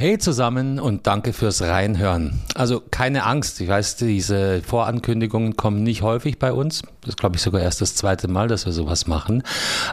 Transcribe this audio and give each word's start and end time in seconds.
Hey 0.00 0.16
zusammen 0.16 0.78
und 0.78 1.08
danke 1.08 1.32
fürs 1.32 1.60
Reinhören. 1.60 2.40
Also 2.54 2.80
keine 2.88 3.26
Angst, 3.26 3.60
ich 3.60 3.66
weiß, 3.66 3.96
diese 3.96 4.62
Vorankündigungen 4.62 5.56
kommen 5.56 5.82
nicht 5.82 6.02
häufig 6.02 6.38
bei 6.38 6.52
uns. 6.52 6.82
Das 7.04 7.16
glaube 7.16 7.34
ich, 7.34 7.42
sogar 7.42 7.62
erst 7.62 7.80
das 7.80 7.96
zweite 7.96 8.28
Mal, 8.28 8.46
dass 8.46 8.64
wir 8.64 8.72
sowas 8.72 9.08
machen. 9.08 9.42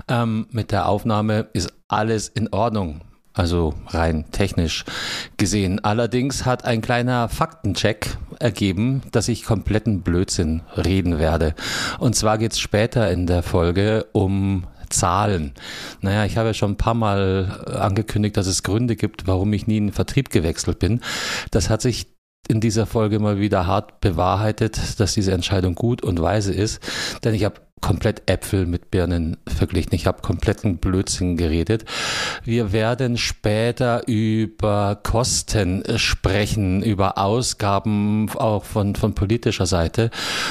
Ähm, 0.07 0.45
mit 0.51 0.71
der 0.71 0.89
Aufnahme 0.89 1.47
ist 1.53 1.73
alles 1.87 2.27
in 2.27 2.53
Ordnung. 2.53 3.01
Also 3.33 3.73
rein 3.87 4.25
technisch 4.31 4.85
gesehen. 5.37 5.83
Allerdings 5.83 6.45
hat 6.45 6.65
ein 6.65 6.81
kleiner 6.83 7.27
Faktencheck 7.27 8.15
ergeben, 8.39 9.01
dass 9.11 9.27
ich 9.27 9.43
kompletten 9.43 10.03
Blödsinn 10.03 10.61
reden 10.77 11.17
werde. 11.17 11.55
Und 11.97 12.15
zwar 12.15 12.37
geht 12.37 12.51
es 12.51 12.59
später 12.59 13.09
in 13.09 13.25
der 13.25 13.41
Folge 13.41 14.05
um 14.11 14.67
Zahlen. 14.97 15.53
Naja, 16.01 16.25
ich 16.25 16.37
habe 16.37 16.49
ja 16.49 16.53
schon 16.53 16.71
ein 16.71 16.77
paar 16.77 16.93
Mal 16.93 17.63
äh, 17.67 17.71
angekündigt, 17.71 18.37
dass 18.37 18.47
es 18.47 18.63
Gründe 18.63 18.95
gibt, 18.95 19.27
warum 19.27 19.53
ich 19.53 19.67
nie 19.67 19.77
in 19.77 19.87
den 19.87 19.93
Vertrieb 19.93 20.29
gewechselt 20.29 20.79
bin. 20.79 21.01
Das 21.51 21.69
hat 21.69 21.81
sich 21.81 22.14
in 22.47 22.61
dieser 22.61 22.85
Folge 22.85 23.19
mal 23.19 23.39
wieder 23.39 23.67
hart 23.67 24.01
bewahrheitet, 24.01 24.99
dass 24.99 25.13
diese 25.13 25.31
Entscheidung 25.31 25.75
gut 25.75 26.03
und 26.03 26.21
weise 26.21 26.53
ist, 26.53 26.79
denn 27.23 27.33
ich 27.33 27.43
habe 27.43 27.61
komplett 27.85 28.23
Äpfel 28.27 28.65
mit 28.65 28.89
Birnen 28.89 29.37
verglichen. 29.47 29.93
Ich 29.93 30.07
habe 30.07 30.23
kompletten 30.23 30.77
Blödsinn 30.77 31.37
geredet. 31.37 31.85
Wir 32.43 32.71
werden 32.71 33.15
später 33.15 34.07
über 34.07 34.99
Kosten 35.03 35.83
sprechen, 35.97 36.81
über 36.81 37.19
Ausgaben 37.19 38.27
auch 38.31 38.63
von, 38.63 38.95
von 38.95 39.13
politischer 39.13 39.67
Seite. 39.67 40.09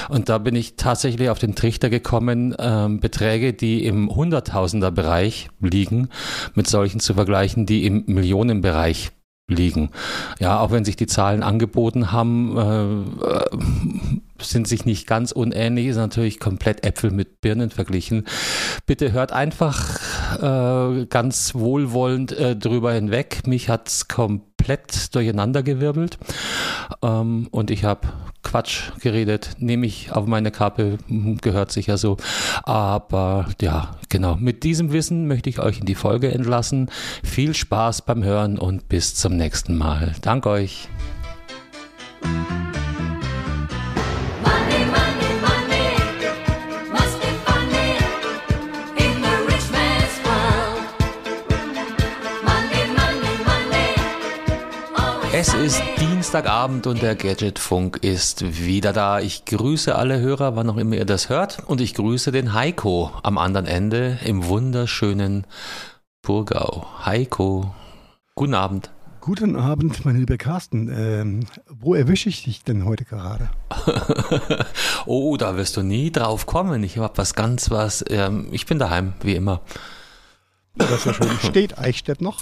Und 0.08 0.28
da 0.28 0.38
bin 0.38 0.54
ich 0.54 0.76
tatsächlich 0.76 1.28
auf 1.28 1.40
den 1.40 1.56
Trichter 1.56 1.90
gekommen, 1.90 2.54
ähm, 2.56 3.00
Beträge, 3.00 3.52
die 3.52 3.84
im 3.84 4.14
Hunderttausender-Bereich 4.14 5.48
liegen, 5.60 6.10
mit 6.54 6.68
solchen 6.68 7.00
zu 7.00 7.14
vergleichen, 7.14 7.66
die 7.66 7.84
im 7.84 8.04
Millionenbereich 8.06 9.10
liegen. 9.48 9.90
Ja, 10.38 10.60
auch 10.60 10.70
wenn 10.70 10.84
sich 10.84 10.96
die 10.96 11.06
Zahlen 11.06 11.42
angeboten 11.42 12.12
haben, 12.12 12.56
äh, 12.56 13.26
äh, 13.26 14.20
sind 14.44 14.68
sich 14.68 14.84
nicht 14.84 15.06
ganz 15.06 15.32
unähnlich, 15.32 15.86
ist 15.86 15.96
natürlich 15.96 16.40
komplett 16.40 16.86
Äpfel 16.86 17.10
mit 17.10 17.40
Birnen 17.40 17.70
verglichen. 17.70 18.26
Bitte 18.86 19.12
hört 19.12 19.32
einfach 19.32 19.98
äh, 20.40 21.06
ganz 21.06 21.54
wohlwollend 21.54 22.32
äh, 22.32 22.56
drüber 22.56 22.92
hinweg. 22.92 23.46
Mich 23.46 23.68
hat's 23.68 24.08
komplett 24.08 25.14
durcheinandergewirbelt 25.14 26.18
ähm, 27.02 27.48
und 27.50 27.70
ich 27.70 27.84
habe 27.84 28.08
Quatsch 28.42 28.92
geredet, 29.00 29.52
nehme 29.58 29.86
ich 29.86 30.12
auf 30.12 30.26
meine 30.26 30.52
Kappe, 30.52 30.98
gehört 31.40 31.72
sicher 31.72 31.98
so. 31.98 32.16
Aber 32.62 33.48
ja, 33.60 33.96
genau, 34.08 34.36
mit 34.36 34.62
diesem 34.62 34.92
Wissen 34.92 35.26
möchte 35.26 35.50
ich 35.50 35.58
euch 35.58 35.80
in 35.80 35.86
die 35.86 35.96
Folge 35.96 36.30
entlassen. 36.30 36.90
Viel 37.24 37.54
Spaß 37.54 38.02
beim 38.02 38.22
Hören 38.22 38.58
und 38.58 38.88
bis 38.88 39.14
zum 39.14 39.36
nächsten 39.36 39.76
Mal. 39.76 40.14
Dank 40.22 40.46
euch. 40.46 40.88
Es 55.46 55.52
ist 55.52 55.82
Dienstagabend 56.00 56.86
und 56.86 57.02
der 57.02 57.16
Gadgetfunk 57.16 57.98
ist 57.98 58.64
wieder 58.64 58.94
da. 58.94 59.20
Ich 59.20 59.44
grüße 59.44 59.94
alle 59.94 60.18
Hörer, 60.18 60.56
wann 60.56 60.70
auch 60.70 60.78
immer 60.78 60.96
ihr 60.96 61.04
das 61.04 61.28
hört. 61.28 61.62
Und 61.66 61.82
ich 61.82 61.92
grüße 61.92 62.32
den 62.32 62.54
Heiko 62.54 63.10
am 63.22 63.36
anderen 63.36 63.66
Ende 63.66 64.18
im 64.24 64.46
wunderschönen 64.46 65.46
Burgau. 66.22 66.86
Heiko, 67.04 67.74
guten 68.34 68.54
Abend. 68.54 68.88
Guten 69.20 69.56
Abend, 69.56 70.06
mein 70.06 70.16
lieber 70.16 70.38
Carsten. 70.38 70.88
Ähm, 70.88 71.40
wo 71.68 71.94
erwische 71.94 72.30
ich 72.30 72.44
dich 72.44 72.64
denn 72.64 72.86
heute 72.86 73.04
gerade? 73.04 73.50
oh, 75.04 75.36
da 75.36 75.58
wirst 75.58 75.76
du 75.76 75.82
nie 75.82 76.10
drauf 76.10 76.46
kommen. 76.46 76.82
Ich 76.82 76.96
habe 76.96 77.18
was 77.18 77.34
ganz 77.34 77.70
was. 77.70 78.02
Ähm, 78.08 78.48
ich 78.50 78.64
bin 78.64 78.78
daheim, 78.78 79.12
wie 79.20 79.34
immer. 79.34 79.60
Das 80.74 80.90
ist 80.90 81.04
ja 81.04 81.12
schön. 81.12 81.28
Steht 81.42 81.78
Eichstätt 81.78 82.22
noch? 82.22 82.38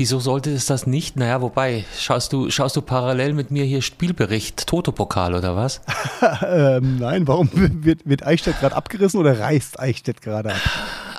Wieso 0.00 0.18
sollte 0.18 0.50
es 0.50 0.64
das 0.64 0.86
nicht? 0.86 1.16
Naja, 1.16 1.42
wobei, 1.42 1.84
schaust 1.94 2.32
du, 2.32 2.48
schaust 2.48 2.74
du 2.74 2.80
parallel 2.80 3.34
mit 3.34 3.50
mir 3.50 3.64
hier 3.64 3.82
Spielbericht, 3.82 4.66
Toto-Pokal 4.66 5.34
oder 5.34 5.56
was? 5.56 5.82
ähm, 6.42 6.96
nein, 6.96 7.28
warum 7.28 7.50
wird, 7.52 8.08
wird 8.08 8.26
Eichstätt 8.26 8.60
gerade 8.60 8.74
abgerissen 8.74 9.20
oder 9.20 9.38
reißt 9.38 9.78
Eichstätt 9.78 10.22
gerade 10.22 10.54
ab? 10.54 10.60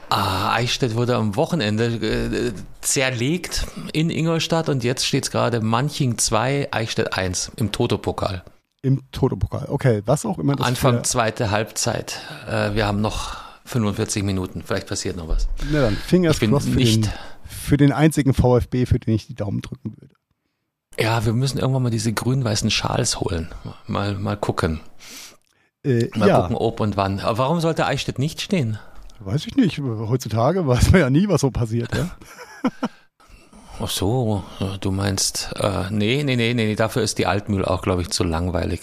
Ah, 0.10 0.54
Eichstätt 0.54 0.96
wurde 0.96 1.16
am 1.16 1.36
Wochenende 1.36 1.86
äh, 1.86 2.54
zerlegt 2.82 3.68
in 3.94 4.10
Ingolstadt 4.10 4.68
und 4.68 4.84
jetzt 4.84 5.06
steht 5.06 5.26
es 5.26 5.30
gerade 5.30 5.62
Manching 5.62 6.18
2, 6.18 6.70
Eichstätt 6.72 7.16
1 7.16 7.52
im 7.58 7.72
Toto-Pokal. 7.72 8.44
Im 8.82 9.04
Toto-Pokal, 9.12 9.68
okay, 9.70 10.02
was 10.08 10.26
auch 10.26 10.40
immer 10.40 10.56
das 10.56 10.66
Anfang 10.66 11.04
zweite 11.04 11.52
Halbzeit. 11.52 12.20
Äh, 12.50 12.74
wir 12.74 12.88
haben 12.88 13.00
noch 13.00 13.38
45 13.66 14.24
Minuten, 14.24 14.64
vielleicht 14.66 14.88
passiert 14.88 15.18
noch 15.18 15.28
was. 15.28 15.48
Na 15.72 15.82
dann, 15.82 15.96
Fingers 15.96 16.40
crossed 16.40 16.70
für 16.70 16.76
nicht 16.78 17.06
den 17.06 17.12
für 17.52 17.78
den 17.78 17.92
einzigen 17.92 18.34
VfB, 18.34 18.86
für 18.86 19.00
den 19.00 19.14
ich 19.14 19.28
die 19.28 19.36
Daumen 19.36 19.62
drücken 19.62 19.96
würde. 20.00 20.16
Ja, 21.00 21.26
wir 21.26 21.34
müssen 21.34 21.58
irgendwann 21.58 21.84
mal 21.84 21.90
diese 21.90 22.14
grün-weißen 22.14 22.70
Schals 22.70 23.20
holen. 23.20 23.50
Mal, 23.88 24.16
mal 24.16 24.38
gucken. 24.38 24.82
Äh, 25.84 26.10
mal 26.16 26.28
ja. 26.28 26.42
gucken, 26.42 26.56
ob 26.56 26.80
und 26.80 26.98
wann. 26.98 27.20
Aber 27.20 27.40
warum 27.40 27.60
sollte 27.60 27.86
Eichstätt 27.86 28.20
nicht 28.20 28.42
stehen? 28.42 28.78
Weiß 29.20 29.46
ich 29.46 29.56
nicht. 29.56 29.80
Heutzutage 29.80 30.68
weiß 30.68 30.92
man 30.92 31.02
ja 31.02 31.10
nie, 31.10 31.28
was 31.28 31.42
so 31.42 31.52
passiert. 31.52 31.96
Ja? 31.96 32.10
Ach 33.80 33.90
so, 33.90 34.44
du 34.80 34.92
meinst, 34.92 35.54
äh, 35.56 35.90
nee, 35.90 36.24
nee, 36.24 36.36
nee, 36.36 36.54
nee, 36.54 36.76
dafür 36.76 37.02
ist 37.02 37.18
die 37.18 37.26
Altmühle 37.26 37.68
auch, 37.68 37.82
glaube 37.82 38.04
ich, 38.04 38.10
zu 38.10 38.24
langweilig. 38.24 38.82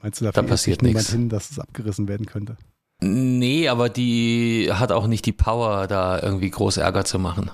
Meinst 0.00 0.20
du, 0.20 0.30
da 0.30 0.42
passiert 0.42 0.82
niemand 0.82 1.08
hin, 1.08 1.28
dass 1.28 1.50
es 1.50 1.58
abgerissen 1.58 2.06
werden 2.06 2.26
könnte? 2.26 2.56
Nee, 3.02 3.68
aber 3.68 3.88
die 3.88 4.70
hat 4.72 4.92
auch 4.92 5.08
nicht 5.08 5.26
die 5.26 5.32
Power, 5.32 5.88
da 5.88 6.22
irgendwie 6.22 6.50
groß 6.50 6.76
Ärger 6.76 7.04
zu 7.04 7.18
machen. 7.18 7.50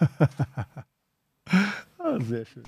ah, 1.98 2.18
sehr 2.18 2.44
schön. 2.44 2.64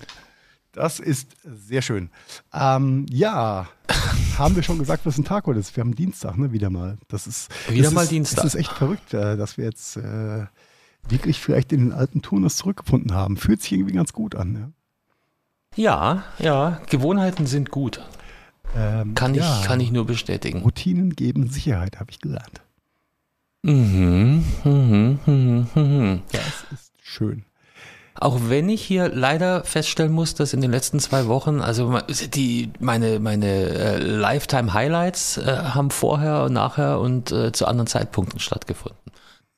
Das 0.70 1.00
ist 1.00 1.30
sehr 1.44 1.82
schön. 1.82 2.10
Ähm, 2.54 3.06
ja, 3.10 3.66
haben 4.38 4.54
wir 4.54 4.62
schon 4.62 4.78
gesagt, 4.78 5.06
was 5.06 5.18
ein 5.18 5.24
Tag 5.24 5.46
heute 5.46 5.58
ist? 5.58 5.74
Wir 5.76 5.80
haben 5.80 5.96
Dienstag, 5.96 6.38
ne? 6.38 6.52
Wieder 6.52 6.70
mal. 6.70 6.98
Das 7.08 7.26
ist 7.26 7.50
wieder 7.68 7.82
das 7.82 7.92
mal 7.92 8.02
ist, 8.02 8.12
Dienstag. 8.12 8.44
Das 8.44 8.54
ist 8.54 8.60
echt 8.60 8.70
verrückt, 8.72 9.12
äh, 9.12 9.36
dass 9.36 9.58
wir 9.58 9.64
jetzt 9.64 9.96
äh, 9.96 10.46
wirklich 11.08 11.40
vielleicht 11.40 11.72
in 11.72 11.80
den 11.80 11.92
alten 11.92 12.22
Turnus 12.22 12.58
zurückgefunden 12.58 13.12
haben. 13.12 13.36
Fühlt 13.36 13.60
sich 13.60 13.72
irgendwie 13.72 13.94
ganz 13.94 14.12
gut 14.12 14.36
an. 14.36 14.72
Ja, 15.74 16.22
ja, 16.38 16.44
ja 16.44 16.80
Gewohnheiten 16.88 17.46
sind 17.46 17.72
gut. 17.72 18.00
Ähm, 18.76 19.14
kann, 19.14 19.34
ich, 19.34 19.40
ja, 19.40 19.62
kann 19.64 19.80
ich 19.80 19.90
nur 19.90 20.06
bestätigen. 20.06 20.62
Routinen 20.62 21.14
geben 21.14 21.48
Sicherheit, 21.48 22.00
habe 22.00 22.10
ich 22.10 22.20
gelernt. 22.20 22.60
Mhm, 23.62 24.44
mhm, 24.64 25.18
mhm, 25.26 25.66
mhm. 25.74 26.22
Das 26.32 26.64
ist 26.72 26.92
schön. 27.02 27.44
Auch 28.20 28.38
wenn 28.48 28.68
ich 28.68 28.82
hier 28.82 29.08
leider 29.08 29.62
feststellen 29.62 30.12
muss, 30.12 30.34
dass 30.34 30.52
in 30.52 30.60
den 30.60 30.72
letzten 30.72 30.98
zwei 30.98 31.26
Wochen, 31.26 31.60
also 31.60 32.00
die, 32.34 32.72
meine, 32.80 33.20
meine 33.20 33.46
äh, 33.46 33.98
Lifetime 33.98 34.74
Highlights 34.74 35.38
äh, 35.38 35.44
haben 35.44 35.90
vorher 35.90 36.42
und 36.44 36.52
nachher 36.52 36.98
und 36.98 37.30
äh, 37.30 37.52
zu 37.52 37.66
anderen 37.66 37.86
Zeitpunkten 37.86 38.40
stattgefunden. 38.40 38.98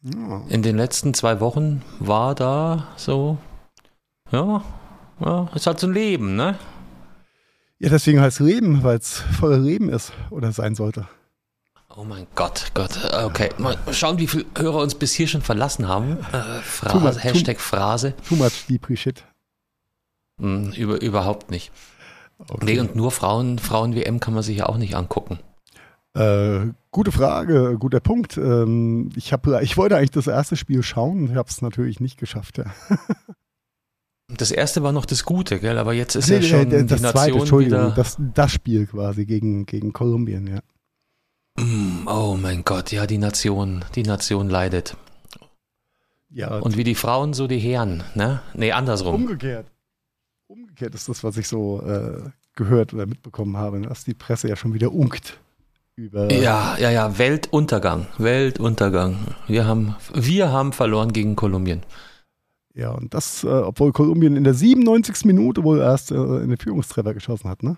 Ja. 0.02 0.42
In 0.48 0.62
den 0.62 0.76
letzten 0.76 1.14
zwei 1.14 1.40
Wochen 1.40 1.82
war 2.00 2.34
da 2.34 2.86
so, 2.96 3.38
ja, 4.30 4.62
ja, 5.20 5.48
ist 5.54 5.66
halt 5.66 5.80
so 5.80 5.86
ein 5.86 5.94
Leben, 5.94 6.36
ne? 6.36 6.58
Ja, 7.82 7.88
deswegen 7.88 8.20
heißt 8.20 8.40
Leben, 8.40 8.82
weil 8.82 8.98
es 8.98 9.20
voller 9.20 9.56
Leben 9.56 9.88
ist 9.88 10.12
oder 10.28 10.52
sein 10.52 10.74
sollte. 10.74 11.08
Oh 11.96 12.04
mein 12.04 12.26
Gott, 12.34 12.72
Gott. 12.74 12.90
Okay, 13.24 13.48
mal 13.56 13.76
schauen, 13.90 14.18
wie 14.18 14.26
viele 14.26 14.44
Hörer 14.56 14.82
uns 14.82 14.94
bis 14.94 15.14
hier 15.14 15.26
schon 15.26 15.40
verlassen 15.40 15.88
haben. 15.88 16.18
Äh, 16.30 16.60
Phrase, 16.60 16.98
much, 16.98 17.24
Hashtag 17.24 17.56
too, 17.56 17.62
Phrase. 17.62 18.14
Too 18.28 18.36
much 18.36 18.66
deep 18.68 18.86
shit. 18.98 19.24
Mm, 20.36 20.72
über, 20.72 21.00
überhaupt 21.00 21.50
nicht. 21.50 21.72
Okay. 22.38 22.64
Nee, 22.66 22.80
und 22.80 22.96
nur 22.96 23.10
Frauen, 23.10 23.58
Frauen-WM 23.58 24.20
kann 24.20 24.34
man 24.34 24.42
sich 24.42 24.58
ja 24.58 24.66
auch 24.66 24.76
nicht 24.76 24.94
angucken. 24.94 25.38
Äh, 26.14 26.72
gute 26.90 27.12
Frage, 27.12 27.76
guter 27.78 28.00
Punkt. 28.00 28.36
Ähm, 28.36 29.10
ich, 29.16 29.32
hab, 29.32 29.46
ich 29.62 29.78
wollte 29.78 29.96
eigentlich 29.96 30.10
das 30.10 30.26
erste 30.26 30.56
Spiel 30.56 30.82
schauen 30.82 31.30
und 31.30 31.34
habe 31.34 31.48
es 31.48 31.62
natürlich 31.62 31.98
nicht 31.98 32.18
geschafft. 32.18 32.58
Ja. 32.58 32.66
Das 34.36 34.50
erste 34.50 34.82
war 34.82 34.92
noch 34.92 35.06
das 35.06 35.24
Gute, 35.24 35.58
gell? 35.58 35.78
Aber 35.78 35.92
jetzt 35.92 36.14
ist 36.14 36.28
nee, 36.28 36.36
ja 36.36 36.42
schon 36.42 36.70
das 36.70 36.86
die 36.86 36.94
Nation 36.94 37.12
zweite, 37.12 37.38
Entschuldigung, 37.38 37.80
wieder 37.80 37.94
das, 37.94 38.16
das 38.34 38.52
Spiel 38.52 38.86
quasi 38.86 39.26
gegen, 39.26 39.66
gegen 39.66 39.92
Kolumbien, 39.92 40.46
ja. 40.46 40.60
Mm, 41.62 42.06
oh 42.06 42.36
mein 42.40 42.64
Gott, 42.64 42.92
ja, 42.92 43.06
die 43.06 43.18
Nation, 43.18 43.84
die 43.94 44.02
Nation 44.02 44.48
leidet. 44.48 44.96
Ja. 46.30 46.58
Und 46.58 46.76
wie 46.76 46.84
die 46.84 46.94
Frauen, 46.94 47.34
so 47.34 47.46
die 47.46 47.58
Herren, 47.58 48.04
ne? 48.14 48.40
Nee, 48.54 48.72
andersrum. 48.72 49.14
Umgekehrt. 49.14 49.66
Umgekehrt 50.46 50.94
ist 50.94 51.08
das, 51.08 51.24
was 51.24 51.36
ich 51.36 51.48
so 51.48 51.82
äh, 51.82 52.30
gehört 52.54 52.94
oder 52.94 53.06
mitbekommen 53.06 53.56
habe, 53.56 53.80
dass 53.82 54.04
die 54.04 54.14
Presse 54.14 54.48
ja 54.48 54.56
schon 54.56 54.74
wieder 54.74 54.92
unkt. 54.92 55.40
Über 55.96 56.32
ja, 56.32 56.78
ja, 56.78 56.90
ja, 56.90 57.18
Weltuntergang, 57.18 58.06
Weltuntergang. 58.16 59.18
Wir 59.48 59.66
haben, 59.66 59.96
wir 60.14 60.50
haben 60.50 60.72
verloren 60.72 61.12
gegen 61.12 61.36
Kolumbien. 61.36 61.82
Ja, 62.74 62.90
und 62.90 63.14
das, 63.14 63.44
äh, 63.44 63.48
obwohl 63.48 63.92
Kolumbien 63.92 64.36
in 64.36 64.44
der 64.44 64.54
97. 64.54 65.24
Minute 65.24 65.64
wohl 65.64 65.80
erst 65.80 66.12
äh, 66.12 66.14
einen 66.14 66.56
Führungstreffer 66.56 67.14
geschossen 67.14 67.50
hat, 67.50 67.62
ne? 67.62 67.76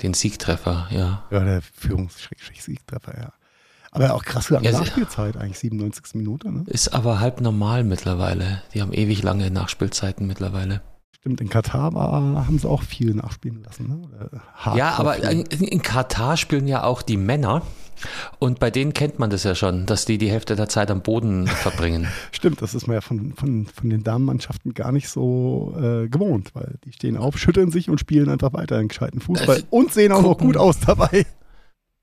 Den 0.00 0.14
Siegtreffer, 0.14 0.88
ja. 0.90 1.24
Ja, 1.30 1.44
der 1.44 1.62
Führungs-Siegtreffer, 1.62 3.18
ja. 3.18 3.32
Aber 3.90 4.14
auch 4.14 4.24
krass 4.24 4.48
lange 4.48 4.70
Ja, 4.70 4.78
Nachspielzeit, 4.78 5.36
eigentlich 5.36 5.58
97. 5.58 6.14
Minute, 6.14 6.50
ne? 6.50 6.64
Ist 6.66 6.94
aber 6.94 7.20
halb 7.20 7.42
normal 7.42 7.84
mittlerweile. 7.84 8.62
Die 8.72 8.80
haben 8.80 8.94
ewig 8.94 9.22
lange 9.22 9.50
Nachspielzeiten 9.50 10.26
mittlerweile. 10.26 10.80
Stimmt, 11.12 11.42
in 11.42 11.50
Katar 11.50 11.92
war, 11.92 12.10
haben 12.46 12.58
sie 12.58 12.68
auch 12.68 12.82
viel 12.82 13.14
nachspielen 13.14 13.62
lassen, 13.62 13.86
ne? 13.86 14.30
Ja, 14.74 14.94
aber 14.94 15.18
in, 15.18 15.42
in 15.42 15.82
Katar 15.82 16.38
spielen 16.38 16.66
ja 16.66 16.84
auch 16.84 17.02
die 17.02 17.18
Männer. 17.18 17.62
Und 18.38 18.58
bei 18.58 18.70
denen 18.70 18.92
kennt 18.92 19.18
man 19.18 19.30
das 19.30 19.44
ja 19.44 19.54
schon, 19.54 19.86
dass 19.86 20.04
die 20.04 20.18
die 20.18 20.30
Hälfte 20.30 20.56
der 20.56 20.68
Zeit 20.68 20.90
am 20.90 21.02
Boden 21.02 21.46
verbringen. 21.62 22.08
Stimmt, 22.32 22.60
das 22.62 22.74
ist 22.74 22.86
man 22.86 22.94
ja 22.94 23.00
von, 23.00 23.32
von, 23.34 23.66
von 23.66 23.90
den 23.90 24.02
Damenmannschaften 24.04 24.74
gar 24.74 24.92
nicht 24.92 25.08
so 25.08 25.74
äh, 25.78 26.08
gewohnt, 26.08 26.54
weil 26.54 26.74
die 26.84 26.92
stehen 26.92 27.16
auf, 27.16 27.38
schütteln 27.38 27.70
sich 27.70 27.88
und 27.88 27.98
spielen 28.00 28.28
einfach 28.28 28.52
weiter 28.52 28.76
einen 28.78 28.88
gescheiten 28.88 29.20
Fußball 29.20 29.58
Äh, 29.60 29.62
und 29.70 29.92
sehen 29.92 30.12
auch 30.12 30.22
noch 30.22 30.30
gucken. 30.30 30.48
gut 30.48 30.56
aus 30.56 30.80
dabei. 30.80 31.26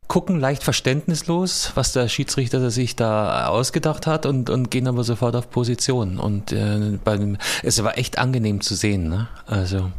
Gucken 0.07 0.39
leicht 0.39 0.63
verständnislos, 0.63 1.73
was 1.75 1.93
der 1.93 2.07
Schiedsrichter 2.07 2.71
sich 2.71 2.95
da 2.95 3.45
ausgedacht 3.47 4.07
hat 4.07 4.25
und, 4.25 4.49
und 4.49 4.71
gehen 4.71 4.87
aber 4.87 5.03
sofort 5.03 5.35
auf 5.35 5.51
Position. 5.51 6.17
Und 6.17 6.51
äh, 6.51 6.97
beim, 7.03 7.37
es 7.61 7.83
war 7.83 7.95
echt 7.95 8.17
angenehm 8.17 8.61
zu 8.61 8.73
sehen. 8.73 9.07
Ne? 9.07 9.27
Also 9.45 9.91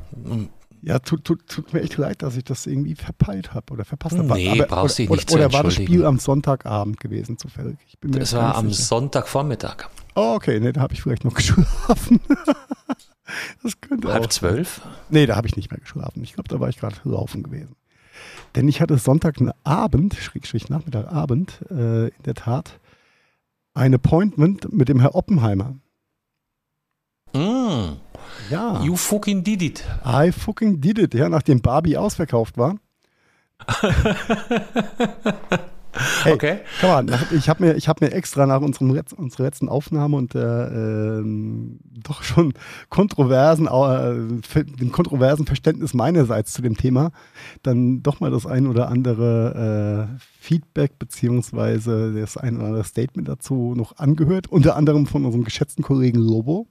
Ja, 0.83 0.99
tut, 0.99 1.25
tut, 1.25 1.47
tut 1.47 1.73
mir 1.75 1.83
echt 1.83 1.97
leid, 1.99 2.23
dass 2.23 2.37
ich 2.37 2.45
das 2.45 2.67
irgendwie 2.67 2.95
verpeilt 2.95 3.53
habe 3.53 3.73
oder 3.75 3.85
verpasst 3.85 4.17
habe. 4.17 4.33
Nee, 4.35 4.63
brauchst 4.67 4.99
dich 4.99 5.11
oder, 5.11 5.17
nicht 5.19 5.29
zu 5.29 5.37
Oder 5.37 5.53
war 5.53 5.63
das. 5.65 5.75
Spiel 5.75 6.07
am 6.07 6.19
Sonntagabend 6.19 6.99
gewesen, 7.01 7.37
zufällig? 7.37 7.77
Ich 7.87 7.99
bin 7.99 8.13
mir 8.13 8.21
das 8.21 8.33
war 8.35 8.55
am 8.57 8.71
sicher. 8.71 8.83
Sonntagvormittag, 8.85 9.89
Oh, 10.15 10.35
okay, 10.35 10.59
nee, 10.59 10.73
da 10.73 10.81
habe 10.81 10.95
ich 10.95 11.03
vielleicht 11.03 11.25
noch 11.25 11.35
geschlafen. 11.35 12.21
das 13.63 13.81
könnte 13.81 14.13
halb 14.13 14.25
auch. 14.25 14.29
zwölf. 14.29 14.81
Nee, 15.11 15.27
da 15.27 15.37
habe 15.37 15.47
ich 15.47 15.57
nicht 15.57 15.71
mehr 15.71 15.81
geschlafen. 15.81 16.23
Ich 16.23 16.33
glaube, 16.33 16.49
da 16.49 16.59
war 16.61 16.69
ich 16.69 16.79
gerade 16.79 16.97
laufen 17.05 17.43
gewesen. 17.43 17.77
Denn 18.57 18.67
ich 18.67 18.81
hatte 18.81 18.99
Sonntagabend, 18.99 20.15
Schrägstrich 20.15 20.69
Nachmittagabend, 20.69 21.61
äh, 21.71 22.09
in 22.09 22.23
der 22.25 22.35
Tat 22.35 22.81
ein 23.75 23.95
Appointment 23.95 24.73
mit 24.73 24.89
dem 24.89 24.99
Herr 25.01 25.15
Oppenheimer. 25.15 25.77
Mm, 27.33 27.97
Ja, 28.51 28.83
You 28.83 28.97
fucking 28.97 29.45
did 29.45 29.63
it. 29.63 29.85
I 30.05 30.33
fucking 30.33 30.81
did 30.81 30.99
it, 30.99 31.15
ja, 31.15 31.29
nachdem 31.29 31.61
Barbie 31.61 31.97
ausverkauft 31.97 32.59
war. 32.59 32.77
Hey, 36.23 36.35
Okay. 36.35 36.59
Come 36.81 36.95
on, 36.95 37.11
ich 37.37 37.49
habe 37.49 37.65
mir, 37.65 37.75
ich 37.75 37.89
hab 37.89 38.01
mir 38.01 38.13
extra 38.13 38.47
nach 38.47 38.61
unserem 38.61 38.91
unserer 39.17 39.43
letzten 39.43 39.69
Aufnahme 39.69 40.17
und 40.17 40.35
der 40.35 40.71
ähm, 40.73 41.81
doch 42.05 42.23
schon 42.23 42.55
kontroversen, 42.89 43.67
äh, 43.67 44.65
dem 44.65 44.93
kontroversen 44.93 45.47
Verständnis 45.47 45.95
meinerseits 45.95 46.53
zu 46.53 46.63
dem 46.63 46.77
Thema 46.77 47.11
dann 47.63 48.03
doch 48.03 48.21
mal 48.21 48.31
das 48.31 48.47
ein 48.47 48.67
oder 48.67 48.89
andere 48.89 50.17
äh, 50.17 50.19
Feedback 50.39 50.99
beziehungsweise 50.99 52.13
das 52.13 52.37
ein 52.37 52.57
oder 52.57 52.67
andere 52.67 52.85
Statement 52.85 53.29
dazu 53.29 53.75
noch 53.77 53.99
angehört, 53.99 54.47
unter 54.47 54.77
anderem 54.77 55.07
von 55.07 55.25
unserem 55.25 55.45
geschätzten 55.45 55.83
Kollegen 55.83 56.19
Lobo 56.19 56.69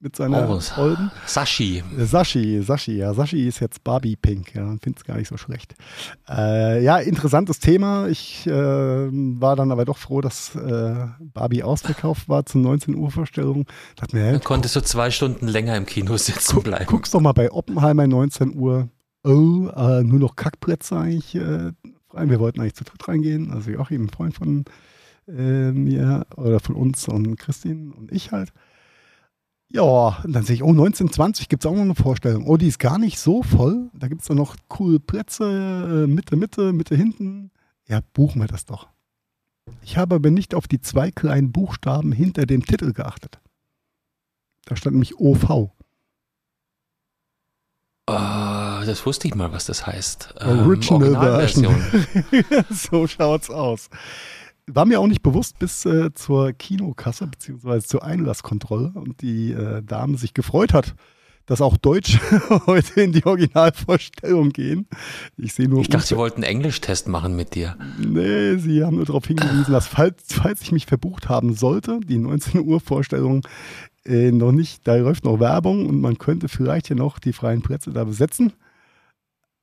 mit 0.00 0.14
seiner 0.14 0.48
Oh, 0.48 0.60
Holden. 0.76 1.10
Sashi. 1.26 1.82
Sashi, 1.96 2.62
Sashi, 2.62 2.96
ja, 2.98 3.14
Sashi 3.14 3.48
ist 3.48 3.60
jetzt 3.60 3.82
Barbie 3.82 4.16
Pink, 4.16 4.54
ja, 4.54 4.76
finde 4.80 4.98
es 4.98 5.04
gar 5.04 5.16
nicht 5.16 5.28
so 5.28 5.36
schlecht. 5.36 5.74
Äh, 6.28 6.82
ja, 6.84 6.98
interessantes 6.98 7.58
Thema. 7.58 8.06
Ich 8.06 8.46
äh, 8.46 8.52
war 8.52 9.56
dann 9.56 9.72
aber 9.72 9.84
doch 9.84 9.98
froh, 9.98 10.20
dass 10.20 10.54
äh, 10.54 10.94
Barbie 11.20 11.62
ausverkauft 11.62 12.28
war 12.28 12.46
zur 12.46 12.60
19 12.60 12.94
Uhr 12.94 13.10
Vorstellung. 13.10 13.66
Dachte 13.96 14.16
mir, 14.16 14.24
hey, 14.24 14.40
konntest 14.40 14.76
du 14.76 14.82
zwei 14.82 15.10
Stunden 15.10 15.48
länger 15.48 15.76
im 15.76 15.86
Kino 15.86 16.16
sitzen 16.16 16.54
guck, 16.54 16.64
bleiben. 16.64 16.86
guck's 16.86 17.10
doch 17.10 17.20
mal 17.20 17.32
bei 17.32 17.50
Oppenheimer 17.50 18.06
19 18.06 18.54
Uhr. 18.56 18.88
Oh, 19.24 19.68
äh, 19.74 20.04
nur 20.04 20.20
noch 20.20 20.36
Kackplätze 20.36 20.96
eigentlich 20.96 21.34
äh. 21.34 21.72
Wir 22.14 22.40
wollten 22.40 22.60
eigentlich 22.60 22.74
zu 22.74 22.84
dritt 22.84 23.06
reingehen. 23.06 23.52
Also 23.52 23.70
Joachim, 23.70 24.04
ein 24.04 24.08
Freund 24.08 24.34
von 24.34 24.64
äh, 25.28 25.72
mir 25.72 26.26
oder 26.36 26.58
von 26.58 26.74
uns 26.74 27.06
und 27.06 27.36
Christine 27.36 27.92
und 27.94 28.10
ich 28.10 28.32
halt. 28.32 28.52
Ja, 29.70 30.22
und 30.24 30.32
dann 30.32 30.44
sehe 30.44 30.56
ich, 30.56 30.62
oh, 30.62 30.70
1920 30.70 31.48
gibt 31.48 31.64
es 31.64 31.70
auch 31.70 31.74
noch 31.74 31.82
eine 31.82 31.94
Vorstellung. 31.94 32.46
Oh, 32.46 32.56
die 32.56 32.68
ist 32.68 32.78
gar 32.78 32.98
nicht 32.98 33.18
so 33.18 33.42
voll. 33.42 33.90
Da 33.92 34.08
gibt 34.08 34.22
es 34.22 34.28
noch 34.30 34.56
coole 34.68 34.98
Plätze, 34.98 36.04
äh, 36.04 36.06
Mitte, 36.06 36.36
Mitte, 36.36 36.72
Mitte, 36.72 36.96
hinten. 36.96 37.50
Ja, 37.86 38.00
buchen 38.14 38.40
wir 38.40 38.48
das 38.48 38.64
doch. 38.64 38.88
Ich 39.82 39.98
habe 39.98 40.14
aber 40.14 40.30
nicht 40.30 40.54
auf 40.54 40.68
die 40.68 40.80
zwei 40.80 41.10
kleinen 41.10 41.52
Buchstaben 41.52 42.12
hinter 42.12 42.46
dem 42.46 42.64
Titel 42.64 42.94
geachtet. 42.94 43.40
Da 44.64 44.76
stand 44.76 44.94
nämlich 44.94 45.18
OV. 45.18 45.70
Oh, 48.10 48.84
das 48.86 49.04
wusste 49.04 49.28
ich 49.28 49.34
mal, 49.34 49.52
was 49.52 49.66
das 49.66 49.86
heißt. 49.86 50.34
Original 50.40 51.14
Originalversion. 51.14 51.82
so 52.70 53.06
schaut's 53.06 53.50
aus. 53.50 53.90
War 54.68 54.84
mir 54.84 55.00
auch 55.00 55.06
nicht 55.06 55.22
bewusst 55.22 55.58
bis 55.58 55.84
äh, 55.84 56.12
zur 56.14 56.52
Kinokasse 56.52 57.26
beziehungsweise 57.26 57.86
zur 57.86 58.04
Einlasskontrolle 58.04 58.92
und 58.94 59.20
die 59.22 59.52
äh, 59.52 59.82
Dame 59.82 60.18
sich 60.18 60.34
gefreut 60.34 60.72
hat, 60.72 60.94
dass 61.46 61.60
auch 61.60 61.76
Deutsch 61.76 62.18
heute 62.66 63.00
in 63.00 63.12
die 63.12 63.24
Originalvorstellung 63.24 64.50
gehen. 64.50 64.86
Ich 65.36 65.54
sehe 65.54 65.68
nur. 65.68 65.80
Ich 65.80 65.88
dachte, 65.88 66.06
sie 66.06 66.16
wollten 66.16 66.44
einen 66.44 66.56
Englischtest 66.56 67.08
machen 67.08 67.34
mit 67.34 67.54
dir. 67.54 67.76
Nee, 67.98 68.56
sie 68.56 68.84
haben 68.84 68.96
nur 68.96 69.06
darauf 69.06 69.26
hingewiesen, 69.26 69.72
dass 69.72 69.86
falls, 69.86 70.22
falls 70.28 70.62
ich 70.62 70.72
mich 70.72 70.86
verbucht 70.86 71.28
haben 71.28 71.54
sollte, 71.54 72.00
die 72.00 72.18
19 72.18 72.60
Uhr 72.60 72.80
Vorstellung 72.80 73.46
äh, 74.04 74.30
noch 74.30 74.52
nicht, 74.52 74.86
da 74.86 74.96
läuft 74.96 75.24
noch 75.24 75.40
Werbung 75.40 75.86
und 75.86 76.00
man 76.00 76.18
könnte 76.18 76.48
vielleicht 76.48 76.88
ja 76.90 76.96
noch 76.96 77.18
die 77.18 77.32
freien 77.32 77.62
Plätze 77.62 77.92
da 77.92 78.04
besetzen. 78.04 78.52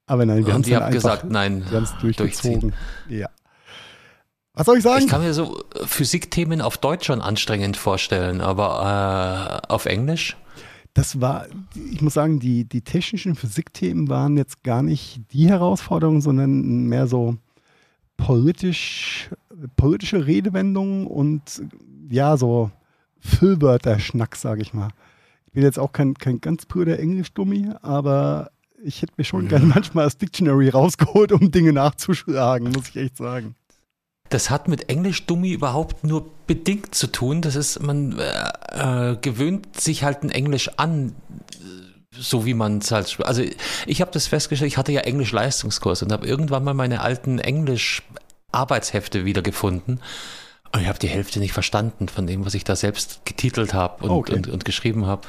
Aber 0.07 0.25
nein, 0.25 0.45
wir 0.45 0.53
haben 0.53 0.61
es 0.61 0.91
gesagt, 0.91 1.25
nein, 1.29 1.63
wir 1.69 1.77
haben 1.77 1.83
es 1.83 1.95
durchgezogen. 1.99 2.73
Ja. 3.09 3.29
Was 4.55 4.65
soll 4.65 4.77
ich 4.77 4.83
sagen? 4.83 5.03
Ich 5.03 5.09
kann 5.09 5.21
mir 5.21 5.33
so 5.33 5.63
Physikthemen 5.85 6.61
auf 6.61 6.77
Deutsch 6.77 7.05
schon 7.05 7.21
anstrengend 7.21 7.77
vorstellen, 7.77 8.41
aber 8.41 9.61
äh, 9.67 9.71
auf 9.71 9.85
Englisch? 9.85 10.37
Das 10.93 11.19
war, 11.19 11.45
ich 11.91 12.01
muss 12.01 12.13
sagen, 12.13 12.39
die, 12.39 12.63
die 12.63 12.81
technischen 12.81 13.35
Physikthemen 13.35 14.07
waren 14.07 14.37
jetzt 14.37 14.63
gar 14.63 14.81
nicht 14.81 15.19
die 15.33 15.49
Herausforderung, 15.49 16.21
sondern 16.21 16.85
mehr 16.87 17.07
so 17.07 17.35
politisch, 18.15 19.29
politische 19.75 20.25
Redewendungen 20.25 21.05
und 21.05 21.63
ja, 22.09 22.37
so 22.37 22.71
Füllwörter-Schnack, 23.19 24.35
sage 24.37 24.61
ich 24.61 24.73
mal. 24.73 24.89
Ich 25.47 25.51
bin 25.53 25.63
jetzt 25.63 25.79
auch 25.79 25.91
kein, 25.91 26.13
kein 26.13 26.39
ganz 26.39 26.65
prüder 26.65 26.97
Englisch-Dummi, 26.99 27.71
aber 27.81 28.51
ich 28.83 29.01
hätte 29.01 29.13
mir 29.17 29.23
schon 29.25 29.43
Ja. 29.43 29.49
gerne 29.49 29.65
manchmal 29.65 30.05
das 30.05 30.17
Dictionary 30.17 30.69
rausgeholt, 30.69 31.31
um 31.33 31.51
Dinge 31.51 31.73
nachzuschlagen, 31.73 32.71
muss 32.71 32.89
ich 32.89 32.95
echt 32.97 33.17
sagen. 33.17 33.55
Das 34.29 34.49
hat 34.49 34.67
mit 34.67 34.89
Englisch-Dummi 34.89 35.51
überhaupt 35.51 36.03
nur 36.03 36.25
bedingt 36.47 36.95
zu 36.95 37.07
tun. 37.07 37.41
Das 37.41 37.55
ist, 37.55 37.81
man 37.81 38.17
äh, 38.19 39.11
äh, 39.11 39.17
gewöhnt 39.21 39.79
sich 39.79 40.03
halt 40.03 40.23
ein 40.23 40.31
Englisch 40.31 40.69
an, 40.77 41.15
so 42.11 42.45
wie 42.45 42.53
man 42.55 42.79
es 42.79 42.91
halt. 42.91 43.17
Also 43.23 43.43
ich 43.85 44.01
habe 44.01 44.11
das 44.11 44.25
festgestellt, 44.27 44.71
ich 44.71 44.77
hatte 44.77 44.91
ja 44.91 45.01
Englisch-Leistungskurs 45.01 46.01
und 46.01 46.11
habe 46.11 46.25
irgendwann 46.25 46.63
mal 46.63 46.73
meine 46.73 47.01
alten 47.01 47.37
Englisch-Arbeitshefte 47.39 49.25
wiedergefunden. 49.25 49.99
Und 50.73 50.81
ich 50.81 50.87
habe 50.87 50.99
die 50.99 51.07
Hälfte 51.07 51.39
nicht 51.39 51.53
verstanden 51.53 52.09
von 52.09 52.27
dem, 52.27 52.45
was 52.45 52.53
ich 52.53 52.65
da 52.65 52.75
selbst 52.75 53.21
getitelt 53.25 53.73
habe 53.73 54.03
und, 54.03 54.09
Okay. 54.11 54.33
und, 54.33 54.47
und 54.49 54.65
geschrieben 54.65 55.05
habe, 55.05 55.21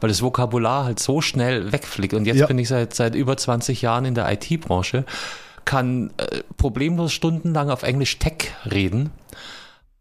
weil 0.00 0.08
das 0.08 0.22
Vokabular 0.22 0.84
halt 0.84 1.00
so 1.00 1.20
schnell 1.20 1.72
wegfliegt. 1.72 2.14
Und 2.14 2.24
jetzt 2.24 2.36
Ja. 2.38 2.46
bin 2.46 2.58
ich 2.58 2.68
seit, 2.68 2.94
seit 2.94 3.14
über 3.16 3.36
20 3.36 3.82
Jahren 3.82 4.04
in 4.04 4.14
der 4.14 4.30
IT-Branche, 4.30 5.04
kann 5.64 6.10
äh, 6.16 6.40
problemlos 6.56 7.12
stundenlang 7.12 7.70
auf 7.70 7.82
Englisch 7.82 8.18
Tech 8.18 8.52
reden. 8.70 9.10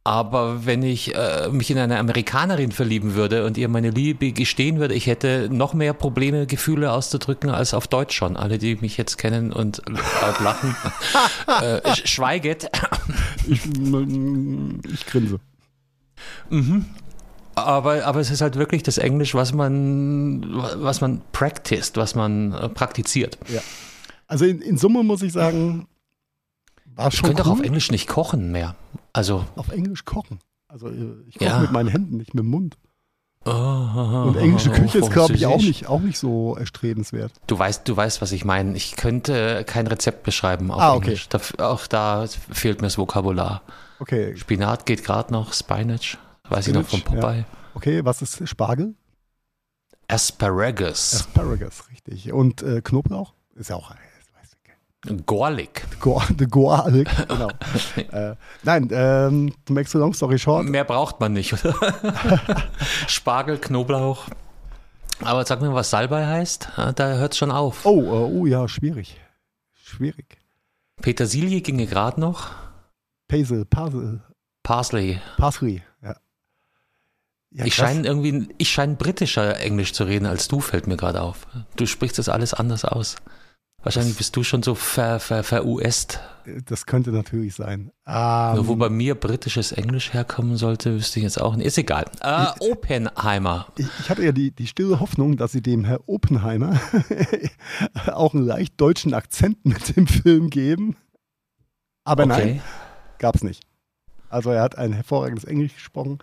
Aber 0.03 0.65
wenn 0.65 0.81
ich 0.81 1.13
äh, 1.15 1.49
mich 1.51 1.69
in 1.69 1.77
eine 1.77 1.99
Amerikanerin 1.99 2.71
verlieben 2.71 3.13
würde 3.13 3.45
und 3.45 3.55
ihr 3.55 3.67
meine 3.69 3.91
Liebe 3.91 4.31
gestehen 4.31 4.79
würde, 4.79 4.95
ich 4.95 5.05
hätte 5.05 5.47
noch 5.51 5.75
mehr 5.75 5.93
Probleme, 5.93 6.47
Gefühle 6.47 6.91
auszudrücken 6.91 7.51
als 7.51 7.75
auf 7.75 7.87
Deutsch 7.87 8.15
schon. 8.15 8.35
Alle, 8.35 8.57
die 8.57 8.75
mich 8.77 8.97
jetzt 8.97 9.19
kennen 9.19 9.53
und 9.53 9.83
laut 9.87 10.39
lachen, 10.39 10.75
äh, 11.61 11.81
sch- 11.91 12.07
schweiget. 12.07 12.67
Ich, 13.47 13.61
ich 13.65 15.05
grinse. 15.05 15.39
Mhm. 16.49 16.85
Aber, 17.53 18.03
aber 18.05 18.19
es 18.21 18.31
ist 18.31 18.41
halt 18.41 18.55
wirklich 18.55 18.81
das 18.81 18.97
Englisch, 18.97 19.35
was 19.35 19.53
man, 19.53 20.47
was 20.77 21.01
man 21.01 21.21
practiced, 21.31 21.97
was 21.97 22.15
man 22.15 22.53
äh, 22.53 22.69
praktiziert. 22.69 23.37
Also 24.31 24.45
in, 24.45 24.61
in 24.61 24.77
Summe 24.77 25.03
muss 25.03 25.21
ich 25.23 25.33
sagen, 25.33 25.87
war 26.85 27.09
Ich 27.09 27.15
schon 27.17 27.27
könnte 27.27 27.41
auch 27.43 27.47
cool. 27.47 27.53
auf 27.53 27.61
Englisch 27.61 27.91
nicht 27.91 28.07
kochen 28.07 28.49
mehr. 28.53 28.75
Also, 29.11 29.43
auf 29.57 29.67
Englisch 29.69 30.05
kochen. 30.05 30.39
Also 30.69 30.87
äh, 30.87 31.15
ich 31.27 31.35
koche 31.37 31.49
Ja. 31.49 31.59
mit 31.59 31.73
meinen 31.73 31.89
Händen, 31.89 32.15
nicht 32.15 32.33
mit 32.33 32.43
dem 32.45 32.49
Mund. 32.49 32.77
oh, 33.45 33.49
Und 33.51 34.37
englische 34.37 34.71
Küche 34.71 34.99
ist, 34.99 35.11
glaube 35.11 35.33
ich, 35.33 35.45
auch 35.45 35.57
nicht, 35.57 35.87
auch 35.87 35.99
nicht 35.99 36.17
so 36.17 36.55
erstrebenswert. 36.55 37.33
Du 37.47 37.59
weißt, 37.59 37.85
du 37.89 37.97
weißt, 37.97 38.21
was 38.21 38.31
ich 38.31 38.45
meine. 38.45 38.77
Ich 38.77 38.95
könnte 38.95 39.65
kein 39.65 39.85
Rezept 39.87 40.23
beschreiben 40.23 40.71
auf 40.71 40.79
Ah, 40.79 40.93
okay. 40.93 41.07
Englisch. 41.07 41.27
Da, 41.27 41.41
auch 41.65 41.87
da 41.87 42.25
fehlt 42.51 42.79
mir 42.79 42.87
das 42.87 42.97
Vokabular. 42.97 43.63
Okay, 43.99 44.37
Spinat 44.37 44.85
geht 44.85 45.03
gerade 45.03 45.33
noch, 45.33 45.51
Spinach, 45.53 46.17
weiß 46.47 46.67
ich 46.67 46.73
noch 46.73 46.85
von 46.87 46.99
Spinach, 46.99 47.21
Popeye. 47.21 47.45
Okay, 47.73 48.05
was 48.05 48.21
ist 48.21 48.47
Spargel? 48.47 48.95
Asparagus. 50.07 51.15
Asparagus, 51.15 51.89
richtig. 51.89 52.31
Und 52.31 52.61
äh, 52.63 52.81
Knoblauch? 52.81 53.33
Ist 53.55 53.69
ja 53.69 53.75
auch. 53.75 53.91
Gorlik. 55.25 55.87
The 56.37 56.45
Gorlik, 56.45 57.09
genau. 57.27 57.49
äh, 58.11 58.35
nein, 58.63 58.87
ähm, 58.91 59.53
to 59.65 59.73
make 59.73 59.89
the 59.89 59.97
long 59.97 60.13
story 60.13 60.37
short. 60.37 60.65
Mehr 60.65 60.83
braucht 60.83 61.19
man 61.19 61.33
nicht, 61.33 61.53
oder? 61.53 61.75
Spargel, 63.07 63.57
Knoblauch. 63.57 64.27
Aber 65.21 65.45
sag 65.45 65.61
mir, 65.61 65.73
was 65.73 65.89
Salbei 65.89 66.25
heißt. 66.25 66.69
Da 66.95 67.13
hört 67.13 67.33
es 67.33 67.37
schon 67.37 67.51
auf. 67.51 67.85
Oh, 67.85 68.01
uh, 68.01 68.41
oh 68.41 68.45
ja, 68.45 68.67
schwierig. 68.67 69.19
Schwierig. 69.73 70.37
Petersilie 71.01 71.61
ginge 71.61 71.87
gerade 71.87 72.19
noch. 72.19 72.49
Pazel, 73.27 73.65
Pazel. 73.65 74.21
Parsley. 74.63 75.19
Parsley, 75.37 75.81
ja. 76.03 76.15
ja 77.49 77.65
ich 77.65 77.73
scheine 77.73 78.07
irgendwie, 78.07 78.49
ich 78.57 78.69
scheine 78.69 78.95
britischer 78.95 79.59
Englisch 79.59 79.93
zu 79.93 80.03
reden 80.03 80.27
als 80.27 80.47
du, 80.47 80.59
fällt 80.59 80.87
mir 80.87 80.97
gerade 80.97 81.21
auf. 81.21 81.47
Du 81.75 81.87
sprichst 81.87 82.19
das 82.19 82.29
alles 82.29 82.53
anders 82.53 82.85
aus. 82.85 83.15
Wahrscheinlich 83.83 84.15
bist 84.15 84.35
du 84.35 84.43
schon 84.43 84.61
so 84.61 84.75
ver, 84.75 85.19
ver, 85.19 85.43
ver 85.43 85.65
US. 85.65 86.07
Das 86.65 86.85
könnte 86.85 87.11
natürlich 87.11 87.55
sein. 87.55 87.91
Um, 88.05 88.55
Nur 88.55 88.67
wo 88.67 88.75
bei 88.75 88.89
mir 88.89 89.15
britisches 89.15 89.71
Englisch 89.71 90.13
herkommen 90.13 90.55
sollte, 90.55 90.93
wüsste 90.93 91.19
ich 91.19 91.23
jetzt 91.23 91.41
auch 91.41 91.55
nicht. 91.55 91.65
Ist 91.65 91.79
egal. 91.79 92.05
Äh, 92.21 92.47
Oppenheimer. 92.59 93.67
Ich, 93.77 93.87
ich, 93.99 94.09
hatte 94.09 94.23
ja 94.23 94.31
die, 94.31 94.51
die 94.51 94.67
stille 94.67 94.99
Hoffnung, 94.99 95.35
dass 95.35 95.51
sie 95.51 95.61
dem 95.61 95.83
Herr 95.83 96.07
Oppenheimer 96.07 96.79
auch 98.07 98.35
einen 98.35 98.45
leicht 98.45 98.79
deutschen 98.79 99.15
Akzent 99.15 99.65
mit 99.65 99.95
dem 99.95 100.05
Film 100.05 100.49
geben. 100.51 100.95
Aber 102.03 102.25
okay. 102.25 102.45
nein, 102.45 102.61
gab 103.17 103.35
es 103.35 103.43
nicht. 103.43 103.63
Also 104.29 104.51
er 104.51 104.61
hat 104.61 104.77
ein 104.77 104.93
hervorragendes 104.93 105.43
Englisch 105.43 105.73
gesprochen. 105.73 106.19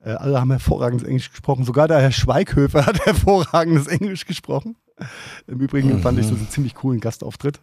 Äh, 0.00 0.10
alle 0.10 0.40
haben 0.40 0.50
hervorragendes 0.50 1.06
Englisch 1.06 1.30
gesprochen. 1.30 1.64
Sogar 1.64 1.86
der 1.86 2.00
Herr 2.00 2.12
Schweighöfer 2.12 2.86
hat 2.86 2.98
hervorragendes 3.06 3.86
Englisch 3.86 4.26
gesprochen. 4.26 4.76
Im 5.46 5.60
Übrigen 5.60 5.94
mhm. 5.94 6.02
fand 6.02 6.18
ich 6.18 6.28
das 6.28 6.38
einen 6.38 6.50
ziemlich 6.50 6.74
coolen 6.74 7.00
Gastauftritt. 7.00 7.60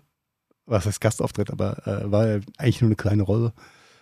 Was 0.65 0.85
heißt 0.85 1.01
Gastauftritt, 1.01 1.51
aber 1.51 1.85
äh, 1.87 2.11
war 2.11 2.27
ja 2.27 2.39
eigentlich 2.57 2.81
nur 2.81 2.89
eine 2.89 2.95
kleine 2.95 3.23
Rolle 3.23 3.53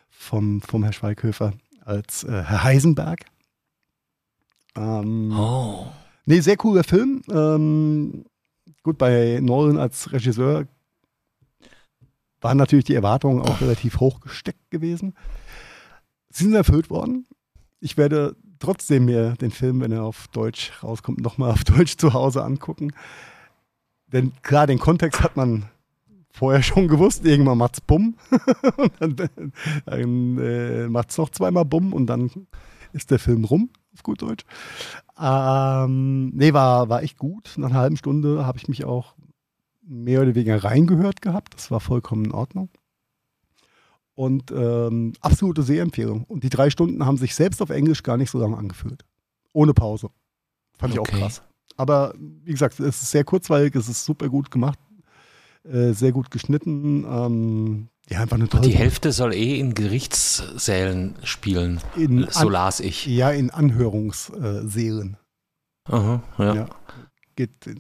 vom, 0.10 0.62
vom 0.62 0.84
Herr 0.84 0.94
Schweighöfer 0.94 1.54
als 1.82 2.24
äh, 2.24 2.44
Herr 2.44 2.64
Heisenberg. 2.64 3.26
Ähm, 4.76 5.34
oh. 5.38 5.88
Nee, 6.26 6.40
sehr 6.40 6.58
cooler 6.58 6.84
Film. 6.84 7.22
Ähm, 7.30 8.26
gut, 8.82 8.98
bei 8.98 9.40
Nolan 9.42 9.78
als 9.78 10.12
Regisseur 10.12 10.68
waren 12.40 12.58
natürlich 12.58 12.86
die 12.86 12.96
Erwartungen 12.96 13.42
auch 13.42 13.62
relativ 13.62 14.00
hoch 14.00 14.20
gesteckt 14.22 14.70
gewesen. 14.70 15.16
Sie 16.30 16.46
sind 16.46 16.54
erfüllt 16.54 16.90
worden. 16.90 17.28
Ich 17.80 17.98
werde 17.98 18.36
trotzdem 18.64 19.06
mir 19.06 19.34
den 19.34 19.52
Film, 19.52 19.82
wenn 19.82 19.92
er 19.92 20.04
auf 20.04 20.28
Deutsch 20.30 20.72
rauskommt, 20.82 21.22
nochmal 21.22 21.52
auf 21.54 21.64
Deutsch 21.64 21.98
zu 21.98 22.14
Hause 22.14 22.44
angucken. 22.44 22.94
Denn 24.08 24.32
klar, 24.42 24.68
den 24.68 24.80
Kontext 24.80 25.22
hat 25.22 25.36
man 25.36 25.66
vorher 26.32 26.64
schon 26.64 26.88
gewusst. 26.88 27.26
Irgendwann 27.26 27.58
macht's 27.58 27.82
Bumm. 27.82 28.16
und 29.00 29.20
dann, 29.20 29.54
dann 29.86 30.38
äh, 30.38 30.88
macht's 30.88 31.18
noch 31.18 31.30
zweimal 31.30 31.66
Bumm 31.66 31.94
und 31.94 32.08
dann 32.08 32.30
ist 32.94 33.12
der 33.12 33.20
Film 33.20 33.44
rum, 33.44 33.70
auf 33.94 34.04
gut 34.04 34.22
Deutsch. 34.22 34.46
Ähm, 35.20 36.30
nee, 36.30 36.54
war, 36.54 36.90
war 36.90 37.04
echt 37.04 37.18
gut. 37.18 37.54
Nach 37.58 37.70
einer 37.70 37.80
halben 37.80 37.98
Stunde 37.98 38.46
habe 38.46 38.58
ich 38.58 38.68
mich 38.68 38.86
auch 38.86 39.16
mehr 39.86 40.22
oder 40.22 40.36
weniger 40.36 40.64
reingehört 40.64 41.22
gehabt. 41.22 41.56
Das 41.56 41.72
war 41.72 41.80
vollkommen 41.80 42.26
in 42.26 42.32
Ordnung. 42.32 42.70
Und 44.16 44.52
ähm, 44.52 45.14
absolute 45.22 45.64
Sehempfehlung. 45.64 46.24
Und 46.26 46.44
die 46.44 46.50
drei 46.50 46.70
Stunden 46.70 47.06
haben 47.06 47.18
sich 47.18 47.34
selbst 47.34 47.62
auf 47.62 47.72
Englisch 47.72 48.04
gar 48.04 48.18
nicht 48.18 48.30
so 48.30 48.40
lange 48.40 48.58
angefühlt. 48.58 49.04
Ohne 49.54 49.74
Pause. 49.74 50.10
Fand 50.78 50.98
okay. 50.98 51.10
ich 51.12 51.16
auch 51.16 51.20
krass. 51.20 51.42
Aber 51.78 52.14
wie 52.18 52.52
gesagt, 52.52 52.80
es 52.80 53.02
ist 53.02 53.12
sehr 53.12 53.24
kurzweilig, 53.24 53.76
es 53.76 53.90
ist 53.90 54.06
super 54.06 54.30
gut 54.30 54.52
gemacht, 54.52 54.78
äh, 55.64 55.94
sehr 55.94 56.12
gut 56.12 56.30
geschnitten. 56.30 57.06
Ähm, 57.08 57.90
ja, 58.10 58.20
einfach 58.20 58.36
eine 58.36 58.50
tolle 58.50 58.68
Die 58.68 58.76
Hälfte 58.76 59.12
soll 59.12 59.34
eh 59.34 59.58
in 59.58 59.74
Gerichtssälen 59.74 61.16
spielen, 61.24 61.80
in 61.96 62.28
so 62.30 62.50
las 62.50 62.80
ich. 62.80 63.06
Ja, 63.06 63.32
in 63.32 63.50
Anhörungssälen. 63.50 65.18
Aha, 65.86 66.22
ja. 66.38 66.56
ja. 66.56 66.70
Geht 67.36 67.66
äh, 67.66 67.74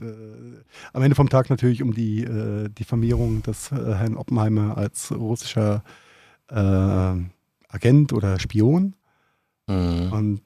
am 0.93 1.03
Ende 1.03 1.15
vom 1.15 1.29
Tag 1.29 1.49
natürlich 1.49 1.83
um 1.83 1.93
die 1.93 2.23
äh, 2.23 2.69
Diffamierung 2.69 3.43
des 3.43 3.71
äh, 3.71 3.75
Herrn 3.75 4.17
Oppenheimer 4.17 4.77
als 4.77 5.11
russischer 5.11 5.83
äh, 6.53 7.15
Agent 7.69 8.13
oder 8.13 8.39
Spion. 8.39 8.95
Mhm. 9.67 10.11
Und 10.11 10.41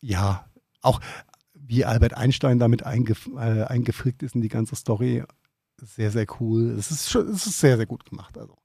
ja, 0.00 0.46
auch 0.80 1.00
wie 1.54 1.84
Albert 1.84 2.14
Einstein 2.14 2.58
damit 2.58 2.84
eingef 2.84 3.28
äh, 3.36 3.62
eingefrickt 3.62 4.22
ist 4.22 4.34
in 4.34 4.40
die 4.40 4.48
ganze 4.48 4.76
Story, 4.76 5.24
sehr, 5.80 6.10
sehr 6.10 6.26
cool. 6.40 6.70
Es 6.78 6.90
ist, 6.90 7.10
schon, 7.10 7.28
es 7.28 7.46
ist 7.46 7.60
sehr, 7.60 7.76
sehr 7.76 7.86
gut 7.86 8.04
gemacht. 8.04 8.36
Also 8.38 8.56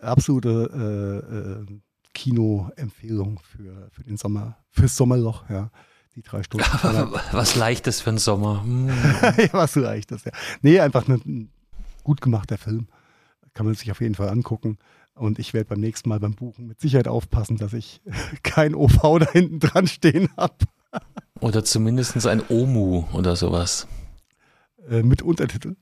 absolute 0.00 1.64
äh, 1.70 1.72
äh, 1.72 1.80
Kinoempfehlung 2.14 3.40
für, 3.40 3.88
für 3.90 4.04
den 4.04 4.16
Sommer, 4.16 4.58
fürs 4.70 4.96
Sommerloch, 4.96 5.48
ja. 5.48 5.70
Die 6.14 6.22
drei 6.22 6.42
Stunden. 6.42 6.66
was 7.32 7.56
leichtes 7.56 8.02
für 8.02 8.10
den 8.10 8.18
Sommer. 8.18 8.62
Hm. 8.62 8.88
ja, 9.38 9.52
was 9.52 9.76
leichtes, 9.76 10.24
ja. 10.24 10.32
Nee, 10.60 10.78
einfach 10.78 11.08
ein 11.08 11.50
gut 12.04 12.20
gemachter 12.20 12.58
Film. 12.58 12.88
Kann 13.54 13.64
man 13.64 13.74
sich 13.74 13.90
auf 13.90 14.00
jeden 14.02 14.14
Fall 14.14 14.28
angucken. 14.28 14.78
Und 15.14 15.38
ich 15.38 15.52
werde 15.52 15.68
beim 15.68 15.80
nächsten 15.80 16.08
Mal 16.08 16.20
beim 16.20 16.34
Buchen 16.34 16.66
mit 16.66 16.80
Sicherheit 16.80 17.08
aufpassen, 17.08 17.56
dass 17.56 17.72
ich 17.72 18.00
kein 18.42 18.74
OV 18.74 19.18
da 19.18 19.30
hinten 19.30 19.60
dran 19.60 19.86
stehen 19.86 20.28
habe. 20.36 20.56
Oder 21.40 21.64
zumindest 21.64 22.26
ein 22.26 22.42
OMU 22.48 23.04
oder 23.12 23.36
sowas. 23.36 23.86
Äh, 24.88 25.02
mit 25.02 25.22
Untertitel. 25.22 25.76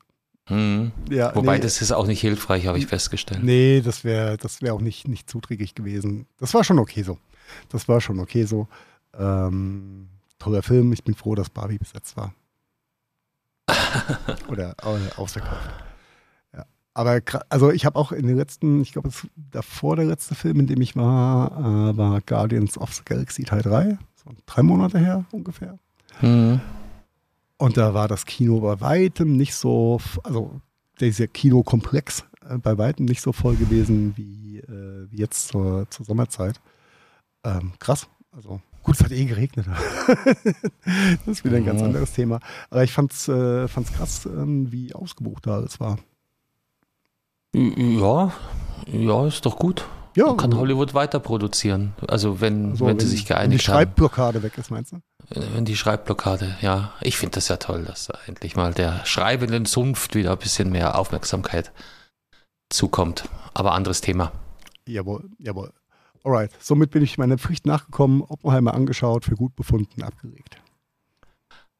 Hm. 0.46 0.90
Ja, 1.08 1.34
Wobei 1.34 1.56
nee, 1.56 1.62
das 1.62 1.80
ist 1.80 1.92
auch 1.92 2.06
nicht 2.06 2.20
hilfreich, 2.20 2.66
habe 2.66 2.78
ich 2.78 2.86
festgestellt. 2.86 3.42
Nee, 3.42 3.82
das 3.82 4.04
wäre 4.04 4.36
das 4.36 4.62
wär 4.62 4.74
auch 4.74 4.80
nicht, 4.80 5.06
nicht 5.06 5.30
zuträglich 5.30 5.74
gewesen. 5.74 6.26
Das 6.38 6.54
war 6.54 6.64
schon 6.64 6.78
okay 6.78 7.02
so. 7.02 7.18
Das 7.68 7.88
war 7.88 8.00
schon 8.00 8.18
okay 8.18 8.44
so. 8.44 8.66
Ähm, 9.16 10.08
toller 10.38 10.62
Film. 10.62 10.92
Ich 10.92 11.04
bin 11.04 11.14
froh, 11.14 11.34
dass 11.34 11.50
Barbie 11.50 11.78
besetzt 11.78 12.16
war. 12.16 12.34
Oder 14.48 14.74
äh, 14.82 15.14
ausverkauft. 15.16 15.70
Aber 16.92 17.20
also 17.48 17.70
ich 17.70 17.86
habe 17.86 17.98
auch 17.98 18.12
in 18.12 18.26
den 18.26 18.36
letzten, 18.36 18.82
ich 18.82 18.92
glaube, 18.92 19.10
davor 19.36 19.96
der 19.96 20.06
letzte 20.06 20.34
Film, 20.34 20.60
in 20.60 20.66
dem 20.66 20.80
ich 20.80 20.96
war, 20.96 21.52
äh, 21.92 21.96
war 21.96 22.20
Guardians 22.20 22.76
of 22.78 22.92
the 22.94 23.02
Galaxy 23.04 23.44
Teil 23.44 23.62
3. 23.62 23.98
So 24.16 24.30
drei 24.46 24.62
Monate 24.62 24.98
her 24.98 25.24
ungefähr. 25.30 25.78
Mhm. 26.20 26.60
Und 27.58 27.76
da 27.76 27.94
war 27.94 28.08
das 28.08 28.26
Kino 28.26 28.60
bei 28.60 28.80
weitem 28.80 29.36
nicht 29.36 29.54
so, 29.54 30.00
also 30.24 30.60
dieser 30.98 31.26
Kinokomplex 31.26 32.24
äh, 32.48 32.58
bei 32.58 32.76
weitem 32.76 33.06
nicht 33.06 33.20
so 33.20 33.32
voll 33.32 33.56
gewesen 33.56 34.14
wie, 34.16 34.58
äh, 34.58 35.06
wie 35.10 35.18
jetzt 35.18 35.48
zur, 35.48 35.88
zur 35.90 36.06
Sommerzeit. 36.06 36.60
Ähm, 37.44 37.72
krass. 37.78 38.08
Also 38.32 38.60
Gut, 38.82 38.94
es 38.94 39.04
hat 39.04 39.12
eh 39.12 39.24
geregnet. 39.26 39.66
das 40.86 41.26
ist 41.26 41.44
wieder 41.44 41.58
ein 41.58 41.66
ganz 41.66 41.82
anderes 41.82 42.12
Thema. 42.12 42.40
Aber 42.70 42.82
ich 42.82 42.92
fand's, 42.92 43.28
äh, 43.28 43.68
fand's 43.68 43.92
krass, 43.92 44.24
ähm, 44.26 44.72
wie 44.72 44.94
ausgebucht 44.94 45.46
da 45.46 45.56
alles 45.56 45.80
war. 45.80 45.98
Ja, 47.54 48.32
ja, 48.86 49.26
ist 49.26 49.44
doch 49.44 49.56
gut. 49.56 49.84
Ja, 50.16 50.26
Man 50.26 50.36
kann 50.36 50.56
Hollywood 50.56 50.94
weiter 50.94 51.20
produzieren. 51.20 51.94
Also 52.08 52.40
wenn, 52.40 52.76
so, 52.76 52.86
wenn, 52.86 52.98
wenn 52.98 53.00
sie 53.00 53.06
sich 53.06 53.26
geeinigt 53.26 53.68
haben. 53.68 53.74
Wenn 53.74 53.80
die 53.86 53.86
Schreibblockade 53.86 54.38
haben. 54.38 54.42
weg 54.42 54.58
ist, 54.58 54.70
meinst 54.70 54.92
du? 54.92 55.00
Wenn 55.30 55.64
die 55.64 55.76
Schreibblockade, 55.76 56.56
ja. 56.60 56.92
Ich 57.00 57.16
finde 57.16 57.36
das 57.36 57.48
ja 57.48 57.56
toll, 57.56 57.84
dass 57.84 58.06
da 58.06 58.18
endlich 58.26 58.56
mal 58.56 58.74
der 58.74 59.04
schreibenden 59.06 59.66
Zunft 59.66 60.14
wieder 60.14 60.32
ein 60.32 60.38
bisschen 60.38 60.70
mehr 60.70 60.98
Aufmerksamkeit 60.98 61.70
zukommt. 62.70 63.28
Aber 63.54 63.72
anderes 63.72 64.00
Thema. 64.00 64.32
Jawohl, 64.86 65.30
jawohl. 65.38 65.72
Alright, 66.24 66.50
somit 66.60 66.90
bin 66.90 67.02
ich 67.02 67.16
meiner 67.18 67.38
Pflicht 67.38 67.64
nachgekommen, 67.64 68.22
Oppenheimer 68.22 68.74
angeschaut, 68.74 69.24
für 69.24 69.36
gut 69.36 69.54
befunden, 69.56 70.02
abgelegt. 70.02 70.60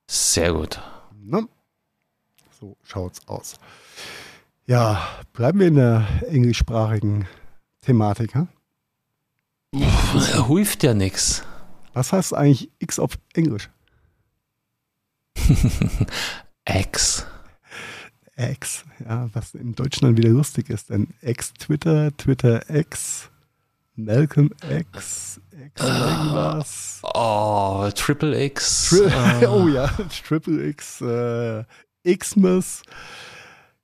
Sehr 0.09 0.53
gut. 0.53 0.81
Na? 1.23 1.43
So 2.59 2.77
schaut's 2.83 3.21
aus. 3.27 3.57
Ja, 4.71 5.03
bleiben 5.33 5.59
wir 5.59 5.67
in 5.67 5.75
der 5.75 6.07
englischsprachigen 6.29 7.27
Thematik. 7.83 8.35
Hm? 8.35 8.47
Hilft 10.47 10.85
ja 10.85 10.95
nichts. 10.95 11.43
Was 11.93 12.13
heißt 12.13 12.35
eigentlich 12.35 12.71
X 12.79 13.01
auf 13.01 13.19
Englisch? 13.35 13.69
X. 16.65 17.27
X, 18.37 18.85
ja, 19.05 19.29
was 19.33 19.57
im 19.57 19.75
Deutschen 19.75 20.07
dann 20.07 20.17
wieder 20.17 20.29
lustig 20.29 20.71
ist. 20.71 20.91
Denn 20.91 21.09
X 21.21 21.53
Twitter, 21.55 22.17
Twitter 22.17 22.71
X, 22.71 23.29
Malcolm 23.97 24.53
X, 24.71 25.41
X 25.51 25.83
irgendwas. 25.83 27.01
Oh, 27.13 27.91
Triple 27.93 28.41
X. 28.45 28.91
Tri 28.91 29.47
uh. 29.47 29.49
Oh 29.49 29.67
ja, 29.67 29.89
Triple 30.29 30.69
X, 30.69 31.01
äh, 31.01 31.65
Xmas. 32.05 32.85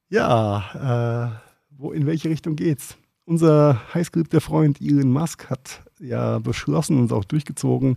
Ja, 0.08 1.32
äh, 1.32 1.46
wo, 1.70 1.92
in 1.92 2.06
welche 2.06 2.28
Richtung 2.28 2.56
geht's? 2.56 2.96
Unser 3.24 3.80
heißgeliebter 3.92 4.40
Freund 4.40 4.80
Elon 4.80 5.10
Musk 5.10 5.50
hat 5.50 5.82
ja 5.98 6.38
beschlossen 6.38 7.00
und 7.00 7.12
auch 7.12 7.24
durchgezogen, 7.24 7.96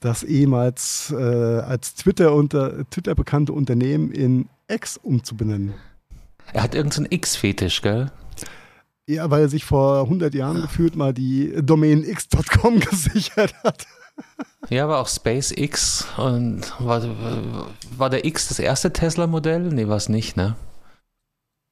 das 0.00 0.22
ehemals 0.22 1.14
äh, 1.16 1.60
als 1.60 1.94
Twitter 1.94 2.34
unter 2.34 2.88
Twitter 2.90 3.14
bekannte 3.14 3.54
Unternehmen 3.54 4.12
in 4.12 4.48
X 4.68 4.98
umzubenennen. 4.98 5.74
Er 6.52 6.62
hat 6.62 6.74
irgendeinen 6.74 7.06
so 7.06 7.12
X-Fetisch, 7.16 7.80
gell? 7.80 8.10
Ja, 9.08 9.30
weil 9.30 9.42
er 9.42 9.48
sich 9.48 9.64
vor 9.64 10.02
100 10.02 10.34
Jahren 10.34 10.60
gefühlt 10.60 10.96
mal 10.96 11.14
die 11.14 11.54
Domain 11.62 12.04
x.com 12.04 12.80
gesichert 12.90 13.54
hat. 13.64 13.86
Ja, 14.68 14.84
aber 14.84 14.98
auch 14.98 15.08
SpaceX 15.08 16.06
und 16.16 16.62
war, 16.80 17.02
war 17.96 18.10
der 18.10 18.24
X 18.24 18.48
das 18.48 18.58
erste 18.58 18.92
Tesla-Modell? 18.92 19.68
Nee, 19.72 19.86
war 19.86 19.96
es 19.96 20.08
nicht, 20.08 20.36
ne? 20.36 20.56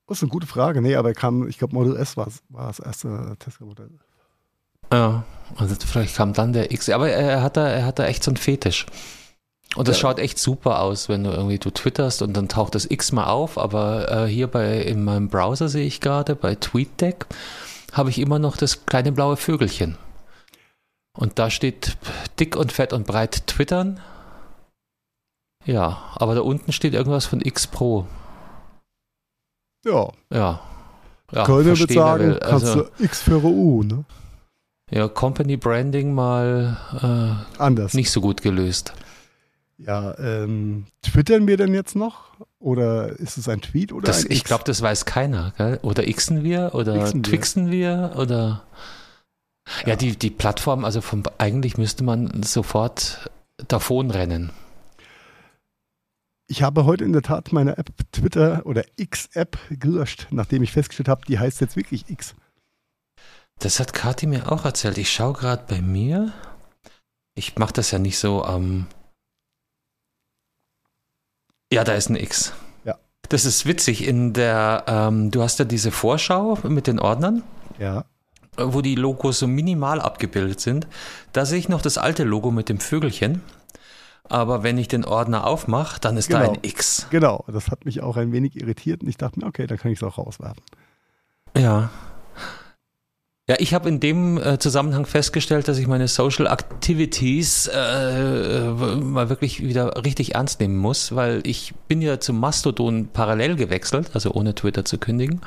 Das 0.07 0.19
ist 0.19 0.23
eine 0.23 0.31
gute 0.31 0.47
Frage. 0.47 0.83
Nee, 0.83 0.97
aber 0.97 1.11
er 1.11 1.15
kam, 1.15 1.49
ich 1.49 1.59
glaube, 1.59 1.75
Model 1.75 1.97
S 1.97 2.17
war, 2.17 2.29
war 2.51 2.67
das 2.69 2.79
erste 2.79 3.37
Tesla-Modell. 3.39 3.91
Ja, 4.93 5.25
also 5.57 5.75
vielleicht 5.75 6.15
kam 6.15 6.35
dann 6.35 6.53
der 6.53 6.71
X. 6.71 6.91
Aber 6.91 7.09
er 7.09 7.43
hat 7.43 7.57
da, 7.57 7.67
er 7.69 7.87
hat 7.87 7.99
da 7.99 8.07
echt 8.07 8.23
so 8.23 8.31
einen 8.31 8.37
Fetisch. 8.37 8.87
Und 9.77 9.89
das 9.89 9.97
ja. 9.97 10.03
schaut 10.03 10.19
echt 10.19 10.39
super 10.39 10.81
aus, 10.81 11.09
wenn 11.09 11.25
du 11.25 11.31
irgendwie 11.31 11.59
du 11.59 11.71
twitterst 11.71 12.23
und 12.23 12.37
dann 12.37 12.49
taucht 12.49 12.75
das 12.75 12.89
X 12.89 13.13
mal 13.13 13.27
auf. 13.27 13.59
Aber 13.59 14.11
äh, 14.11 14.27
hier 14.27 14.47
bei 14.47 14.83
in 14.83 15.05
meinem 15.05 15.29
Browser 15.29 15.69
sehe 15.69 15.87
ich 15.87 16.01
gerade 16.01 16.37
bei 16.37 16.55
TweetDeck 16.55 17.27
habe 17.95 18.11
ich 18.11 18.19
immer 18.19 18.39
noch 18.39 18.57
das 18.57 18.87
kleine 18.87 19.13
blaue 19.13 19.37
Vögelchen. 19.37 19.97
Und 21.17 21.39
da 21.39 21.49
steht 21.49 21.97
dick 22.41 22.57
und 22.57 22.73
fett 22.73 22.93
und 22.93 23.07
breit 23.07 23.47
twittern. 23.47 24.01
Ja, 25.65 26.11
aber 26.17 26.35
da 26.35 26.41
unten 26.43 26.73
steht 26.73 26.93
irgendwas 26.93 27.25
von 27.25 27.41
X 27.41 27.69
Pro. 27.69 28.07
Ja. 29.85 30.09
Ja. 30.33 30.61
ja 31.33 31.45
Kölner 31.45 31.79
wird 31.79 31.93
sagen, 31.93 32.39
kannst 32.41 32.67
also, 32.67 32.83
du 32.83 33.05
X 33.05 33.23
für 33.23 33.43
U, 33.43 33.83
ne? 33.83 34.05
Ja, 34.91 35.09
Company 35.09 35.57
Branding 35.57 36.13
mal 36.13 36.77
äh, 37.03 37.61
anders. 37.61 37.95
Nicht 37.95 38.11
so 38.11 38.21
gut 38.21 38.43
gelöst. 38.43 38.93
Ja, 39.79 40.17
ähm, 40.19 40.87
twittern 41.03 41.47
wir 41.47 41.57
denn 41.57 41.75
jetzt 41.75 41.97
noch? 41.97 42.35
Oder 42.59 43.19
ist 43.19 43.39
es 43.39 43.49
ein 43.49 43.61
Tweet 43.61 43.93
oder 43.93 44.07
das, 44.07 44.25
ein 44.25 44.31
Ich 44.31 44.45
glaube, 44.45 44.65
das 44.65 44.81
weiß 44.81 45.05
keiner. 45.05 45.53
Gell? 45.57 45.81
Oder 45.83 46.05
xen 46.05 46.45
wir? 46.45 46.71
Oder 46.75 47.03
xen 47.03 47.23
twixen 47.23 47.71
wir? 47.71 48.13
wir? 48.15 48.19
Oder 48.21 48.63
ja, 49.83 49.91
ja, 49.91 49.97
die, 49.97 50.17
die 50.17 50.31
Plattform, 50.31 50.85
also 50.85 51.01
vom, 51.01 51.23
eigentlich 51.39 51.77
müsste 51.79 52.05
man 52.05 52.43
sofort 52.43 53.31
davon 53.69 54.11
rennen. 54.11 54.51
Ich 56.55 56.63
habe 56.63 56.85
heute 56.85 57.03
in 57.03 57.13
der 57.13 57.23
Tat 57.23 57.53
meine 57.53 57.79
App 57.79 57.91
Twitter 58.13 58.65
oder 58.65 58.85
X-App 58.95 59.59
gelöscht, 59.71 60.29
nachdem 60.31 60.63
ich 60.63 60.71
festgestellt 60.71 61.09
habe, 61.09 61.27
die 61.27 61.41
heißt 61.41 61.61
jetzt 61.61 61.75
wirklich 61.75 62.09
X. 62.09 62.37
Das 63.59 63.81
hat 63.81 63.93
Kathi 63.93 64.29
mir 64.29 64.53
auch 64.53 64.65
erzählt. 64.65 64.97
Ich 64.99 65.13
schaue 65.13 65.33
gerade 65.33 65.65
bei 65.67 65.83
mir. 65.83 66.33
Ich 67.35 67.59
mache 67.59 67.73
das 67.73 67.91
ja 67.91 67.99
nicht 67.99 68.19
so 68.19 68.45
am. 68.45 68.63
Ähm 68.63 68.87
ja, 71.73 71.83
da 71.83 71.95
ist 71.95 72.09
ein 72.09 72.15
X. 72.15 72.53
Ja. 72.85 73.01
Das 73.29 73.47
ist 73.47 73.67
witzig. 73.67 74.07
In 74.07 74.33
der, 74.33 74.85
ähm, 74.87 75.33
du 75.33 75.43
hast 75.43 75.59
ja 75.59 75.65
diese 75.65 75.91
Vorschau 75.91 76.57
mit 76.63 76.87
den 76.87 77.01
Ordnern. 77.01 77.43
Ja. 77.81 78.05
Wo 78.57 78.81
die 78.81 78.95
Logos 78.95 79.41
so 79.41 79.49
minimal 79.49 80.01
abgebildet 80.01 80.61
sind. 80.61 80.87
Da 81.33 81.47
sehe 81.47 81.59
ich 81.59 81.69
noch 81.69 81.83
das 81.83 81.99
alte 81.99 82.23
Logo 82.23 82.53
mit 82.53 82.69
dem 82.69 82.79
Vögelchen. 82.79 83.43
Aber 84.29 84.63
wenn 84.63 84.79
ich 84.79 84.89
den 84.89 85.05
Ordner 85.05 85.47
aufmache, 85.47 86.01
dann 86.01 86.17
ist 86.17 86.29
genau. 86.29 86.41
da 86.41 86.53
ein 86.53 86.59
X. 86.63 87.07
Genau, 87.11 87.45
das 87.47 87.71
hat 87.71 87.85
mich 87.85 88.03
auch 88.03 88.17
ein 88.17 88.33
wenig 88.33 88.57
irritiert 88.57 89.03
und 89.03 89.09
ich 89.09 89.19
dachte 89.19 89.41
mir, 89.41 89.47
okay, 89.47 89.67
dann 89.67 89.79
kann 89.79 89.91
ich 89.91 89.99
es 89.99 90.03
auch 90.03 90.19
rauswerfen. 90.19 90.63
Ja. 91.57 91.91
Ja, 93.47 93.57
ich 93.59 93.75
habe 93.75 93.91
in 93.91 94.01
dem 94.01 94.39
äh, 94.39 94.59
Zusammenhang 94.59 95.05
festgestellt, 95.05 95.69
dass 95.69 95.77
ich 95.77 95.87
meine 95.87 96.09
Social 96.09 96.47
Activities 96.47 97.67
äh, 97.67 98.71
mal 98.71 99.29
wirklich 99.29 99.63
wieder 99.63 100.03
richtig 100.03 100.35
ernst 100.35 100.61
nehmen 100.61 100.79
muss, 100.79 101.15
weil 101.15 101.43
ich 101.45 101.75
bin 101.87 102.01
ja 102.01 102.19
zum 102.19 102.41
Mastodon 102.41 103.09
parallel 103.13 103.57
gewechselt, 103.57 104.13
also 104.15 104.33
ohne 104.33 104.55
Twitter 104.55 104.87
zu 104.87 104.97
kündigen 104.97 105.43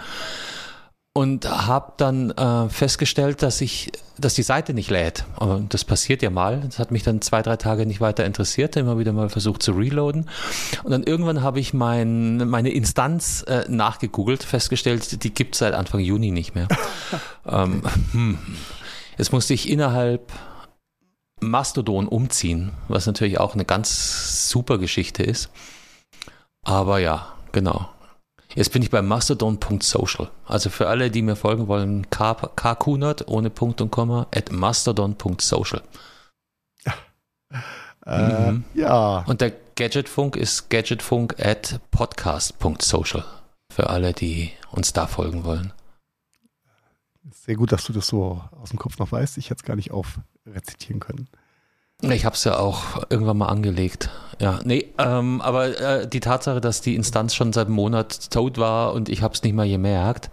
und 1.18 1.50
habe 1.50 1.94
dann 1.98 2.30
äh, 2.30 2.70
festgestellt, 2.70 3.42
dass 3.42 3.60
ich, 3.62 3.92
dass 4.20 4.36
die 4.36 4.44
Seite 4.44 4.76
nicht 4.76 4.92
lädt. 4.92 5.26
Und 5.40 5.74
das 5.74 5.84
passiert 5.84 6.22
ja 6.22 6.30
mal. 6.30 6.62
Das 6.64 6.78
hat 6.78 6.92
mich 6.92 7.02
dann 7.02 7.22
zwei, 7.22 7.42
drei 7.42 7.56
Tage 7.56 7.88
nicht 7.88 8.00
weiter 8.00 8.24
interessiert. 8.24 8.76
Immer 8.76 9.00
wieder 9.00 9.14
mal 9.14 9.30
versucht 9.30 9.64
zu 9.64 9.72
reloaden. 9.72 10.30
Und 10.84 10.92
dann 10.92 11.02
irgendwann 11.02 11.42
habe 11.42 11.60
ich 11.60 11.74
mein, 11.74 12.48
meine 12.48 12.70
Instanz 12.70 13.44
äh, 13.48 13.66
nachgegoogelt, 13.68 14.44
festgestellt, 14.44 15.24
die 15.24 15.34
gibt 15.34 15.56
es 15.56 15.60
seit 15.60 15.74
Anfang 15.74 16.02
Juni 16.02 16.30
nicht 16.30 16.54
mehr. 16.54 16.68
ähm, 17.48 17.82
hm. 18.12 18.38
Jetzt 19.18 19.32
musste 19.32 19.56
ich 19.56 19.72
innerhalb 19.72 20.32
Mastodon 21.40 22.08
umziehen, 22.08 22.74
was 22.90 23.08
natürlich 23.08 23.40
auch 23.40 23.56
eine 23.56 23.66
ganz 23.66 24.50
super 24.50 24.78
Geschichte 24.78 25.24
ist. 25.24 25.50
Aber 26.64 27.00
ja, 27.00 27.34
genau. 27.54 27.90
Jetzt 28.58 28.74
bin 28.74 28.82
ich 28.82 28.90
bei 28.90 29.04
mastodon.social. 29.04 30.32
Also 30.44 30.72
für 30.72 30.88
alle, 30.88 31.12
die 31.12 31.22
mir 31.22 31.36
folgen 31.36 31.68
wollen, 31.68 32.10
kkunert 32.10 33.28
ohne 33.28 33.52
Punkt 33.52 33.82
und 33.82 33.92
Komma 33.92 34.26
at 34.34 34.52
mastodon.social. 34.52 35.84
Äh, 38.08 38.52
mhm. 38.52 38.64
Ja. 38.74 39.20
Und 39.28 39.42
der 39.42 39.52
Gadgetfunk 39.76 40.36
ist 40.36 40.72
gadgetfunk 40.72 41.40
at 41.40 41.80
podcast.social. 41.92 43.24
Für 43.72 43.92
alle, 43.92 44.14
die 44.14 44.52
uns 44.72 44.92
da 44.92 45.06
folgen 45.06 45.44
wollen. 45.44 45.72
Sehr 47.32 47.58
gut, 47.58 47.72
dass 47.72 47.84
du 47.84 47.94
das 47.94 48.08
so 48.08 48.42
aus 48.60 48.72
dem 48.72 48.80
Kopf 48.80 48.98
noch 48.98 49.12
weißt. 49.12 49.38
Ich 49.38 49.52
hätte 49.52 49.60
es 49.60 49.68
gar 49.68 49.76
nicht 49.76 49.92
aufrezitieren 49.92 51.00
können. 51.00 51.30
Ich 52.02 52.26
habe 52.26 52.36
es 52.36 52.44
ja 52.44 52.60
auch 52.60 53.04
irgendwann 53.10 53.38
mal 53.38 53.48
angelegt. 53.48 54.10
Ja, 54.40 54.60
nee, 54.64 54.90
ähm, 55.00 55.42
aber 55.42 55.80
äh, 55.80 56.08
die 56.08 56.20
Tatsache, 56.20 56.62
dass 56.62 56.82
die 56.82 56.96
Instanz 56.96 57.34
schon 57.34 57.54
seit 57.54 57.66
einem 57.66 57.76
Monat 57.76 58.30
tot 58.30 58.60
war 58.60 58.94
und 58.94 59.10
ich 59.10 59.24
habe 59.24 59.34
es 59.34 59.42
nicht 59.42 59.56
mal 59.56 59.68
gemerkt. 59.68 60.30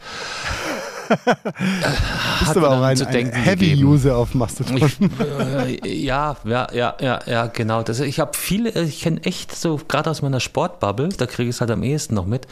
Bist 2.41 2.57
aber 2.57 2.71
auch 2.71 2.83
ein, 2.83 3.01
ein 3.01 3.33
Heavy-User 3.33 4.15
auf 4.17 4.35
Mastodon. 4.35 4.77
Ich, 4.77 4.99
äh, 5.01 5.97
ja, 5.97 6.37
ja, 6.45 6.69
ja, 6.73 6.97
ja, 7.01 7.21
ja, 7.27 7.47
genau. 7.47 7.83
Das, 7.83 8.01
ich 8.01 8.21
habe 8.21 8.33
viele, 8.37 8.71
ich 8.83 9.01
kenne 9.01 9.23
echt 9.25 9.57
so, 9.57 9.81
gerade 9.89 10.11
aus 10.11 10.21
meiner 10.21 10.41
Sportbubble, 10.41 11.11
da 11.11 11.25
kriege 11.27 11.49
ich 11.49 11.57
es 11.57 11.61
halt 11.61 11.71
am 11.71 11.83
ehesten 11.83 12.15
noch 12.15 12.27
mit. 12.27 12.47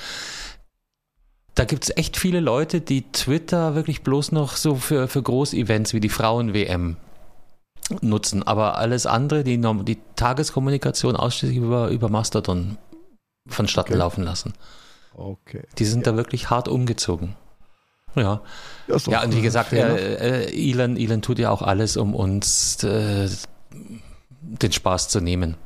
Da 1.55 1.67
gibt 1.67 1.85
es 1.85 1.97
echt 1.99 2.17
viele 2.17 2.41
Leute, 2.41 2.81
die 2.81 3.03
Twitter 3.13 3.75
wirklich 3.75 4.03
bloß 4.03 4.33
noch 4.33 4.57
so 4.57 4.77
für, 4.77 5.07
für 5.07 5.23
Großevents 5.23 5.93
wie 5.93 6.01
die 6.01 6.09
Frauen-WM 6.09 6.97
nutzen. 8.01 8.43
Aber 8.43 8.79
alles 8.79 9.07
andere, 9.07 9.45
die, 9.45 9.61
die 9.61 9.99
Tageskommunikation 10.17 11.17
ausschließlich 11.17 11.59
über, 11.59 11.89
über 11.89 12.09
Mastodon 12.09 12.79
vonstatten 13.49 13.93
okay. 13.93 13.99
laufen 13.99 14.25
lassen. 14.25 14.53
Okay. 15.15 15.63
Die 15.79 15.85
sind 15.85 16.07
ja. 16.07 16.13
da 16.13 16.17
wirklich 16.19 16.51
hart 16.51 16.69
umgezogen. 16.69 17.37
Ja. 18.15 18.43
Ja, 18.89 18.97
ja 19.07 19.23
und 19.23 19.35
wie 19.35 19.43
gesagt, 19.43 19.73
äh, 19.73 20.45
äh, 20.45 20.71
Elon, 20.71 20.97
Elon 20.97 21.23
tut 21.23 21.39
ja 21.39 21.51
auch 21.51 21.63
alles, 21.63 21.97
um 21.97 22.15
uns 22.15 22.83
äh, 22.85 23.29
den 24.41 24.73
Spaß 24.73 25.09
zu 25.09 25.21
nehmen. 25.21 25.57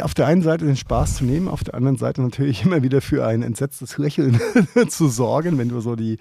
Auf 0.00 0.14
der 0.14 0.26
einen 0.26 0.42
Seite 0.42 0.64
den 0.64 0.76
Spaß 0.76 1.16
zu 1.16 1.24
nehmen, 1.24 1.48
auf 1.48 1.62
der 1.62 1.74
anderen 1.74 1.98
Seite 1.98 2.22
natürlich 2.22 2.62
immer 2.64 2.82
wieder 2.82 3.00
für 3.00 3.26
ein 3.26 3.42
entsetztes 3.42 3.98
Lächeln 3.98 4.40
zu 4.88 5.08
sorgen, 5.08 5.58
wenn 5.58 5.68
du 5.68 5.80
so 5.80 5.96
die, 5.96 6.18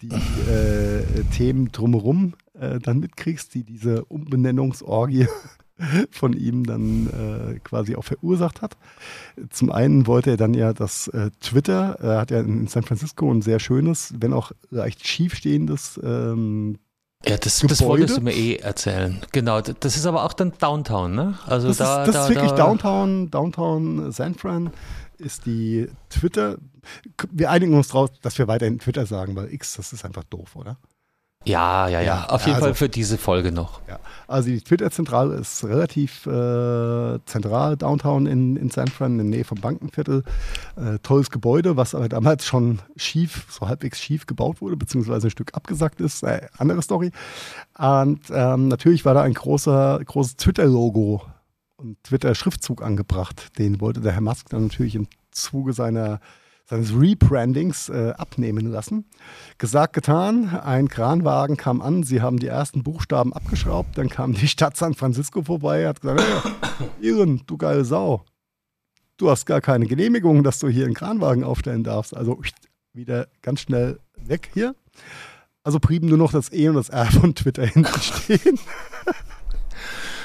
die 0.00 0.08
äh, 0.08 1.24
Themen 1.36 1.70
drumherum 1.72 2.34
äh, 2.60 2.78
dann 2.78 2.98
mitkriegst, 2.98 3.54
die 3.54 3.64
diese 3.64 4.04
Umbenennungsorgie 4.04 5.28
von 6.10 6.32
ihm 6.32 6.64
dann 6.64 7.06
äh, 7.06 7.58
quasi 7.60 7.96
auch 7.96 8.04
verursacht 8.04 8.62
hat. 8.62 8.76
Zum 9.50 9.70
einen 9.70 10.06
wollte 10.06 10.30
er 10.30 10.36
dann 10.36 10.54
ja 10.54 10.72
das 10.72 11.08
äh, 11.08 11.30
Twitter, 11.40 11.96
er 12.00 12.20
hat 12.20 12.30
ja 12.30 12.40
in 12.40 12.66
San 12.66 12.82
Francisco 12.82 13.30
ein 13.32 13.42
sehr 13.42 13.60
schönes, 13.60 14.14
wenn 14.18 14.32
auch 14.32 14.52
leicht 14.70 15.06
schiefstehendes 15.06 16.00
ähm, 16.02 16.78
ja, 17.26 17.36
das, 17.36 17.58
das 17.58 17.82
wolltest 17.82 18.16
du 18.16 18.20
mir 18.20 18.32
eh 18.32 18.56
erzählen. 18.56 19.20
Genau, 19.32 19.60
das 19.60 19.96
ist 19.96 20.06
aber 20.06 20.24
auch 20.24 20.32
dann 20.32 20.52
Downtown, 20.56 21.16
ne? 21.16 21.38
Also 21.46 21.66
das 21.66 21.78
da, 21.78 22.04
ist, 22.04 22.08
das 22.08 22.14
da, 22.14 22.22
ist 22.22 22.30
wirklich 22.30 22.50
da, 22.52 22.56
Downtown, 22.56 23.30
Downtown 23.30 24.12
San 24.12 24.34
Fran 24.36 24.70
ist 25.18 25.46
die 25.46 25.88
Twitter. 26.10 26.58
Wir 27.32 27.50
einigen 27.50 27.74
uns 27.74 27.88
drauf, 27.88 28.10
dass 28.22 28.38
wir 28.38 28.46
weiterhin 28.46 28.78
Twitter 28.78 29.04
sagen, 29.04 29.34
weil 29.34 29.52
X, 29.52 29.74
das 29.74 29.92
ist 29.92 30.04
einfach 30.04 30.22
doof, 30.24 30.54
oder? 30.54 30.78
Ja, 31.44 31.88
ja, 31.88 32.00
ja. 32.00 32.02
ja 32.02 32.24
Auf 32.26 32.42
jeden 32.42 32.56
also, 32.56 32.66
Fall 32.66 32.74
für 32.74 32.88
diese 32.88 33.16
Folge 33.16 33.52
noch. 33.52 33.80
Ja. 33.88 33.98
Also 34.26 34.50
die 34.50 34.60
Twitter-Zentrale 34.60 35.36
ist 35.36 35.64
relativ 35.64 36.26
äh, 36.26 37.18
zentral, 37.24 37.76
Downtown 37.76 38.26
in, 38.26 38.56
in 38.56 38.70
San 38.70 38.88
Fran, 38.88 39.12
in 39.12 39.18
der 39.18 39.38
Nähe 39.38 39.44
vom 39.44 39.60
Bankenviertel. 39.60 40.24
Äh, 40.76 40.98
tolles 40.98 41.30
Gebäude, 41.30 41.76
was 41.76 41.94
aber 41.94 42.08
damals 42.08 42.44
schon 42.44 42.80
schief, 42.96 43.46
so 43.48 43.68
halbwegs 43.68 44.00
schief 44.00 44.26
gebaut 44.26 44.60
wurde, 44.60 44.76
beziehungsweise 44.76 45.28
ein 45.28 45.30
Stück 45.30 45.54
abgesackt 45.54 46.00
ist. 46.00 46.22
Äh, 46.22 46.48
andere 46.58 46.82
Story. 46.82 47.12
Und 47.78 48.20
ähm, 48.30 48.68
natürlich 48.68 49.04
war 49.04 49.14
da 49.14 49.22
ein 49.22 49.34
großer, 49.34 50.00
großes 50.04 50.36
Twitter-Logo 50.36 51.22
und 51.76 52.02
Twitter-Schriftzug 52.04 52.82
angebracht. 52.82 53.58
Den 53.58 53.80
wollte 53.80 54.00
der 54.00 54.12
Herr 54.12 54.20
Musk 54.20 54.50
dann 54.50 54.64
natürlich 54.64 54.96
im 54.96 55.06
Zuge 55.30 55.72
seiner 55.72 56.20
seines 56.68 56.92
Rebrandings 56.92 57.88
äh, 57.88 58.12
abnehmen 58.16 58.66
lassen. 58.66 59.06
Gesagt, 59.56 59.94
getan, 59.94 60.50
ein 60.50 60.88
Kranwagen 60.88 61.56
kam 61.56 61.80
an, 61.80 62.02
sie 62.02 62.20
haben 62.20 62.38
die 62.38 62.46
ersten 62.46 62.82
Buchstaben 62.82 63.32
abgeschraubt, 63.32 63.96
dann 63.96 64.08
kam 64.08 64.34
die 64.34 64.48
Stadt 64.48 64.76
San 64.76 64.94
Francisco 64.94 65.42
vorbei, 65.42 65.88
hat 65.88 66.00
gesagt, 66.00 66.20
hey, 66.20 66.88
Iren, 67.00 67.42
du 67.46 67.56
geile 67.56 67.84
Sau, 67.84 68.24
du 69.16 69.30
hast 69.30 69.46
gar 69.46 69.62
keine 69.62 69.86
Genehmigung, 69.86 70.42
dass 70.42 70.58
du 70.58 70.68
hier 70.68 70.84
einen 70.84 70.94
Kranwagen 70.94 71.42
aufstellen 71.42 71.84
darfst. 71.84 72.14
Also 72.14 72.38
wieder 72.92 73.28
ganz 73.40 73.62
schnell 73.62 73.98
weg 74.16 74.50
hier. 74.52 74.74
Also 75.62 75.80
blieben 75.80 76.08
nur 76.08 76.18
noch 76.18 76.32
das 76.32 76.52
E 76.52 76.68
und 76.68 76.76
das 76.76 76.90
R 76.90 77.06
von 77.06 77.34
Twitter 77.34 77.66
hinten 77.66 78.00
stehen. 78.00 78.58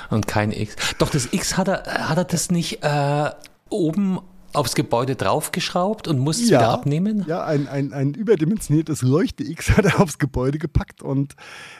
Und 0.09 0.27
kein 0.27 0.51
X. 0.51 0.75
Doch 0.99 1.09
das 1.09 1.31
X 1.31 1.57
hat 1.57 1.67
er, 1.67 2.09
hat 2.09 2.17
er 2.17 2.25
das 2.25 2.51
nicht 2.51 2.83
äh, 2.83 3.31
oben 3.69 4.19
aufs 4.53 4.75
Gebäude 4.75 5.15
draufgeschraubt 5.15 6.07
und 6.07 6.19
musste 6.19 6.43
es 6.43 6.49
Ja. 6.49 6.59
wieder 6.59 6.69
abnehmen? 6.69 7.25
Ja, 7.27 7.43
ein, 7.45 7.67
ein, 7.67 7.91
ein 7.93 8.13
überdimensioniertes 8.13 9.01
Leuchte-X 9.01 9.71
hat 9.77 9.85
er 9.85 9.99
aufs 9.99 10.17
Gebäude 10.19 10.57
gepackt 10.59 11.01
und 11.01 11.33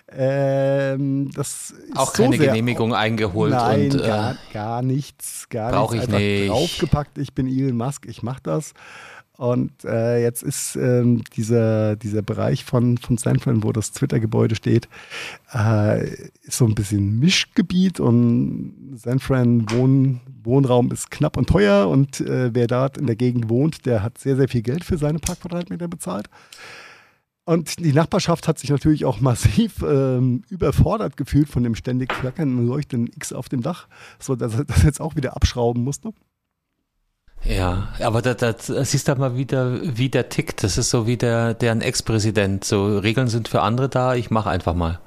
ähm, 0.09 1.31
das 1.33 1.71
ist 1.71 1.97
Auch 1.97 2.13
so 2.15 2.23
keine 2.23 2.37
sehr 2.37 2.47
Genehmigung 2.47 2.93
eingeholt 2.93 3.51
Nein, 3.53 3.91
und 3.91 4.01
äh, 4.01 4.07
gar, 4.07 4.37
gar 4.53 4.81
nichts, 4.81 5.47
gar 5.49 5.71
brauch 5.71 5.91
nichts. 5.93 6.07
ich 6.07 6.13
nicht. 6.13 6.49
draufgepackt, 6.49 7.17
ich 7.17 7.33
bin 7.33 7.47
Elon 7.47 7.75
Musk, 7.77 8.05
ich 8.07 8.23
mach 8.23 8.39
das. 8.39 8.73
Und 9.43 9.83
äh, 9.83 10.23
jetzt 10.23 10.41
ist 10.41 10.77
ähm, 10.77 11.21
dieser, 11.35 11.97
dieser 11.97 12.21
Bereich 12.21 12.63
von, 12.63 12.97
von 12.97 13.17
San 13.17 13.39
Fran, 13.39 13.61
wo 13.61 13.73
das 13.73 13.91
Twitter-Gebäude 13.91 14.55
steht, 14.55 14.87
äh, 15.51 16.07
so 16.47 16.65
ein 16.65 16.75
bisschen 16.75 17.19
Mischgebiet 17.19 17.99
und 17.99 18.93
San 18.95 19.19
Fran 19.19 19.69
Wohn, 19.69 20.21
Wohnraum 20.45 20.93
ist 20.93 21.11
knapp 21.11 21.35
und 21.35 21.49
teuer 21.49 21.89
und 21.89 22.21
äh, 22.21 22.55
wer 22.55 22.67
dort 22.67 22.97
in 22.97 23.05
der 23.05 23.17
Gegend 23.17 23.49
wohnt, 23.49 23.85
der 23.85 24.01
hat 24.01 24.17
sehr, 24.17 24.37
sehr 24.37 24.47
viel 24.47 24.61
Geld 24.61 24.85
für 24.85 24.97
seine 24.97 25.19
Parkquadratmeter 25.19 25.89
bezahlt. 25.89 26.29
Und 27.43 27.79
die 27.79 27.91
Nachbarschaft 27.91 28.47
hat 28.47 28.59
sich 28.59 28.69
natürlich 28.69 29.03
auch 29.03 29.19
massiv 29.19 29.83
ähm, 29.85 30.43
überfordert 30.47 31.17
gefühlt 31.17 31.49
von 31.49 31.63
dem 31.63 31.75
ständig 31.75 32.13
flackernden 32.13 32.65
leuchtenden 32.65 33.11
X 33.13 33.33
auf 33.33 33.49
dem 33.49 33.61
Dach, 33.61 33.89
so 34.19 34.37
dass 34.37 34.57
er 34.57 34.63
das 34.63 34.83
jetzt 34.83 35.01
auch 35.01 35.17
wieder 35.17 35.35
abschrauben 35.35 35.83
musste. 35.83 36.13
Ja, 37.45 37.89
aber 37.99 38.21
da, 38.21 38.33
da, 38.33 38.53
da 38.53 38.85
siehst 38.85 39.07
du 39.07 39.15
mal 39.15 39.35
wieder, 39.35 39.97
wie 39.97 40.09
der 40.09 40.29
tickt. 40.29 40.63
Das 40.63 40.77
ist 40.77 40.89
so 40.89 41.07
wie 41.07 41.17
der, 41.17 41.53
der 41.53 41.71
ein 41.71 41.81
Ex-Präsident. 41.81 42.63
So 42.63 42.97
Regeln 42.97 43.27
sind 43.27 43.47
für 43.47 43.61
andere 43.61 43.89
da, 43.89 44.15
ich 44.15 44.31
mache 44.31 44.49
einfach 44.49 44.73
mal. 44.73 44.99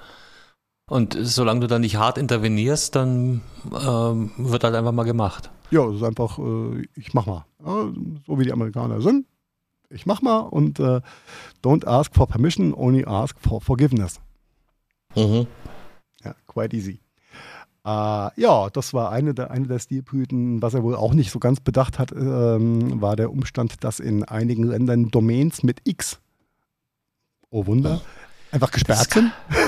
Und 0.89 1.17
solange 1.21 1.61
du 1.61 1.67
da 1.67 1.79
nicht 1.79 1.97
hart 1.97 2.17
intervenierst, 2.17 2.95
dann 2.95 3.43
ähm, 3.65 4.31
wird 4.37 4.63
halt 4.63 4.75
einfach 4.75 4.93
mal 4.93 5.05
gemacht. 5.05 5.51
Ja, 5.71 5.85
es 5.89 5.97
ist 5.97 6.03
einfach, 6.05 6.39
äh, 6.39 6.87
ich 6.95 7.13
mach 7.13 7.27
mal. 7.27 7.45
Ja, 7.65 7.93
so 8.27 8.39
wie 8.39 8.45
die 8.45 8.53
Amerikaner 8.53 9.01
sind. 9.01 9.27
Ich 9.89 10.07
mach 10.07 10.23
mal 10.23 10.41
und 10.41 10.79
äh, 10.79 11.01
don't 11.63 11.87
ask 11.87 12.15
for 12.15 12.27
permission, 12.27 12.75
only 12.75 13.05
ask 13.05 13.37
for 13.41 13.61
forgiveness. 13.61 14.21
Mhm. 15.15 15.47
Ja, 16.25 16.35
quite 16.47 16.77
easy. 16.77 17.01
Äh, 17.87 18.41
ja, 18.41 18.69
das 18.73 18.93
war 18.95 19.13
eine 19.13 19.33
der, 19.33 19.53
eine 19.53 19.69
der 19.69 19.79
Stilblüten. 19.79 20.61
Was 20.61 20.75
er 20.75 20.83
wohl 20.83 20.97
auch 20.97 21.15
nicht 21.15 21.31
so 21.31 21.39
ganz 21.39 21.61
bedacht 21.61 22.01
hat, 22.01 22.11
ähm, 22.11 23.01
war 23.01 23.15
der 23.15 23.31
Umstand, 23.31 23.85
dass 23.85 24.01
in 24.01 24.25
einigen 24.25 24.65
Ländern 24.65 25.11
Domains 25.13 25.63
mit 25.63 25.83
X, 25.85 26.19
oh 27.51 27.67
Wunder, 27.67 28.01
einfach 28.51 28.73
gesperrt 28.73 29.13
sind. 29.13 29.33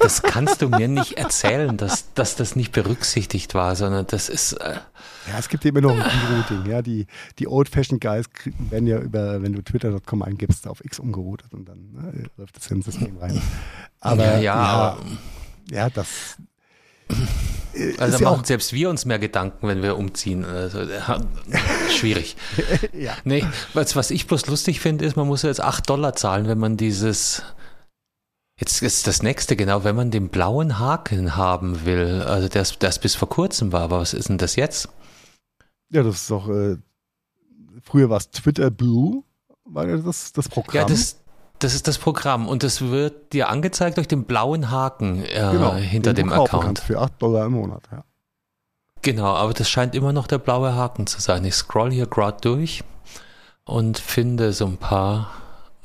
Das 0.00 0.20
kannst 0.20 0.60
du 0.60 0.68
mir 0.68 0.88
nicht 0.88 1.16
erzählen, 1.16 1.76
dass, 1.76 2.12
dass 2.14 2.34
das 2.34 2.56
nicht 2.56 2.72
berücksichtigt 2.72 3.54
war, 3.54 3.76
sondern 3.76 4.04
das 4.08 4.28
ist. 4.28 4.54
Äh, 4.54 4.74
Ja, 5.30 5.38
es 5.38 5.48
gibt 5.48 5.64
immer 5.64 5.80
noch 5.80 5.92
ein 5.92 6.34
Routing. 6.34 6.68
Ja, 6.68 6.82
die, 6.82 7.06
die 7.38 7.46
Old-Fashioned 7.46 8.02
Guys 8.02 8.26
werden 8.68 8.88
ja 8.88 8.98
über, 8.98 9.40
wenn 9.42 9.52
du 9.52 9.62
twitter.com 9.62 10.22
eingibst, 10.22 10.66
auf 10.66 10.84
X 10.84 10.98
umgeroutet 10.98 11.54
und 11.54 11.68
dann 11.68 11.92
ne, 11.92 12.24
läuft 12.36 12.56
das 12.56 12.64
System 12.64 13.16
rein. 13.18 13.40
Aber 14.00 14.24
ja, 14.24 14.38
ja, 14.40 14.40
ja, 14.40 14.98
ja, 15.70 15.90
das 15.90 16.36
also 17.74 17.84
ist 17.84 17.98
da 17.98 18.06
ja 18.06 18.30
machen 18.30 18.40
auch, 18.40 18.44
selbst 18.44 18.72
wir 18.72 18.90
uns 18.90 19.04
mehr 19.04 19.18
Gedanken, 19.18 19.68
wenn 19.68 19.82
wir 19.82 19.96
umziehen. 19.96 20.44
Also, 20.44 20.80
äh, 20.80 21.00
schwierig. 21.90 22.36
ja. 22.92 23.16
Nee, 23.24 23.44
was, 23.74 23.96
was 23.96 24.10
ich 24.10 24.26
bloß 24.26 24.46
lustig 24.46 24.80
finde, 24.80 25.04
ist, 25.04 25.16
man 25.16 25.26
muss 25.26 25.42
ja 25.42 25.48
jetzt 25.48 25.60
8 25.60 25.88
Dollar 25.88 26.14
zahlen, 26.14 26.48
wenn 26.48 26.58
man 26.58 26.76
dieses. 26.76 27.42
Jetzt 28.60 28.82
ist 28.82 29.06
das 29.06 29.22
nächste, 29.22 29.56
genau, 29.56 29.82
wenn 29.82 29.96
man 29.96 30.10
den 30.10 30.28
blauen 30.28 30.78
Haken 30.78 31.36
haben 31.36 31.84
will. 31.84 32.22
Also 32.22 32.48
der 32.48 32.62
es 32.62 32.98
bis 32.98 33.14
vor 33.14 33.28
kurzem 33.28 33.72
war, 33.72 33.80
aber 33.82 34.00
was 34.00 34.14
ist 34.14 34.28
denn 34.28 34.38
das 34.38 34.56
jetzt? 34.56 34.88
ja, 35.92 36.02
das 36.02 36.22
ist 36.22 36.30
doch, 36.30 36.48
äh, 36.48 36.76
früher 37.82 38.10
war 38.10 38.16
es 38.16 38.30
Twitter 38.30 38.70
Blue, 38.70 39.22
war 39.64 39.86
das, 39.86 40.32
das 40.32 40.48
Programm. 40.48 40.74
Ja, 40.74 40.84
das, 40.86 41.21
das 41.64 41.74
ist 41.74 41.88
das 41.88 41.98
Programm 41.98 42.48
und 42.48 42.62
das 42.62 42.80
wird 42.80 43.32
dir 43.32 43.48
angezeigt 43.48 43.96
durch 43.96 44.08
den 44.08 44.24
blauen 44.24 44.70
Haken 44.70 45.24
äh, 45.24 45.50
Genau, 45.52 45.74
hinter 45.74 46.14
dem 46.14 46.32
Account. 46.32 46.80
Für 46.80 47.00
8 47.00 47.20
Dollar 47.20 47.46
im 47.46 47.52
Monat, 47.52 47.82
ja. 47.90 48.04
Genau, 49.02 49.34
aber 49.34 49.52
das 49.52 49.68
scheint 49.68 49.94
immer 49.94 50.12
noch 50.12 50.26
der 50.26 50.38
blaue 50.38 50.74
Haken 50.74 51.06
zu 51.06 51.20
sein. 51.20 51.44
Ich 51.44 51.54
scroll 51.54 51.90
hier 51.90 52.06
gerade 52.06 52.38
durch 52.40 52.84
und 53.64 53.98
finde 53.98 54.52
so 54.52 54.66
ein 54.66 54.76
paar 54.76 55.30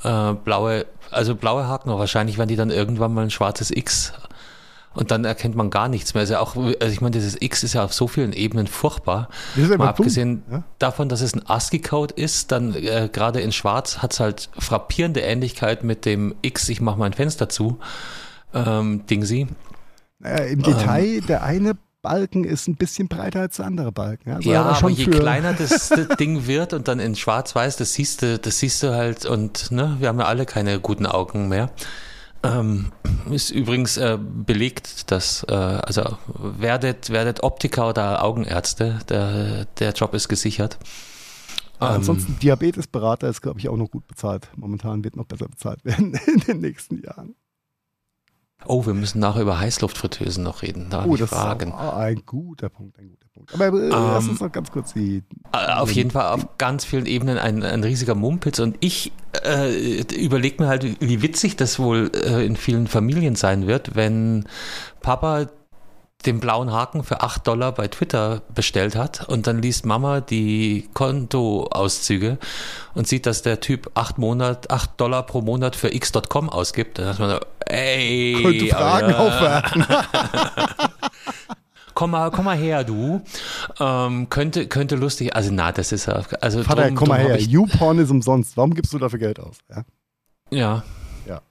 äh, 0.04 0.34
blaue, 0.34 0.86
also 1.10 1.36
blaue 1.36 1.68
Haken, 1.68 1.90
aber 1.90 2.00
wahrscheinlich 2.00 2.38
werden 2.38 2.50
die 2.50 2.56
dann 2.56 2.70
irgendwann 2.70 3.14
mal 3.14 3.24
ein 3.24 3.32
schwarzes 3.32 3.72
X 3.72 4.14
und 4.98 5.12
dann 5.12 5.26
erkennt 5.26 5.56
man 5.56 5.70
gar 5.70 5.90
nichts 5.90 6.14
mehr. 6.14 6.22
Also 6.22 6.38
auch, 6.38 6.56
also 6.56 6.88
ich 6.88 7.02
meine, 7.02 7.12
dieses 7.12 7.40
X 7.40 7.64
ist 7.64 7.74
ja 7.74 7.84
auf 7.84 7.94
so 7.94 8.08
vielen 8.08 8.34
Ebenen 8.34 8.66
furchtbar. 8.66 9.30
Ist 9.56 9.78
Mal 9.78 9.88
abgesehen 9.88 10.44
ja. 10.50 10.64
davon, 10.80 11.08
dass 11.08 11.22
es 11.22 11.36
ein 11.36 11.48
ASCII-Code 11.48 12.16
ist, 12.16 12.52
dann 12.52 12.74
äh, 12.74 13.08
gerade 13.12 13.40
in 13.40 13.52
Schwarz 13.52 14.00
hat 14.00 14.14
es 14.14 14.20
halt 14.20 14.50
frappierende 14.58 15.22
Ähnlichkeit 15.22 15.84
mit 15.84 16.06
dem 16.06 16.34
X, 16.42 16.68
ich 16.70 16.82
mache 16.82 16.98
mein 16.98 17.14
Fenster 17.14 17.48
zu, 17.48 17.78
ähm, 18.54 19.06
Dingsy. 19.08 19.48
Naja, 20.20 20.46
Ähm. 20.46 20.54
Im 20.54 20.64
Detail, 20.64 21.22
der 21.22 21.44
eine 21.44 21.78
Balken 22.02 22.44
ist 22.44 22.68
ein 22.68 22.76
bisschen 22.76 23.08
breiter 23.08 23.42
als 23.42 23.58
der 23.58 23.66
andere 23.66 23.92
Balken. 23.92 24.32
Also 24.32 24.50
Ja, 24.50 24.64
aber 24.64 24.90
je 24.90 25.06
kleiner 25.06 25.54
das, 25.54 25.90
das 25.90 26.08
Ding 26.18 26.48
wird 26.48 26.74
und 26.74 26.88
dann 26.88 27.00
in 27.00 27.16
Schwarz-Weiß, 27.16 27.78
das 27.78 27.94
siehst 27.94 28.24
du, 28.24 28.40
das 28.40 28.58
siehst 28.58 28.82
du 28.82 28.96
halt 28.96 29.26
und 29.26 29.72
ne, 29.72 29.98
wir 30.00 30.08
haben 30.08 30.20
ja 30.20 30.26
alle 30.26 30.48
keine 30.48 30.80
guten 30.80 31.06
Augen 31.06 31.50
mehr. 31.50 31.70
Ähm, 32.44 32.92
ist 33.32 33.52
übrigens 33.52 33.98
äh, 33.98 34.18
belegt, 34.20 35.12
dass 35.12 35.44
äh, 35.44 35.54
also 35.54 36.18
werdet, 36.38 37.10
werdet 37.10 37.44
Optiker 37.44 37.90
oder 37.90 38.24
Augenärzte, 38.24 39.00
der, 39.10 39.66
der 39.80 39.92
Job 39.92 40.14
ist 40.14 40.28
gesichert. 40.28 40.78
Ja, 41.80 41.90
Ähm, 41.90 41.96
ansonsten 41.98 42.40
Diabetesberater 42.40 43.30
ist, 43.30 43.42
glaube 43.42 43.60
ich, 43.60 43.70
auch 43.70 43.78
noch 43.78 43.90
gut 43.90 44.08
bezahlt. 44.08 44.50
Momentan 44.56 45.04
wird 45.04 45.16
noch 45.16 45.26
besser 45.26 45.48
bezahlt 45.48 45.84
werden 45.86 46.20
in 46.26 46.40
den 46.42 46.60
nächsten 46.62 47.02
Jahren. 47.04 47.36
Oh, 48.66 48.86
wir 48.86 48.94
müssen 48.94 49.20
nachher 49.20 49.42
über 49.42 49.60
Heißluftfritteusen 49.60 50.44
noch 50.44 50.62
reden. 50.62 50.88
Da 50.90 51.06
Oh, 51.06 51.14
ich 51.14 51.20
das 51.22 51.30
Fragen. 51.30 51.70
ist 51.70 51.76
ein 51.76 52.22
guter 52.26 52.70
Punkt, 52.70 52.98
ein 53.00 53.10
guter 53.10 53.28
Punkt. 53.34 53.54
Aber 53.54 53.66
äh, 53.80 53.88
lass 53.90 54.24
Ähm, 54.26 54.30
uns 54.32 54.40
noch 54.42 54.52
ganz 54.52 54.72
kurz 54.72 54.94
die. 54.94 55.24
Äh, 55.54 55.74
Auf 55.74 55.92
jeden 55.92 56.12
Fall 56.12 56.34
auf 56.34 56.58
ganz 56.58 56.84
vielen 56.86 57.06
Ebenen 57.06 57.38
ein, 57.38 57.64
ein 57.64 57.84
riesiger 57.84 58.16
Mumpitz 58.16 58.60
und 58.60 58.76
ich 58.80 59.12
äh, 59.46 60.02
überlege 60.16 60.62
mir 60.64 60.70
halt, 60.70 60.84
wie 61.02 61.22
witzig 61.22 61.56
das 61.56 61.80
wohl 61.80 62.12
äh, 62.16 62.46
in 62.46 62.56
vielen 62.56 62.88
Familien 62.88 63.36
sein 63.36 63.68
wird, 63.68 63.96
wenn 63.96 64.48
Papa 65.02 65.48
den 66.26 66.40
blauen 66.40 66.72
Haken 66.74 67.04
für 67.04 67.22
8 67.22 67.46
Dollar 67.48 67.72
bei 67.74 67.88
Twitter 67.88 68.42
bestellt 68.54 68.96
hat 68.96 69.30
und 69.30 69.46
dann 69.46 69.62
liest 69.62 69.86
Mama 69.86 70.20
die 70.20 70.90
Kontoauszüge 70.96 72.40
und 72.96 73.08
sieht, 73.08 73.28
dass 73.28 73.44
der 73.44 73.60
Typ 73.60 73.92
8, 73.94 74.18
Monat, 74.18 74.72
8 74.72 75.00
Dollar 75.00 75.24
pro 75.24 75.42
Monat 75.42 75.76
für 75.76 75.94
x.com 75.94 76.50
ausgibt. 76.50 76.98
Dann 76.98 77.06
sagt 77.06 77.20
man 77.20 77.40
ey, 77.70 78.42
Könnte 78.42 78.68
Fragen 78.68 79.14
Alter. 79.14 79.20
aufwerfen. 79.20 79.86
komm 81.94 82.12
mal, 82.12 82.32
komm 82.32 82.46
mal 82.46 82.58
her, 82.58 82.84
du. 82.84 83.22
Ähm, 83.80 84.30
könnte, 84.30 84.68
könnte 84.68 84.96
lustig, 84.96 85.36
also 85.36 85.52
na, 85.52 85.72
das 85.72 85.92
ist 85.92 86.06
ja, 86.08 86.22
also 86.42 86.64
Vater, 86.64 86.86
drum- 86.88 86.96
komm 86.96 87.08
mal 87.10 87.20
drum 87.22 87.32
her. 87.32 87.40
YouPorn 87.42 88.00
ist 88.00 88.10
umsonst. 88.12 88.56
Warum 88.58 88.74
gibst 88.74 88.94
du 88.94 89.00
dafür 89.00 89.20
Geld 89.20 89.40
aus? 89.40 89.58
Ja, 90.50 90.84
ja, 91.26 91.42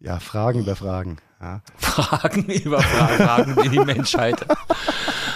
ja 0.00 0.18
Fragen 0.20 0.60
über 0.60 0.76
Fragen. 0.76 1.18
Ja, 1.40 1.60
Fragen 1.76 2.46
über 2.46 2.80
Fragen, 2.80 3.56
in 3.62 3.70
die 3.70 3.78
Menschheit. 3.78 4.44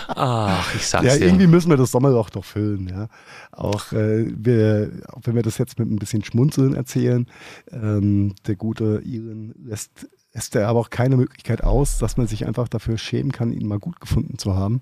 Ach, 0.08 0.74
ich 0.74 0.86
sag's 0.86 1.06
ja 1.06 1.16
dir. 1.16 1.26
irgendwie 1.26 1.46
müssen 1.46 1.70
wir 1.70 1.76
das 1.76 1.92
Sommerloch 1.92 2.30
doch 2.30 2.44
füllen. 2.44 2.88
Ja. 2.88 3.08
Auch, 3.52 3.92
äh, 3.92 4.26
wir, 4.36 4.90
auch 5.12 5.20
wenn 5.24 5.36
wir 5.36 5.42
das 5.42 5.58
jetzt 5.58 5.78
mit 5.78 5.88
ein 5.88 5.96
bisschen 5.96 6.24
Schmunzeln 6.24 6.74
erzählen, 6.74 7.26
ähm, 7.70 8.34
der 8.46 8.56
gute 8.56 9.00
Iren 9.04 9.54
lässt, 9.64 10.08
lässt 10.32 10.56
er 10.56 10.68
aber 10.68 10.80
auch 10.80 10.90
keine 10.90 11.16
Möglichkeit 11.16 11.62
aus, 11.62 11.98
dass 11.98 12.16
man 12.16 12.26
sich 12.26 12.46
einfach 12.46 12.68
dafür 12.68 12.98
schämen 12.98 13.32
kann, 13.32 13.52
ihn 13.52 13.68
mal 13.68 13.78
gut 13.78 14.00
gefunden 14.00 14.38
zu 14.38 14.56
haben. 14.56 14.80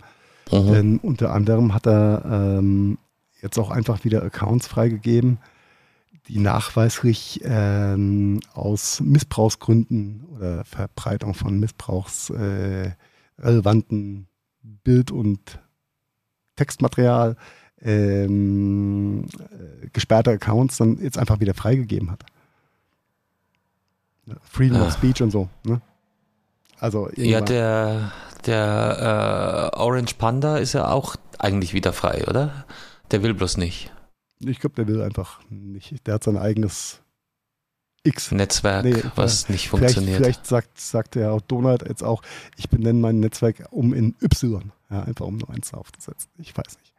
Mhm. 0.51 0.73
Denn 0.73 0.99
unter 0.99 1.33
anderem 1.33 1.75
hat 1.75 1.87
er 1.87 2.23
ähm, 2.25 2.99
jetzt 3.43 3.59
auch 3.59 3.71
einfach 3.71 4.05
wieder 4.05 4.23
Accounts 4.23 4.67
freigegeben, 4.67 5.39
die 6.29 6.39
nachweislich 6.39 7.41
ähm, 7.45 8.41
aus 8.55 9.01
Missbrauchsgründen 9.01 10.25
oder 10.35 10.65
Verbreitung 10.65 11.35
von 11.35 11.59
missbrauchsrelevanten 11.59 14.27
Bild- 14.63 15.11
und 15.11 15.59
Textmaterial 16.57 17.37
ähm, 17.83 19.25
äh, 19.39 19.89
gesperrte 19.93 20.31
Accounts 20.33 20.77
dann 20.77 20.99
jetzt 21.03 21.19
einfach 21.19 21.41
wieder 21.41 21.55
freigegeben 21.55 22.11
hat. 22.11 22.25
Freedom 24.43 24.83
Ah. 24.83 24.87
of 24.87 24.93
Speech 24.93 25.23
und 25.23 25.31
so. 25.31 25.49
Ne? 25.65 25.81
Also 26.79 27.11
Ja, 27.17 27.41
der, 27.41 28.13
der 28.47 29.71
äh, 29.75 29.79
Orange 29.79 30.15
Panda 30.19 30.59
ist 30.59 30.75
ja 30.75 30.89
auch 30.89 31.17
eigentlich 31.39 31.73
wieder 31.75 31.93
frei, 31.93 32.25
oder? 32.29 32.65
Der 33.11 33.23
will 33.23 33.35
bloß 33.35 33.57
nicht. 33.57 33.91
Ich 34.45 34.61
glaube, 34.61 34.77
der 34.77 34.87
will 34.89 35.03
einfach 35.03 35.41
nicht. 35.49 36.07
Der 36.07 36.15
hat 36.15 36.25
sein 36.25 36.37
eigenes 36.37 37.01
X. 38.03 38.31
Netzwerk, 38.33 38.85
Nee, 38.85 39.03
was 39.15 39.49
nicht 39.49 39.69
Vielleicht, 39.69 39.95
funktioniert. 39.95 40.17
vielleicht 40.17 40.47
sagt, 40.47 40.81
sagt 40.81 41.15
der 41.15 41.33
auch 41.33 41.43
Donald 41.43 41.87
jetzt 41.87 42.03
auch, 42.03 42.23
ich 42.57 42.69
benenne 42.71 42.99
mein 42.99 43.21
Netzwerk 43.21 43.69
um 43.71 43.93
in 43.93 44.15
Y. 44.23 44.73
Ja, 44.91 45.03
einfach 45.03 45.27
um 45.27 45.37
nur 45.37 45.51
eins 45.51 45.75
aufzusetzen. 45.75 46.31
Ich 46.39 46.57
weiß 46.57 46.79
nicht. 46.79 46.95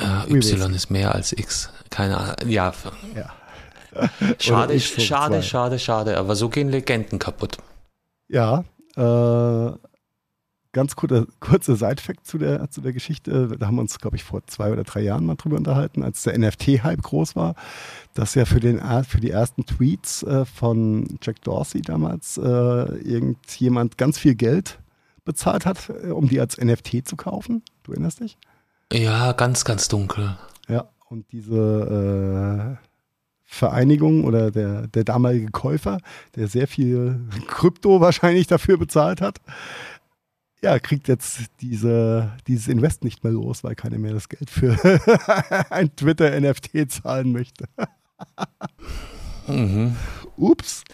Äh, 0.00 0.32
y 0.34 0.74
ist 0.74 0.90
mehr 0.90 1.14
als 1.14 1.32
X. 1.32 1.70
Keine 1.90 2.16
Ahnung. 2.18 2.34
Ja, 2.48 2.72
Ja. 3.14 3.34
schade, 4.38 4.78
schade, 4.78 5.42
schade, 5.42 5.78
schade. 5.78 6.16
Aber 6.18 6.36
so 6.36 6.48
gehen 6.48 6.68
Legenden 6.68 7.18
kaputt. 7.18 7.58
Ja, 8.28 8.64
äh, 8.96 9.72
ganz 10.72 10.96
kurze, 10.96 11.26
kurze 11.40 11.76
Side-Fact 11.76 12.26
zu 12.26 12.38
der, 12.38 12.70
zu 12.70 12.80
der 12.80 12.92
Geschichte. 12.92 13.48
Da 13.58 13.66
haben 13.66 13.76
wir 13.76 13.82
uns, 13.82 13.98
glaube 13.98 14.16
ich, 14.16 14.24
vor 14.24 14.46
zwei 14.46 14.72
oder 14.72 14.84
drei 14.84 15.00
Jahren 15.00 15.26
mal 15.26 15.34
drüber 15.34 15.56
unterhalten, 15.56 16.02
als 16.02 16.22
der 16.22 16.38
NFT-Hype 16.38 17.02
groß 17.02 17.36
war, 17.36 17.54
dass 18.14 18.34
ja 18.34 18.44
für, 18.44 18.60
den, 18.60 18.80
für 19.04 19.20
die 19.20 19.30
ersten 19.30 19.66
Tweets 19.66 20.22
äh, 20.22 20.44
von 20.44 21.18
Jack 21.22 21.42
Dorsey 21.42 21.82
damals 21.82 22.38
äh, 22.38 22.42
irgendjemand 22.42 23.98
ganz 23.98 24.18
viel 24.18 24.34
Geld 24.34 24.78
bezahlt 25.24 25.66
hat, 25.66 25.90
äh, 25.90 26.10
um 26.10 26.28
die 26.28 26.40
als 26.40 26.58
NFT 26.58 27.06
zu 27.06 27.16
kaufen. 27.16 27.62
Du 27.82 27.92
erinnerst 27.92 28.20
dich? 28.20 28.38
Ja, 28.92 29.32
ganz, 29.32 29.64
ganz 29.64 29.88
dunkel. 29.88 30.36
Ja, 30.68 30.88
und 31.08 31.30
diese 31.32 32.78
äh, 32.80 32.86
Vereinigung 33.44 34.24
oder 34.24 34.52
der, 34.52 34.86
der 34.86 35.02
damalige 35.02 35.50
Käufer, 35.50 35.98
der 36.36 36.46
sehr 36.46 36.68
viel 36.68 37.20
Krypto 37.48 38.00
wahrscheinlich 38.00 38.46
dafür 38.46 38.78
bezahlt 38.78 39.20
hat, 39.20 39.38
ja, 40.62 40.78
kriegt 40.78 41.08
jetzt 41.08 41.40
diese, 41.60 42.32
dieses 42.46 42.68
Invest 42.68 43.04
nicht 43.04 43.24
mehr 43.24 43.32
los, 43.32 43.64
weil 43.64 43.74
keiner 43.74 43.98
mehr 43.98 44.12
das 44.12 44.28
Geld 44.28 44.50
für 44.50 44.76
ein 45.70 45.94
Twitter-NFT 45.96 46.90
zahlen 46.90 47.32
möchte. 47.32 47.64
Mhm. 49.46 49.96
Ups. 50.36 50.84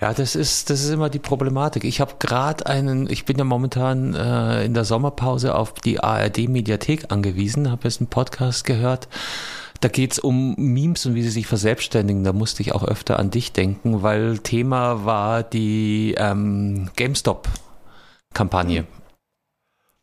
Ja, 0.00 0.14
das 0.14 0.36
ist, 0.36 0.70
das 0.70 0.84
ist 0.84 0.90
immer 0.90 1.10
die 1.10 1.18
Problematik. 1.18 1.84
Ich 1.84 2.00
habe 2.00 2.14
gerade 2.20 2.66
einen, 2.66 3.10
ich 3.10 3.24
bin 3.24 3.36
ja 3.36 3.44
momentan 3.44 4.14
äh, 4.14 4.64
in 4.64 4.74
der 4.74 4.84
Sommerpause 4.84 5.56
auf 5.56 5.74
die 5.74 6.00
ARD-Mediathek 6.00 7.10
angewiesen, 7.10 7.70
habe 7.70 7.84
jetzt 7.84 8.00
einen 8.00 8.08
Podcast 8.08 8.64
gehört. 8.64 9.08
Da 9.80 9.88
geht's 9.88 10.18
um 10.18 10.54
Memes 10.56 11.06
und 11.06 11.14
wie 11.14 11.22
sie 11.22 11.30
sich 11.30 11.46
verselbstständigen. 11.46 12.24
Da 12.24 12.32
musste 12.32 12.62
ich 12.62 12.74
auch 12.74 12.84
öfter 12.84 13.18
an 13.18 13.30
dich 13.30 13.52
denken, 13.52 14.02
weil 14.02 14.38
Thema 14.38 15.04
war 15.04 15.42
die 15.42 16.14
ähm, 16.16 16.90
GameStop-Kampagne. 18.38 18.86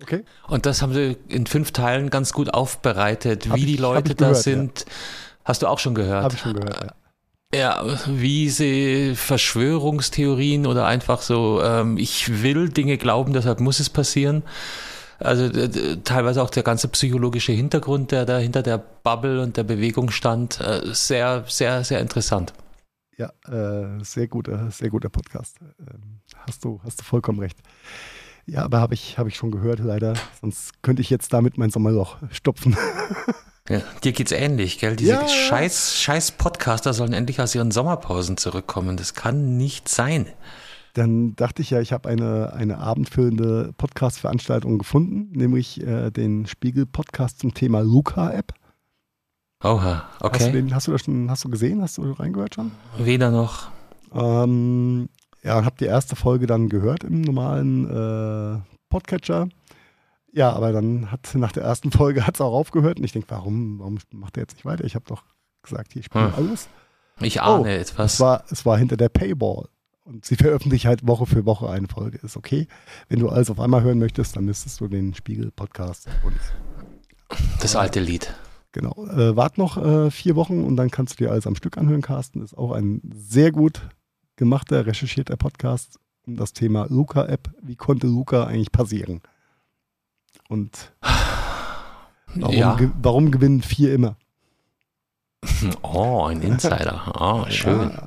Okay. 0.02 0.26
Und 0.48 0.66
das 0.66 0.82
haben 0.82 0.94
sie 0.94 1.18
in 1.30 1.46
fünf 1.48 1.72
Teilen 1.72 2.10
ganz 2.10 2.34
gut 2.34 2.54
aufbereitet, 2.54 3.48
Hab 3.50 3.56
wie 3.58 3.62
ich- 3.62 3.66
die 3.68 3.78
Leute 3.78 4.14
da 4.16 4.28
gehört, 4.30 4.44
sind. 4.44 4.86
Hast 5.46 5.62
du 5.62 5.68
auch 5.68 5.80
schon 5.80 5.96
gehört? 5.96 6.24
Habe 6.24 6.34
ich 6.36 6.42
schon 6.42 6.54
gehört. 6.54 6.84
Ja. 6.84 6.94
Ja, 7.54 7.86
wie 8.08 8.50
sie 8.50 9.16
Verschwörungstheorien 9.16 10.66
oder 10.66 10.88
einfach 10.88 11.22
so, 11.22 11.62
ähm, 11.64 11.98
ich 11.98 12.44
will 12.44 12.68
Dinge 12.70 12.98
glauben, 12.98 13.32
deshalb 13.32 13.62
muss 13.62 13.80
es 13.80 13.90
passieren. 13.90 14.44
Also 15.20 15.50
teilweise 16.04 16.42
auch 16.44 16.50
der 16.50 16.64
ganze 16.64 16.90
psychologische 16.90 17.54
Hintergrund, 17.54 18.12
der 18.12 18.26
da 18.26 18.40
hinter 18.40 18.62
der 18.64 18.78
Bubble 18.78 19.42
und 19.42 19.56
der 19.56 19.64
Bewegung 19.64 20.10
stand, 20.12 20.60
äh, 20.60 20.82
sehr, 20.94 21.46
sehr, 21.48 21.86
sehr 21.86 22.02
interessant. 22.02 22.52
Ja, 23.16 23.32
äh, 23.48 24.04
sehr 24.04 24.28
guter, 24.28 24.70
sehr 24.72 24.90
guter 24.90 25.08
Podcast. 25.08 25.56
Ähm, 25.80 26.20
hast 26.46 26.66
du, 26.66 26.82
hast 26.84 27.00
du 27.00 27.06
vollkommen 27.06 27.40
recht. 27.40 27.58
Ja, 28.48 28.64
aber 28.64 28.80
habe 28.80 28.94
ich, 28.94 29.18
habe 29.18 29.30
ich 29.30 29.36
schon 29.36 29.52
gehört, 29.52 29.80
leider. 29.80 30.14
Sonst 30.40 30.84
könnte 30.84 31.02
ich 31.02 31.10
jetzt 31.10 31.34
damit 31.34 31.58
mein 31.58 31.70
Sommerloch 31.72 32.18
stopfen. 32.32 32.76
Ja, 33.68 33.82
dir 34.04 34.12
geht's 34.12 34.32
ähnlich, 34.32 34.78
gell? 34.78 34.96
Diese 34.96 35.14
Ja. 35.14 35.28
scheiß, 35.28 35.96
scheiß 36.00 36.34
Podcaster 36.34 36.94
sollen 36.94 37.14
endlich 37.14 37.42
aus 37.42 37.56
ihren 37.56 37.72
Sommerpausen 37.72 38.38
zurückkommen. 38.38 38.96
Das 38.96 39.16
kann 39.16 39.58
nicht 39.58 39.90
sein. 39.90 40.28
Dann 40.94 41.36
dachte 41.36 41.64
ich 41.64 41.72
ja, 41.72 41.82
ich 41.82 41.92
habe 41.92 42.08
eine, 42.08 42.54
eine 42.54 42.78
abendfüllende 42.78 43.74
Podcast-Veranstaltung 43.76 44.78
gefunden, 44.78 45.32
nämlich 45.36 45.82
äh, 45.82 46.12
den 46.12 46.46
Spiegel-Podcast 46.46 47.40
zum 47.40 47.56
Thema 47.56 47.80
Luca-App. 47.82 48.54
Oha, 49.64 50.04
Hast 50.12 50.22
du 50.22 50.26
okay. 50.28 50.52
den, 50.52 50.76
hast 50.76 50.86
du 50.88 50.92
das 50.92 51.02
schon, 51.02 51.32
hast 51.32 51.44
du 51.44 51.50
gesehen? 51.50 51.82
Hast 51.82 51.98
du 51.98 52.12
reingehört 52.12 52.54
schon? 52.54 52.72
Weder 53.00 53.32
noch. 53.32 53.70
Ähm, 54.14 55.10
ja, 55.46 55.58
und 55.58 55.66
habe 55.66 55.76
die 55.80 55.86
erste 55.86 56.16
Folge 56.16 56.48
dann 56.48 56.70
gehört 56.70 57.04
im 57.04 57.22
normalen 57.22 57.86
äh, 57.86 58.60
Podcatcher. 58.90 59.48
Ja, 60.32 60.52
aber 60.52 60.72
dann 60.74 61.12
hat 61.12 61.34
nach 61.36 61.52
der 61.52 61.64
ersten 61.64 61.92
Folge 61.92 62.28
hat 62.28 62.36
es 62.36 62.42
auch 62.42 62.54
aufgehört 62.54 62.98
und 62.98 63.06
ich 63.06 63.14
denke, 63.14 63.30
warum, 63.30 63.80
warum 63.80 64.00
macht 64.12 64.38
er 64.38 64.42
jetzt 64.44 64.56
nicht 64.56 64.66
weiter? 64.66 64.84
Ich 64.84 64.96
habe 64.96 65.06
doch 65.08 65.24
gesagt, 65.64 65.94
hier 65.94 66.04
spielt 66.04 66.26
Hm. 66.26 66.34
alles. 66.36 66.68
Ich 67.22 67.42
ahne 67.42 67.62
Oh, 67.62 67.66
etwas. 67.66 68.16
Es 68.16 68.20
war, 68.20 68.44
es 68.50 68.66
war 68.66 68.78
hinter 68.78 68.98
der 68.98 69.10
Paywall. 69.10 69.70
Und 70.04 70.26
sie 70.26 70.36
veröffentlichen 70.36 70.88
halt 70.88 71.08
Woche 71.08 71.26
für 71.26 71.46
Woche 71.46 71.70
eine 71.70 71.88
Folge. 71.88 72.20
Ist 72.22 72.38
okay. 72.38 72.68
Wenn 73.08 73.20
du 73.20 73.30
alles 73.30 73.50
auf 73.50 73.60
einmal 73.60 73.82
hören 73.82 73.98
möchtest, 73.98 74.36
dann 74.36 74.46
müsstest 74.46 74.80
du 74.80 74.88
den 74.88 75.14
Spiegel-Podcast 75.16 76.08
abonnieren. 76.08 76.44
Das 77.62 77.76
alte 77.76 78.00
Lied. 78.00 78.34
Genau. 78.72 79.08
Äh, 79.08 79.36
wart 79.36 79.58
noch 79.58 79.78
äh, 79.78 80.12
vier 80.12 80.36
Wochen 80.36 80.64
und 80.64 80.76
dann 80.76 80.92
kannst 80.92 81.14
du 81.14 81.24
dir 81.24 81.32
alles 81.32 81.48
am 81.48 81.56
Stück 81.56 81.78
anhören, 81.78 82.02
Carsten. 82.02 82.44
Ist 82.44 82.58
auch 82.58 82.72
ein 82.74 83.02
sehr 83.16 83.52
gut 83.52 83.82
gemachter, 84.36 84.86
recherchierter 84.86 85.38
Podcast 85.38 86.00
um 86.28 86.36
das 86.38 86.54
Thema 86.54 86.88
Luca-App. 86.90 87.50
Wie 87.62 87.76
konnte 87.76 88.08
Luca 88.08 88.46
eigentlich 88.46 88.72
passieren? 88.72 89.22
Und 90.50 90.92
warum, 92.36 92.56
Ja. 92.56 92.76
ge 92.76 92.90
warum 93.02 93.32
gewinnen 93.32 93.62
vier 93.62 93.94
immer? 93.94 94.18
Oh, 95.84 96.26
ein 96.26 96.42
Insider. 96.42 97.14
Oh, 97.20 97.46
schön. 97.50 97.92
Ja, 97.92 98.06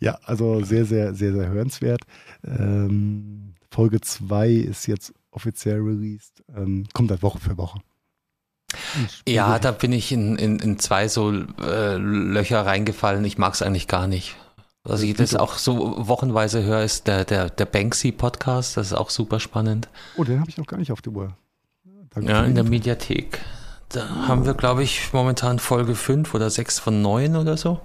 ja, 0.00 0.18
also 0.24 0.62
sehr, 0.62 0.84
sehr, 0.84 1.14
sehr, 1.14 1.32
sehr 1.32 1.48
hörenswert. 1.48 2.02
Ähm, 2.44 3.54
Folge 3.70 4.00
2 4.00 4.50
ist 4.50 4.86
jetzt 4.86 5.12
offiziell 5.32 5.80
released. 5.80 6.44
Ähm, 6.56 6.86
kommt 6.94 7.10
halt 7.10 7.22
Woche 7.22 7.40
für 7.40 7.58
Woche. 7.58 7.80
Ja, 9.26 9.58
da 9.58 9.72
bin 9.72 9.92
ich 9.92 10.12
in, 10.12 10.36
in, 10.36 10.58
in 10.60 10.78
zwei 10.78 11.08
so 11.08 11.32
äh, 11.32 11.96
Löcher 11.96 12.64
reingefallen. 12.64 13.24
Ich 13.24 13.36
mag 13.36 13.54
es 13.54 13.62
eigentlich 13.62 13.88
gar 13.88 14.06
nicht. 14.06 14.36
Was 14.88 15.02
ich 15.02 15.14
das 15.14 15.34
auch 15.34 15.58
so 15.58 15.94
wochenweise 16.06 16.62
höre, 16.62 16.84
ist 16.84 17.08
der, 17.08 17.24
der, 17.24 17.50
der 17.50 17.64
Banksy-Podcast. 17.64 18.76
Das 18.76 18.88
ist 18.88 18.92
auch 18.92 19.10
super 19.10 19.40
spannend. 19.40 19.88
Oh, 20.16 20.22
den 20.22 20.38
habe 20.38 20.48
ich 20.48 20.58
noch 20.58 20.66
gar 20.66 20.76
nicht 20.76 20.92
auf 20.92 21.02
der 21.02 21.12
Uhr. 21.12 21.36
Ja, 22.20 22.44
in 22.44 22.54
der. 22.54 22.64
Mediathek. 22.64 23.40
Da 23.88 24.08
haben 24.28 24.46
wir, 24.46 24.54
glaube 24.54 24.82
ich, 24.82 25.12
momentan 25.12 25.58
Folge 25.58 25.94
5 25.94 26.34
oder 26.34 26.50
6 26.50 26.78
von 26.78 27.02
9 27.02 27.36
oder 27.36 27.56
so. 27.56 27.80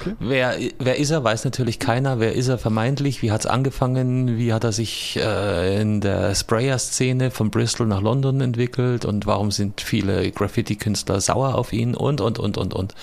Okay. 0.00 0.14
Wer, 0.18 0.56
wer 0.78 0.98
ist 0.98 1.10
er, 1.10 1.22
weiß 1.22 1.44
natürlich 1.44 1.78
keiner. 1.78 2.18
Wer 2.18 2.34
ist 2.34 2.48
er 2.48 2.58
vermeintlich? 2.58 3.22
Wie 3.22 3.30
hat 3.30 3.40
es 3.40 3.46
angefangen? 3.46 4.36
Wie 4.36 4.52
hat 4.52 4.64
er 4.64 4.72
sich 4.72 5.16
äh, 5.16 5.80
in 5.80 6.00
der 6.00 6.34
Sprayer-Szene 6.34 7.30
von 7.30 7.50
Bristol 7.50 7.86
nach 7.86 8.00
London 8.00 8.40
entwickelt? 8.40 9.04
Und 9.04 9.26
warum 9.26 9.50
sind 9.50 9.80
viele 9.80 10.30
Graffiti-Künstler 10.30 11.20
sauer 11.20 11.54
auf 11.54 11.72
ihn? 11.72 11.94
Und, 11.94 12.20
und, 12.20 12.38
und, 12.38 12.58
und, 12.58 12.74
und. 12.74 12.94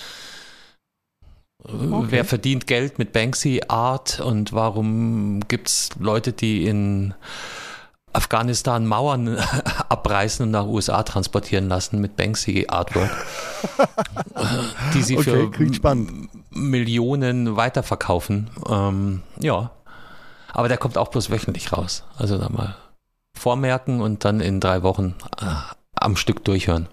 Okay. 1.64 2.08
Wer 2.10 2.26
verdient 2.26 2.68
Geld 2.68 2.98
mit 2.98 3.14
Banksy-Art? 3.14 4.20
Und 4.20 4.54
warum 4.54 5.42
gibt 5.48 5.68
es 5.68 5.90
Leute, 6.00 6.34
die 6.34 6.66
in 6.66 7.14
Afghanistan 8.14 8.86
Mauern 8.86 9.38
abreißen 9.90 10.46
und 10.46 10.52
nach 10.52 10.66
USA 10.66 11.04
transportieren 11.04 11.68
lassen 11.70 12.02
mit 12.02 12.16
Banksy 12.16 12.66
Artwork, 12.68 13.12
die 14.94 15.02
sie 15.02 15.18
Okay, 15.18 15.50
für 15.54 16.08
Millionen 16.50 17.56
weiterverkaufen. 17.56 18.50
Ähm, 18.68 19.22
ja, 19.40 19.72
aber 20.52 20.68
der 20.68 20.78
kommt 20.78 20.98
auch 20.98 21.08
bloß 21.10 21.30
wöchentlich 21.30 21.72
raus. 21.72 22.04
Also 22.18 22.38
da 22.38 22.50
mal 22.50 22.76
vormerken 23.38 24.02
und 24.02 24.26
dann 24.26 24.42
in 24.42 24.60
drei 24.60 24.84
Wochen 24.84 25.16
äh, 25.40 25.46
am 25.96 26.18
Stück 26.18 26.44
durchhören. 26.44 26.88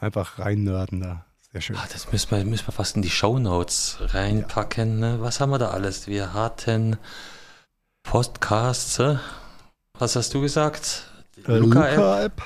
Einfach 0.00 0.38
rein 0.38 0.64
nörden 0.64 1.00
da. 1.00 1.24
Sehr 1.58 1.74
schön. 1.74 1.76
Ah, 1.76 1.88
das 1.92 2.12
müssen 2.12 2.30
wir, 2.30 2.44
müssen 2.44 2.68
wir 2.68 2.72
fast 2.72 2.94
in 2.94 3.02
die 3.02 3.10
Shownotes 3.10 3.96
reinpacken. 4.00 5.00
Ne? 5.00 5.20
Was 5.20 5.40
haben 5.40 5.50
wir 5.50 5.58
da 5.58 5.70
alles? 5.70 6.06
Wir 6.06 6.32
hatten 6.32 6.98
Podcasts. 8.04 9.00
äh? 9.00 9.16
Was 9.94 10.14
hast 10.14 10.32
du 10.34 10.40
gesagt? 10.40 11.10
Äh, 11.48 11.56
Luca-App. 11.56 11.96
Luca-App. 11.96 12.42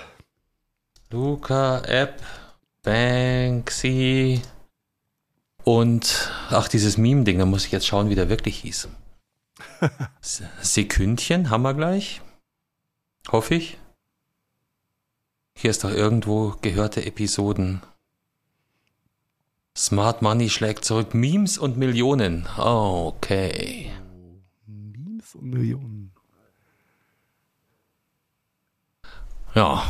Luca-App, 1.10 2.22
Banksy 2.80 4.40
und 5.64 6.30
ach, 6.48 6.68
dieses 6.68 6.96
Meme-Ding, 6.96 7.38
da 7.38 7.44
muss 7.44 7.66
ich 7.66 7.72
jetzt 7.72 7.86
schauen, 7.86 8.08
wie 8.08 8.14
der 8.14 8.30
wirklich 8.30 8.60
hieß. 8.60 8.88
Se- 10.22 10.48
Sekündchen 10.62 11.50
haben 11.50 11.62
wir 11.64 11.74
gleich. 11.74 12.22
Hoffe 13.30 13.56
ich. 13.56 13.76
Hier 15.54 15.70
ist 15.70 15.84
doch 15.84 15.90
irgendwo 15.90 16.54
gehörte 16.62 17.04
Episoden. 17.04 17.82
Smart 19.76 20.20
Money 20.20 20.50
schlägt 20.50 20.84
zurück. 20.84 21.14
Memes 21.14 21.56
und 21.56 21.78
Millionen. 21.78 22.46
Okay. 22.58 23.90
Memes 24.66 25.34
und 25.34 25.44
Millionen. 25.44 26.12
Ja. 29.54 29.82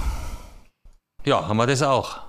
Ja, 1.25 1.49
haben 1.49 1.57
wir 1.57 1.67
das 1.67 1.83
auch. 1.83 2.21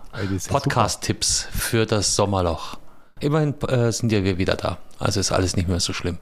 Podcast-Tipps 0.50 1.48
für 1.52 1.86
das 1.86 2.16
Sommerloch. 2.16 2.78
Immerhin 3.20 3.60
äh, 3.62 3.92
sind 3.92 4.12
ja 4.12 4.24
wir 4.24 4.38
wieder 4.38 4.56
da. 4.56 4.78
Also 5.00 5.20
ist 5.20 5.32
alles 5.32 5.56
nicht 5.56 5.68
mehr 5.68 5.80
so 5.80 5.94
schlimm. 5.94 6.18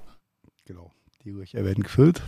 Genau. 0.66 0.92
Die 1.24 1.32
Löcher 1.32 1.64
werden 1.64 1.84
gefüllt. 1.84 2.22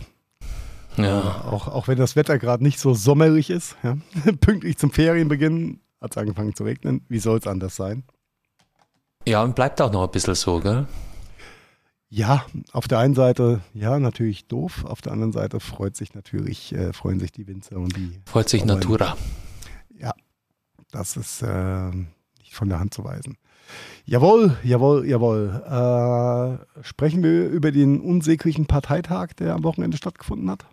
Ja. 0.96 1.44
Auch, 1.44 1.68
auch 1.68 1.88
wenn 1.88 1.98
das 1.98 2.16
Wetter 2.16 2.38
gerade 2.38 2.62
nicht 2.62 2.78
so 2.78 2.94
sommerig 2.94 3.50
ist. 3.50 3.76
Ja. 3.82 3.96
Pünktlich 4.40 4.78
zum 4.78 4.92
Ferienbeginn 4.92 5.80
hat 6.00 6.12
es 6.12 6.18
angefangen 6.18 6.54
zu 6.54 6.64
regnen. 6.64 7.04
Wie 7.08 7.18
soll 7.18 7.38
es 7.38 7.46
anders 7.46 7.76
sein? 7.76 8.04
Ja, 9.26 9.42
und 9.42 9.54
bleibt 9.54 9.80
auch 9.80 9.90
noch 9.90 10.04
ein 10.04 10.10
bisschen 10.10 10.34
so, 10.34 10.60
gell? 10.60 10.86
Ja, 12.10 12.44
auf 12.72 12.86
der 12.86 12.98
einen 12.98 13.14
Seite, 13.14 13.60
ja, 13.72 13.98
natürlich 13.98 14.46
doof. 14.46 14.84
Auf 14.84 15.00
der 15.00 15.12
anderen 15.12 15.32
Seite 15.32 15.58
freut 15.60 15.96
sich 15.96 16.14
natürlich, 16.14 16.72
äh, 16.74 16.92
freuen 16.92 17.18
sich 17.18 17.32
die 17.32 17.46
Winzer 17.48 17.76
und 17.76 17.96
die. 17.96 18.20
Freut 18.26 18.48
sich 18.48 18.62
Aber- 18.62 18.74
Natura. 18.74 19.16
Ja, 19.98 20.12
das 20.92 21.16
ist 21.16 21.42
äh, 21.42 21.90
nicht 22.38 22.52
von 22.54 22.68
der 22.68 22.78
Hand 22.78 22.94
zu 22.94 23.02
weisen. 23.04 23.36
Jawohl, 24.04 24.56
jawohl, 24.62 25.08
jawohl. 25.08 26.58
Äh, 26.78 26.84
sprechen 26.84 27.22
wir 27.22 27.48
über 27.48 27.72
den 27.72 28.00
unsäglichen 28.00 28.66
Parteitag, 28.66 29.28
der 29.38 29.54
am 29.54 29.64
Wochenende 29.64 29.96
stattgefunden 29.96 30.50
hat? 30.50 30.66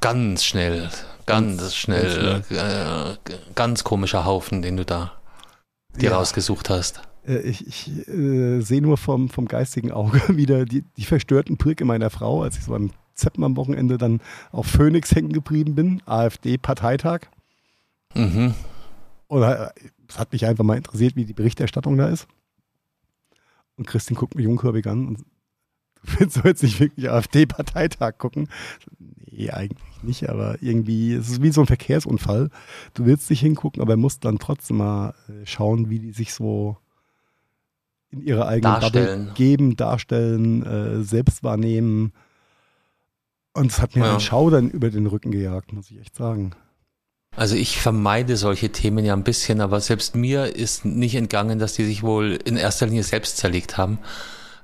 Ganz 0.00 0.44
schnell, 0.44 0.88
ganz, 1.26 1.58
Ganz 1.60 1.74
schnell. 1.76 2.42
Äh, 2.50 3.32
ganz 3.54 3.84
komischer 3.84 4.24
Haufen, 4.24 4.60
den 4.62 4.76
du 4.78 4.84
da 4.84 5.12
dir 5.96 6.10
Ja. 6.10 6.16
rausgesucht 6.18 6.70
hast. 6.70 7.02
Äh, 7.26 7.38
ich 7.38 7.66
ich 7.66 8.08
äh, 8.08 8.60
sehe 8.60 8.82
nur 8.82 8.96
vom, 8.96 9.28
vom 9.28 9.46
geistigen 9.46 9.92
Auge 9.92 10.20
wieder 10.36 10.64
die, 10.64 10.82
die 10.96 11.04
verstörten 11.04 11.56
Brücke 11.56 11.84
meiner 11.84 12.10
Frau, 12.10 12.42
als 12.42 12.56
ich 12.58 12.64
so 12.64 12.72
beim 12.72 12.90
Zeppen 13.14 13.44
am 13.44 13.56
Wochenende 13.56 13.96
dann 13.96 14.20
auf 14.50 14.66
Phoenix 14.66 15.14
hängen 15.14 15.32
geblieben 15.32 15.74
bin, 15.74 16.02
AfD-Parteitag. 16.06 17.20
Mhm. 18.14 18.54
Und 19.28 19.42
äh, 19.42 19.68
es 20.08 20.18
hat 20.18 20.32
mich 20.32 20.46
einfach 20.46 20.64
mal 20.64 20.76
interessiert, 20.76 21.16
wie 21.16 21.24
die 21.24 21.32
Berichterstattung 21.32 21.96
da 21.96 22.08
ist. 22.08 22.26
Und 23.76 23.86
Christine 23.86 24.18
guckt 24.18 24.34
mich 24.34 24.46
unkurbig 24.46 24.86
an 24.86 25.06
und 25.08 25.18
du 26.04 26.18
willst 26.18 26.44
jetzt 26.44 26.62
nicht 26.62 26.80
wirklich 26.80 27.10
AfD-Parteitag 27.10 28.18
gucken. 28.18 28.48
Nee, 28.98 29.23
eigentlich 29.52 30.02
nicht, 30.02 30.28
aber 30.28 30.56
irgendwie, 30.62 31.12
es 31.14 31.28
ist 31.28 31.42
wie 31.42 31.50
so 31.52 31.60
ein 31.62 31.66
Verkehrsunfall. 31.66 32.50
Du 32.94 33.06
willst 33.06 33.30
nicht 33.30 33.40
hingucken, 33.40 33.82
aber 33.82 33.96
musst 33.96 34.24
dann 34.24 34.38
trotzdem 34.38 34.78
mal 34.78 35.14
äh, 35.28 35.44
schauen, 35.46 35.90
wie 35.90 35.98
die 35.98 36.12
sich 36.12 36.32
so 36.34 36.76
in 38.10 38.22
ihrer 38.22 38.46
eigenen 38.46 38.80
Darstellen. 38.80 39.18
Bubble 39.26 39.34
geben, 39.34 39.76
darstellen, 39.76 40.62
äh, 40.64 41.02
selbst 41.02 41.42
wahrnehmen. 41.42 42.12
Und 43.54 43.70
es 43.72 43.80
hat 43.80 43.94
mir 43.96 44.02
Ja. 44.04 44.10
einen 44.12 44.20
Schaudern 44.20 44.70
über 44.70 44.90
den 44.90 45.06
Rücken 45.06 45.30
gejagt, 45.30 45.72
muss 45.72 45.90
ich 45.90 45.98
echt 46.00 46.14
sagen. 46.16 46.52
Also 47.36 47.56
ich 47.56 47.80
vermeide 47.80 48.36
solche 48.36 48.70
Themen 48.70 49.04
ja 49.04 49.12
ein 49.12 49.24
bisschen, 49.24 49.60
aber 49.60 49.80
selbst 49.80 50.14
mir 50.14 50.54
ist 50.54 50.84
nicht 50.84 51.16
entgangen, 51.16 51.58
dass 51.58 51.72
die 51.74 51.84
sich 51.84 52.04
wohl 52.04 52.38
in 52.44 52.56
erster 52.56 52.86
Linie 52.86 53.02
selbst 53.02 53.38
zerlegt 53.38 53.76
haben. 53.76 53.98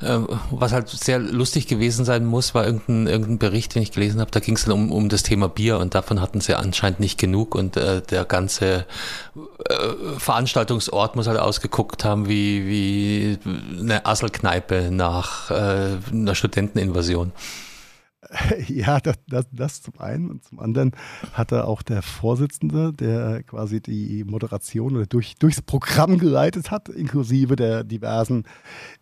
Ähm, 0.03 0.29
Was 0.51 0.73
halt 0.73 0.89
sehr 0.89 1.19
lustig 1.19 1.67
gewesen 1.67 2.05
sein 2.05 2.25
muss, 2.25 2.55
war 2.55 2.65
irgendein, 2.65 3.07
irgendein 3.07 3.39
Bericht, 3.39 3.75
den 3.75 3.83
ich 3.83 3.93
gelesen 3.93 4.21
habe, 4.21 4.31
da 4.31 4.41
ging 4.41 4.57
es 4.57 4.65
dann 4.65 4.73
um, 4.73 4.93
um 4.93 5.09
das 5.09 5.23
Thema 5.23 5.49
Bier 5.49 5.79
und 5.79 5.95
davon 5.95 6.21
hatten 6.21 6.41
sie 6.41 6.55
anscheinend 6.55 7.01
nicht 7.01 7.19
genug 7.19 7.55
und 7.55 7.77
äh, 7.77 8.01
der 8.01 8.25
ganze 8.25 8.87
äh, 9.69 9.75
Veranstaltungsort 10.19 11.17
muss 11.17 11.27
halt 11.27 11.39
ausgeguckt 11.39 12.05
haben 12.05 12.29
wie, 12.29 12.67
wie 12.67 13.39
eine 13.79 14.07
Asselkneipe 14.07 14.91
nach 14.91 15.51
äh, 15.51 15.99
einer 16.13 16.35
Studenteninvasion. 16.35 17.33
Ja, 18.69 19.01
das, 19.01 19.17
das, 19.29 19.47
das 19.53 19.83
zum 19.83 19.99
einen. 19.99 20.31
Und 20.31 20.45
zum 20.45 20.61
anderen 20.61 20.93
hatte 21.33 21.67
auch 21.67 21.83
der 21.83 22.03
Vorsitzende, 22.03 22.93
der 22.93 23.43
quasi 23.43 23.81
die 23.81 24.25
Moderation 24.25 24.97
oder 24.97 25.07
durch, 25.07 25.35
durchs 25.37 25.63
Programm 25.63 26.19
geleitet 26.19 26.71
hat, 26.71 26.89
inklusive 26.89 27.57
der 27.57 27.85
diversen 27.85 28.45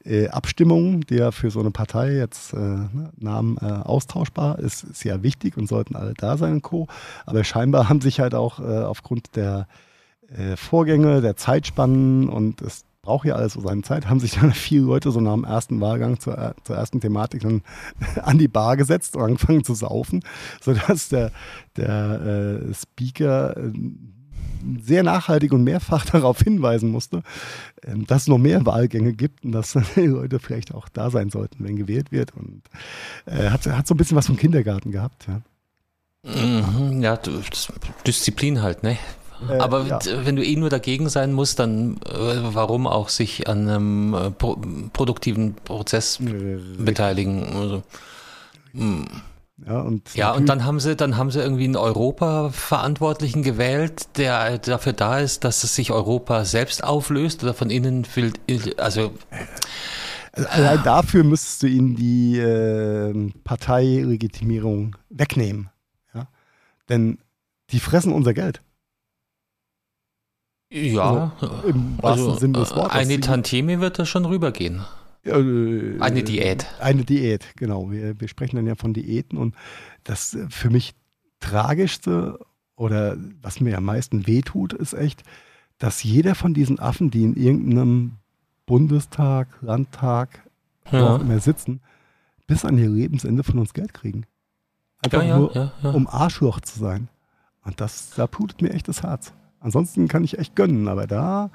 äh, 0.05 0.29
Abstimmungen, 0.29 1.03
die 1.03 1.17
ja 1.17 1.31
für 1.31 1.51
so 1.51 1.61
eine 1.61 1.71
Partei 1.71 2.15
jetzt 2.15 2.53
äh, 2.53 2.57
ne, 2.57 3.13
Namen 3.17 3.59
äh, 3.59 3.65
austauschbar 3.67 4.59
ist, 4.59 4.85
ist 4.85 5.05
ja 5.05 5.23
wichtig 5.23 5.57
und 5.57 5.69
sollten 5.69 5.97
alle 5.97 6.15
da 6.15 6.37
sein 6.37 6.55
und 6.55 6.63
Co. 6.63 6.87
Aber 7.27 7.45
scheinbar 7.45 7.89
haben 7.89 8.01
sich 8.01 8.21
halt 8.21 8.35
auch 8.35 8.61
äh, 8.61 8.63
aufgrund 8.63 9.37
der 9.37 9.69
äh, 10.29 10.57
Vorgänge, 10.57 11.21
der 11.21 11.37
Zeitspannen 11.37 12.29
und 12.29 12.61
es 12.63 12.85
braucht 13.09 13.25
ja 13.25 13.37
alles 13.37 13.55
so 13.55 13.63
seine 13.63 13.81
Zeit, 13.81 14.11
haben 14.11 14.21
sich 14.21 14.33
dann 14.33 14.53
viele 14.53 14.83
Leute 14.83 15.11
so 15.11 15.21
nach 15.21 15.33
dem 15.33 15.45
ersten 15.45 15.81
Wahlgang 15.81 16.21
zur, 16.21 16.37
äh, 16.37 16.53
zur 16.63 16.77
ersten 16.77 17.01
Thematik 17.01 17.41
dann 17.41 17.63
an 18.23 18.37
die 18.37 18.49
Bar 18.49 18.77
gesetzt 18.77 19.17
und 19.17 19.23
angefangen 19.23 19.65
zu 19.65 19.75
saufen, 19.75 20.21
sodass 20.61 21.09
der, 21.09 21.33
der 21.79 22.61
äh, 22.69 22.75
Speaker 22.75 23.57
äh, 23.57 23.73
sehr 24.83 25.03
nachhaltig 25.05 25.53
und 25.53 25.65
mehrfach 25.65 26.05
darauf 26.13 26.41
hinweisen 26.41 26.91
musste, 26.91 27.23
ähm, 27.83 28.07
dass 28.07 28.23
es 28.23 28.29
noch 28.29 28.37
mehr 28.37 28.67
Wahlgänge 28.67 29.15
gibt 29.15 29.43
und 29.43 29.53
dass 29.53 29.79
die 29.97 30.01
Leute 30.03 30.39
vielleicht 30.39 30.75
auch 30.75 30.91
da 30.91 31.11
sein 31.11 31.31
sollten, 31.31 31.65
wenn 31.65 31.77
gewählt 31.77 32.13
wird. 32.13 32.35
Und 32.37 32.61
äh, 33.25 33.49
hat, 33.49 33.67
hat 33.67 33.87
so 33.87 33.95
ein 33.95 33.97
bisschen 33.97 34.19
was 34.19 34.27
vom 34.27 34.37
Kindergarten 34.37 34.91
gehabt. 34.91 35.27
Ja. 35.29 35.41
Mhm, 36.31 37.01
ja, 37.01 37.19
Disziplin 38.07 38.61
halt, 38.61 38.83
ne? 38.83 38.99
Äh, 39.49 39.59
Aber 39.59 39.85
ja. 39.85 39.99
wenn 40.25 40.37
du 40.37 40.45
eh 40.45 40.57
nur 40.57 40.71
dagegen 40.71 41.09
sein 41.09 41.33
musst, 41.33 41.59
dann 41.59 41.99
äh, 42.07 42.55
warum 42.55 42.87
auch 42.87 43.09
sich 43.09 43.49
an 43.49 43.69
einem 43.69 44.15
äh, 44.15 44.31
pro 44.31 44.57
produktiven 44.93 45.55
Prozess 45.55 46.19
beteiligen? 46.79 47.45
Also, 47.55 47.83
hm. 48.73 49.07
Ja, 49.67 49.81
und 49.81 50.15
ja, 50.15 50.33
und 50.33 50.49
dann 50.49 50.65
haben 50.65 50.79
sie, 50.79 50.95
dann 50.95 51.17
haben 51.17 51.33
sie 51.33 51.41
irgendwie 51.41 51.65
einen 51.65 51.75
Europa-Verantwortlichen 51.75 53.43
gewählt, 53.43 54.07
der 54.17 54.59
dafür 54.59 54.93
da 54.93 55.19
ist, 55.19 55.43
dass 55.43 55.65
es 55.65 55.75
sich 55.75 55.91
Europa 55.91 56.45
selbst 56.45 56.85
auflöst 56.85 57.43
oder 57.43 57.55
von 57.55 57.69
innen 57.69 58.07
will, 58.15 58.33
also 58.77 59.11
Allein 60.33 60.83
dafür 60.85 61.25
müsstest 61.25 61.65
du 61.65 61.67
ihnen 61.67 61.97
die 61.97 62.39
äh, 62.39 63.33
Parteilegitimierung 63.43 64.97
wegnehmen. 65.11 65.71
Ja? 66.15 66.29
Denn 66.89 67.19
die 67.71 67.81
fressen 67.81 68.13
unser 68.13 68.35
Geld. 68.35 68.63
Ja, 70.71 71.33
Im 71.67 71.97
wahrsten 72.03 72.27
also 72.27 72.35
Sinne 72.35 72.59
des 72.59 72.71
äh, 72.73 72.77
Wortes. 72.77 72.93
eine 72.93 73.21
Tantieme 73.21 73.81
wird 73.81 73.99
da 73.99 74.05
schon 74.07 74.25
rübergehen. 74.25 74.85
äh, 75.25 75.99
Eine 76.01 76.23
Diät. 76.23 76.67
Eine 76.81 77.05
Diät, 77.05 77.47
genau. 77.57 77.91
Wir, 77.91 78.21
wir 78.21 78.29
sprechen 78.29 78.57
dann 78.57 78.67
ja 78.67 78.75
von 78.75 78.93
Diäten 78.95 79.39
und 79.39 79.55
das 80.05 80.35
äh, 80.35 80.47
für 80.51 80.71
mich 80.71 80.95
tragischste 81.41 82.39
oder 82.77 83.17
was 83.43 83.61
mir 83.61 83.77
am 83.77 83.85
meisten 83.85 84.27
wehtut, 84.27 84.73
ist 84.73 84.93
echt, 84.93 85.23
dass 85.79 86.03
jeder 86.03 86.35
von 86.35 86.55
diesen 86.55 86.79
Affen, 86.79 87.11
die 87.11 87.23
in 87.25 87.35
irgendeinem 87.35 88.13
Bundestag, 88.67 89.49
Landtag, 89.63 90.43
wo 90.91 90.97
Ja. 90.97 91.15
auch 91.17 91.21
immer 91.21 91.41
sitzen, 91.41 91.81
bis 92.47 92.65
an 92.65 92.79
ihr 92.79 92.89
Lebensende 92.89 93.43
von 93.43 93.59
uns 93.59 93.75
Geld 93.75 93.95
kriegen. 93.95 94.25
Einfach 95.03 95.23
Ja, 95.23 95.29
ja, 95.29 95.39
nur, 95.39 95.73
ja. 95.83 95.91
um 95.91 96.07
Arschloch 96.07 96.61
zu 96.61 96.79
sein. 96.79 97.09
Und 97.65 97.81
das, 97.81 98.11
da 98.17 98.27
blutet 98.27 98.63
mir 98.63 98.71
echt 98.71 98.89
das 98.89 99.03
Herz. 99.03 99.33
Ansonsten 99.61 100.09
kann 100.09 100.25
ich 100.25 100.39
echt 100.39 100.57
gönnen, 100.57 100.89
aber 100.89 101.07
da, 101.07 101.51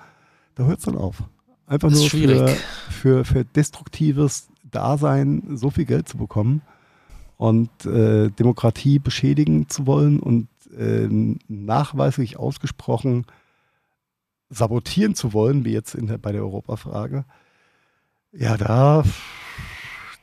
da 0.55 0.65
hört 0.65 0.79
es 0.79 0.85
dann 0.85 0.97
auf. 0.97 1.23
Einfach 1.67 1.89
nur 1.89 2.09
für, 2.09 2.47
für, 2.89 3.25
für 3.25 3.45
destruktives 3.45 4.49
Dasein 4.69 5.55
so 5.55 5.69
viel 5.69 5.85
Geld 5.85 6.09
zu 6.09 6.17
bekommen 6.17 6.61
und 7.37 7.85
äh, 7.85 8.29
Demokratie 8.29 8.99
beschädigen 8.99 9.69
zu 9.69 9.87
wollen 9.87 10.19
und 10.19 10.47
äh, 10.77 11.07
nachweislich 11.47 12.37
ausgesprochen 12.37 13.25
sabotieren 14.49 15.15
zu 15.15 15.33
wollen, 15.33 15.65
wie 15.65 15.71
jetzt 15.71 15.95
in 15.95 16.07
der, 16.07 16.17
bei 16.17 16.31
der 16.31 16.41
Europafrage. 16.41 17.25
Ja, 18.31 18.57
da, 18.57 19.03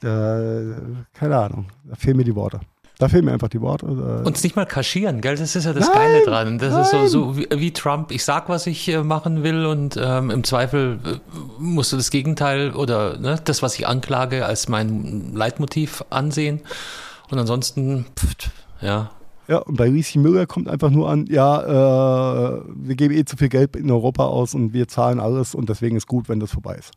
da, 0.01 0.77
keine 1.13 1.39
Ahnung, 1.39 1.67
da 1.85 1.95
fehlen 1.97 2.17
mir 2.17 2.25
die 2.25 2.35
Worte. 2.35 2.61
Da 3.01 3.09
fehlen 3.09 3.25
mir 3.25 3.33
einfach 3.33 3.49
die 3.49 3.63
Worte. 3.63 3.87
Da, 3.87 4.29
Uns 4.29 4.43
nicht 4.43 4.57
mal 4.57 4.67
kaschieren, 4.67 5.23
gell? 5.23 5.35
Das 5.35 5.57
ist 5.57 5.65
ja 5.65 5.73
das 5.73 5.89
Nein, 5.89 5.97
Geile 5.97 6.25
dran. 6.25 6.59
Das 6.59 6.87
ist 6.87 6.91
so, 6.91 6.97
nein. 6.99 7.09
so 7.09 7.37
wie, 7.37 7.49
wie 7.51 7.73
Trump. 7.73 8.13
Ich 8.13 8.25
sag, 8.25 8.51
was 8.51 8.67
ich 8.67 8.89
äh, 8.89 9.03
machen 9.03 9.43
will 9.43 9.65
und 9.65 9.99
ähm, 9.99 10.31
im 10.31 10.45
Zweifel 10.45 10.99
äh, 11.05 11.19
musst 11.59 11.93
du 11.93 11.97
das 11.97 12.11
Gegenteil 12.11 12.73
oder 12.73 13.19
ne, 13.19 13.41
das, 13.43 13.63
was 13.63 13.79
ich 13.79 13.89
anklage, 13.89 14.45
als 14.45 14.69
mein 14.69 15.33
Leitmotiv 15.35 16.05
ansehen. 16.11 16.61
Und 17.31 17.39
ansonsten, 17.39 18.05
pft, 18.19 18.51
ja. 18.83 19.11
Ja, 19.49 19.59
und 19.59 19.79
bei 19.79 19.89
Rieschen 19.89 20.21
Müller 20.21 20.47
kommt 20.47 20.69
einfach 20.69 20.91
nur 20.91 21.09
an, 21.09 21.25
ja, 21.27 22.59
äh, 22.59 22.63
wir 22.67 22.97
geben 22.97 23.15
eh 23.15 23.25
zu 23.25 23.39
viel 23.39 23.49
Geld 23.49 23.77
in 23.77 23.91
Europa 23.91 24.27
aus 24.27 24.55
und 24.55 24.75
wir 24.75 24.89
zahlen 24.89 25.21
alles 25.21 25.55
und 25.55 25.71
deswegen 25.71 25.97
ist 25.97 26.07
gut, 26.07 26.29
wenn 26.29 26.39
das 26.39 26.53
vorbei 26.53 26.77
ist. 26.77 26.93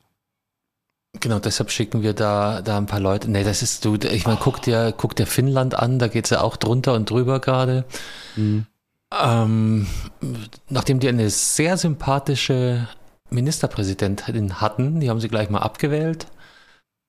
Genau, 1.20 1.39
deshalb 1.39 1.72
schicken 1.72 2.01
wir 2.01 2.14
da, 2.14 2.61
da 2.61 2.78
ein 2.78 2.88
paar 2.88 2.99
Leute. 2.99 3.30
Nee, 3.30 3.43
das 3.43 3.61
ist 3.61 3.86
du, 3.86 3.95
ich 3.95 4.26
meine, 4.26 4.39
guck 4.41 4.61
dir, 4.61 4.93
guck 4.95 5.16
dir 5.16 5.28
Finnland 5.28 5.76
an, 5.76 5.99
da 5.99 6.07
geht's 6.07 6.32
ja 6.32 6.41
auch 6.41 6.57
drunter 6.57 6.93
und 6.93 7.09
drüber 7.09 7.39
gerade. 7.39 7.86
Mhm. 8.36 8.66
Ähm, 9.11 9.88
nachdem 10.70 10.99
die 10.99 11.07
eine 11.07 11.30
sehr 11.30 11.78
sympathische 11.78 12.88
Ministerpräsidentin 13.34 14.61
hatten. 14.61 14.99
Die 14.99 15.09
haben 15.09 15.20
sie 15.20 15.28
gleich 15.28 15.49
mal 15.49 15.59
abgewählt 15.59 16.28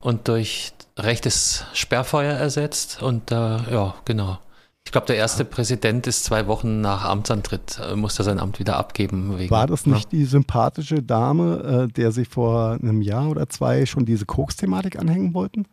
und 0.03 0.29
durch 0.29 0.73
rechtes 0.99 1.65
Sperrfeuer 1.75 2.35
ersetzt. 2.35 3.03
Und 3.03 3.31
äh, 3.31 3.35
ja, 3.35 3.95
genau. 4.05 4.39
Ich 4.87 4.93
glaube, 4.93 5.07
der 5.07 5.17
erste 5.17 5.45
Präsident 5.45 6.07
ist 6.07 6.25
zwei 6.25 6.47
Wochen 6.47 6.81
nach 6.81 7.05
Amtsantritt, 7.05 7.81
äh, 7.81 7.97
musste 7.97 8.23
sein 8.23 8.39
Amt 8.39 8.59
wieder 8.59 8.77
abgeben. 8.77 9.39
Wegen, 9.39 9.51
War 9.51 9.67
das 9.67 9.87
nicht 9.87 10.13
ja. 10.13 10.19
die 10.19 10.25
sympathische 10.25 11.03
Dame, 11.03 11.89
äh, 11.89 11.93
der 11.93 12.13
sie 12.13 12.25
vor 12.25 12.79
einem 12.81 13.03
Jahr 13.03 13.29
oder 13.29 13.49
zwei 13.49 13.87
schon 13.87 14.05
diese 14.05 14.27
Koks-Thematik 14.27 14.99
anhängen 14.99 15.35
wollten? 15.35 15.67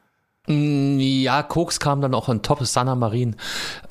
Mm, 0.48 0.98
ja, 1.00 1.44
Koks 1.44 1.80
kam 1.80 2.02
dann 2.02 2.16
auch 2.16 2.30
on 2.30 2.42
top, 2.42 2.66
Sanna 2.66 2.96
Marin. 2.96 3.36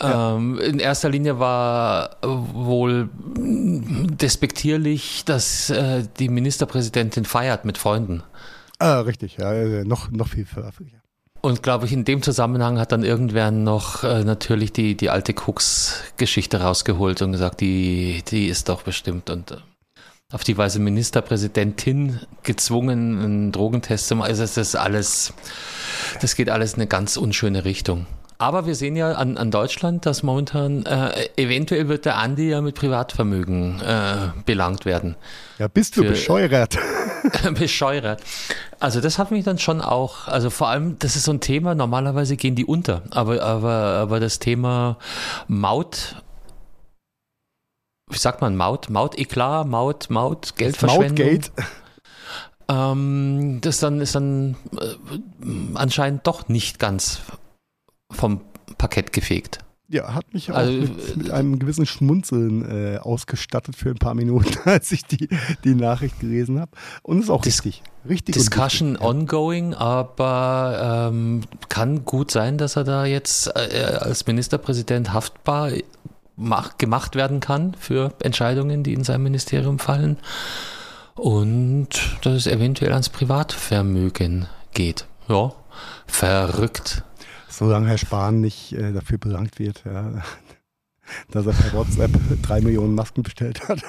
Ja. 0.01 0.37
Ähm, 0.37 0.59
in 0.59 0.79
erster 0.81 1.11
Linie 1.11 1.39
war 1.39 2.17
wohl 2.23 3.09
despektierlich, 3.23 5.25
dass 5.27 5.71
äh, 5.71 6.05
die 6.19 6.29
Ministerpräsidentin 6.29 7.25
feiert 7.25 7.65
mit 7.65 7.79
Freunden. 7.79 8.23
Ah, 8.79 9.01
richtig, 9.01 9.37
ja, 9.37 9.85
noch, 9.85 10.11
noch 10.11 10.29
viel 10.29 10.47
veröffentlicht. 10.47 11.00
Und 11.43 11.63
glaube 11.63 11.87
ich, 11.87 11.93
in 11.93 12.05
dem 12.05 12.23
Zusammenhang 12.23 12.79
hat 12.79 12.93
dann 12.93 13.03
irgendwer 13.03 13.51
noch 13.51 14.05
äh, 14.05 14.25
natürlich 14.25 14.73
die, 14.73 14.95
die 14.95 15.09
alte 15.09 15.33
Koks-Geschichte 15.33 16.61
rausgeholt 16.61 17.23
und 17.23 17.33
gesagt, 17.33 17.61
die, 17.61 18.23
die 18.29 18.47
ist 18.47 18.69
doch 18.69 18.83
bestimmt. 18.83 19.31
Und 19.31 19.53
äh, 19.53 19.57
auf 20.33 20.45
die 20.45 20.59
Weise 20.59 20.79
Ministerpräsidentin 20.79 22.21
gezwungen, 22.43 23.19
einen 23.19 23.53
Drogentest 23.53 24.09
zu 24.09 24.17
machen. 24.17 24.29
Also 24.29 24.43
das 24.43 24.57
ist 24.59 24.77
alles, 24.77 25.33
das 26.21 26.37
geht 26.37 26.51
alles 26.51 26.75
in 26.75 26.81
eine 26.81 26.87
ganz 26.89 27.17
unschöne 27.17 27.65
Richtung. 27.65 28.07
Aber 28.41 28.65
wir 28.65 28.75
sehen 28.75 28.97
ja 28.97 29.13
an, 29.13 29.37
an 29.37 29.51
Deutschland, 29.51 30.07
dass 30.07 30.23
momentan 30.23 30.87
äh, 30.87 31.29
eventuell 31.37 31.89
wird 31.89 32.07
der 32.07 32.17
Andi 32.17 32.49
ja 32.49 32.63
mit 32.63 32.75
Privatvermögen 32.75 33.83
äh, 33.83 34.31
belangt 34.47 34.87
werden. 34.87 35.17
Ja, 35.59 35.69
bist 35.69 35.99
du 35.99 36.03
Für, 36.03 36.09
bescheuert. 36.09 36.79
bescheuert. 37.59 38.23
Also 38.79 39.03
das 39.03 39.19
hat 39.19 39.31
mich 39.31 39.45
dann 39.45 39.59
schon 39.59 39.83
auch, 39.83 40.27
also 40.27 40.49
vor 40.49 40.69
allem, 40.69 40.99
das 40.99 41.17
ist 41.17 41.25
so 41.25 41.33
ein 41.33 41.41
Thema, 41.41 41.75
normalerweise 41.75 42.39
gehen 42.39 42.55
die 42.55 42.65
unter, 42.65 43.03
aber, 43.11 43.43
aber, 43.43 43.75
aber 43.75 44.21
das 44.21 44.39
Thema 44.39 44.97
Maut 45.47 46.17
wie 48.09 48.19
sagt 48.19 48.41
man, 48.41 48.57
Maut, 48.57 48.89
Maut-Eklat, 48.89 49.67
Maut, 49.69 50.09
Maut, 50.09 50.57
Geldverschwendung. 50.57 51.27
Mautgate. 51.27 51.53
Ähm, 52.69 53.59
das 53.61 53.79
dann 53.81 54.01
ist 54.01 54.15
dann 54.15 54.57
äh, 54.77 54.95
anscheinend 55.75 56.27
doch 56.27 56.49
nicht 56.49 56.79
ganz 56.79 57.21
vom 58.11 58.41
Parkett 58.79 59.13
gefegt. 59.13 59.61
Ja, 59.93 60.15
hat 60.15 60.33
mich 60.33 60.53
auch 60.53 60.57
also, 60.57 60.73
mit, 60.73 61.17
mit, 61.17 61.31
einem 61.33 61.59
gewissen 61.59 61.85
Schmunzeln 61.85 62.65
äh, 62.95 62.99
ausgestattet 62.99 63.75
für 63.75 63.91
ein 63.91 63.97
paar 63.97 64.15
Minuten, 64.15 64.57
als 64.65 64.93
ich 64.93 65.05
die, 65.05 65.29
die 65.65 65.75
Nachricht 65.75 66.21
gelesen 66.21 66.61
habe. 66.61 66.71
Und 67.03 67.19
ist 67.19 67.29
auch 67.29 67.43
Dis 67.43 67.65
richtig. 67.65 67.83
richtig 68.09 68.37
Discussion 68.37 68.91
richtig, 68.91 69.05
ongoing, 69.05 69.75
aber 69.75 71.11
ähm, 71.13 71.41
kann 71.69 72.05
gut 72.05 72.31
sein, 72.31 72.57
dass 72.57 72.77
er 72.77 72.85
da 72.85 73.05
jetzt 73.05 73.49
äh, 73.49 73.99
als 73.99 74.29
Ministerpräsident 74.29 75.13
haftbar 75.13 75.73
mach, 76.37 76.79
gemacht 76.79 77.17
werden 77.17 77.41
kann 77.41 77.75
für 77.75 78.13
Entscheidungen, 78.21 78.85
die 78.85 78.95
in 78.95 79.03
seinem 79.03 79.25
Ministerium 79.25 79.81
fallen. 79.81 80.19
Und 81.17 81.89
dass 82.23 82.35
es 82.35 82.47
eventuell 82.47 82.93
ans 82.93 83.09
Privatvermögen 83.09 84.47
geht. 84.73 85.07
Ja, 85.29 85.53
verrückt. 86.07 87.03
Solange 87.61 87.89
Herr 87.89 87.99
Spahn 87.99 88.41
nicht 88.41 88.73
äh, 88.73 88.91
dafür 88.91 89.19
belangt 89.19 89.59
wird, 89.59 89.83
ja, 89.85 90.23
dass 91.31 91.45
er 91.45 91.53
per 91.53 91.75
WhatsApp 91.75 92.11
drei 92.41 92.63
Millionen 92.63 92.95
Masken 92.95 93.23
bestellt 93.23 93.69
hat. 93.69 93.83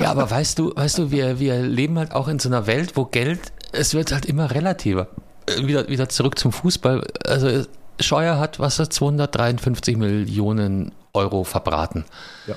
Ja, 0.00 0.10
aber 0.10 0.28
weißt 0.28 0.58
du, 0.58 0.74
weißt 0.74 0.98
du, 0.98 1.12
wir, 1.12 1.38
wir 1.38 1.62
leben 1.62 1.96
halt 1.96 2.10
auch 2.10 2.26
in 2.26 2.40
so 2.40 2.48
einer 2.48 2.66
Welt, 2.66 2.96
wo 2.96 3.04
Geld, 3.04 3.52
es 3.70 3.94
wird 3.94 4.10
halt 4.10 4.26
immer 4.26 4.50
relativer. 4.50 5.06
Äh, 5.46 5.68
wieder, 5.68 5.88
wieder 5.88 6.08
zurück 6.08 6.40
zum 6.40 6.50
Fußball. 6.50 7.06
Also 7.24 7.66
Scheuer 8.00 8.40
hat, 8.40 8.58
was 8.58 8.80
er, 8.80 8.90
253 8.90 9.96
Millionen 9.96 10.90
Euro 11.12 11.44
verbraten. 11.44 12.04
Ja. 12.48 12.56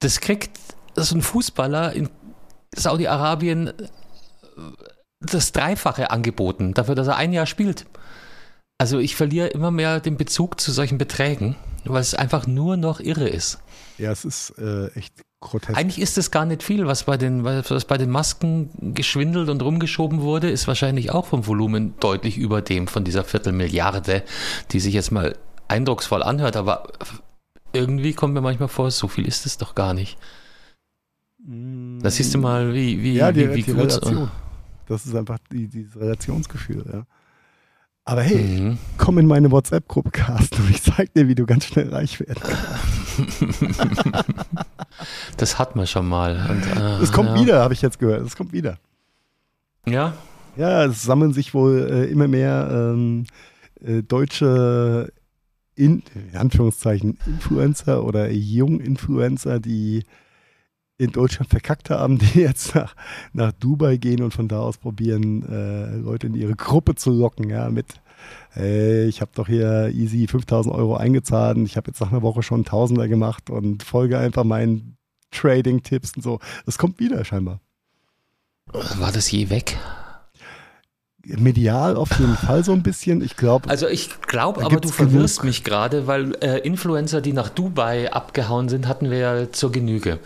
Das 0.00 0.18
kriegt 0.18 0.58
so 0.96 1.14
ein 1.14 1.22
Fußballer 1.22 1.92
in 1.92 2.10
Saudi-Arabien 2.74 3.68
äh, 3.68 3.72
das 5.20 5.52
Dreifache 5.52 6.10
angeboten, 6.10 6.74
dafür, 6.74 6.96
dass 6.96 7.06
er 7.06 7.16
ein 7.16 7.32
Jahr 7.32 7.46
spielt. 7.46 7.86
Also 8.78 9.00
ich 9.00 9.16
verliere 9.16 9.48
immer 9.48 9.72
mehr 9.72 9.98
den 9.98 10.16
Bezug 10.16 10.60
zu 10.60 10.70
solchen 10.70 10.98
Beträgen, 10.98 11.56
weil 11.84 12.00
es 12.00 12.14
einfach 12.14 12.46
nur 12.46 12.76
noch 12.76 13.00
irre 13.00 13.28
ist. 13.28 13.58
Ja, 13.98 14.12
es 14.12 14.24
ist 14.24 14.54
äh, 14.58 14.86
echt 14.92 15.14
grotesk. 15.40 15.76
Eigentlich 15.76 16.00
ist 16.00 16.16
es 16.16 16.30
gar 16.30 16.44
nicht 16.44 16.62
viel, 16.62 16.86
was 16.86 17.04
bei 17.04 17.16
den, 17.16 17.44
was 17.44 17.84
bei 17.86 17.98
den 17.98 18.10
Masken 18.10 18.94
geschwindelt 18.94 19.48
und 19.48 19.62
rumgeschoben 19.62 20.20
wurde, 20.20 20.48
ist 20.48 20.68
wahrscheinlich 20.68 21.10
auch 21.10 21.26
vom 21.26 21.46
Volumen 21.48 21.94
deutlich 21.98 22.38
über 22.38 22.62
dem 22.62 22.86
von 22.86 23.02
dieser 23.02 23.24
Viertelmilliarde, 23.24 24.22
die 24.70 24.78
sich 24.78 24.94
jetzt 24.94 25.10
mal 25.10 25.36
eindrucksvoll 25.66 26.22
anhört, 26.22 26.56
aber 26.56 26.92
irgendwie 27.72 28.14
kommt 28.14 28.32
mir 28.32 28.40
manchmal 28.40 28.68
vor, 28.68 28.92
so 28.92 29.08
viel 29.08 29.26
ist 29.26 29.44
es 29.44 29.58
doch 29.58 29.74
gar 29.74 29.92
nicht. 29.92 30.18
Mm. 31.44 31.98
Da 32.00 32.10
siehst 32.10 32.32
du 32.32 32.38
mal, 32.38 32.72
wie, 32.72 33.02
wie, 33.02 33.14
ja, 33.14 33.32
die, 33.32 33.50
wie, 33.50 33.54
wie 33.56 33.62
die 33.64 33.72
Relation. 33.72 34.30
Das 34.86 35.04
ist 35.04 35.14
einfach 35.14 35.38
die, 35.50 35.68
dieses 35.68 35.96
Relationsgefühl, 35.96 36.84
ja. 36.90 37.04
Aber 38.08 38.22
hey, 38.22 38.42
mhm. 38.42 38.78
komm 38.96 39.18
in 39.18 39.26
meine 39.26 39.50
WhatsApp-Gruppe, 39.50 40.10
Carsten, 40.12 40.62
und 40.62 40.70
ich 40.70 40.82
zeig 40.82 41.12
dir, 41.12 41.28
wie 41.28 41.34
du 41.34 41.44
ganz 41.44 41.66
schnell 41.66 41.90
reich 41.90 42.18
werden 42.20 42.40
kannst. 42.42 44.14
das 45.36 45.58
hat 45.58 45.76
man 45.76 45.86
schon 45.86 46.08
mal. 46.08 46.36
äh, 46.36 47.00
das 47.00 47.12
kommt 47.12 47.28
ja. 47.28 47.40
wieder, 47.42 47.60
habe 47.60 47.74
ich 47.74 47.82
jetzt 47.82 47.98
gehört. 47.98 48.24
Das 48.24 48.34
kommt 48.34 48.54
wieder. 48.54 48.78
Ja? 49.84 50.14
Ja, 50.56 50.86
es 50.86 51.02
sammeln 51.02 51.34
sich 51.34 51.52
wohl 51.52 51.86
äh, 51.90 52.04
immer 52.06 52.28
mehr 52.28 52.70
ähm, 52.72 53.26
äh, 53.84 54.02
deutsche 54.02 55.12
in, 55.74 56.02
in 56.14 56.34
Anführungszeichen 56.34 57.18
Influencer 57.26 58.04
oder 58.04 58.30
Jung-Influencer, 58.30 59.60
die 59.60 60.04
in 60.98 61.12
Deutschland 61.12 61.48
verkackt 61.48 61.90
haben, 61.90 62.18
die 62.18 62.40
jetzt 62.40 62.74
nach, 62.74 62.94
nach 63.32 63.52
Dubai 63.52 63.96
gehen 63.96 64.22
und 64.22 64.34
von 64.34 64.48
da 64.48 64.58
aus 64.58 64.76
probieren, 64.76 65.42
äh, 65.48 65.96
Leute 65.96 66.26
in 66.26 66.34
ihre 66.34 66.54
Gruppe 66.54 66.96
zu 66.96 67.10
locken, 67.10 67.48
ja, 67.48 67.70
mit, 67.70 67.86
hey, 68.50 69.06
ich 69.06 69.20
habe 69.20 69.30
doch 69.34 69.46
hier 69.46 69.90
easy 69.94 70.26
5000 70.26 70.74
Euro 70.74 70.96
eingezahlt 70.96 71.56
und 71.56 71.64
ich 71.64 71.76
habe 71.76 71.88
jetzt 71.88 72.00
nach 72.00 72.10
einer 72.10 72.22
Woche 72.22 72.42
schon 72.42 72.64
Tausender 72.64 73.08
gemacht 73.08 73.48
und 73.48 73.84
folge 73.84 74.18
einfach 74.18 74.44
meinen 74.44 74.96
Trading-Tipps 75.30 76.16
und 76.16 76.22
so. 76.22 76.40
Das 76.66 76.78
kommt 76.78 76.98
wieder 76.98 77.24
scheinbar. 77.24 77.60
War 78.72 79.12
das 79.12 79.30
je 79.30 79.48
weg? 79.48 79.78
medial 81.36 81.96
auf 81.96 82.18
jeden 82.18 82.36
Fall 82.36 82.64
so 82.64 82.72
ein 82.72 82.82
bisschen. 82.82 83.20
Ich 83.22 83.36
glaube. 83.36 83.68
Also 83.68 83.86
ich 83.86 84.18
glaube, 84.22 84.64
aber 84.64 84.80
du 84.80 84.88
verwirrst 84.88 85.40
genug. 85.40 85.44
mich 85.44 85.62
gerade, 85.62 86.06
weil 86.06 86.34
äh, 86.40 86.58
Influencer, 86.60 87.20
die 87.20 87.34
nach 87.34 87.50
Dubai 87.50 88.10
abgehauen 88.10 88.70
sind, 88.70 88.88
hatten 88.88 89.10
wir 89.10 89.18
ja 89.18 89.52
zur 89.52 89.70
Genüge. 89.70 90.20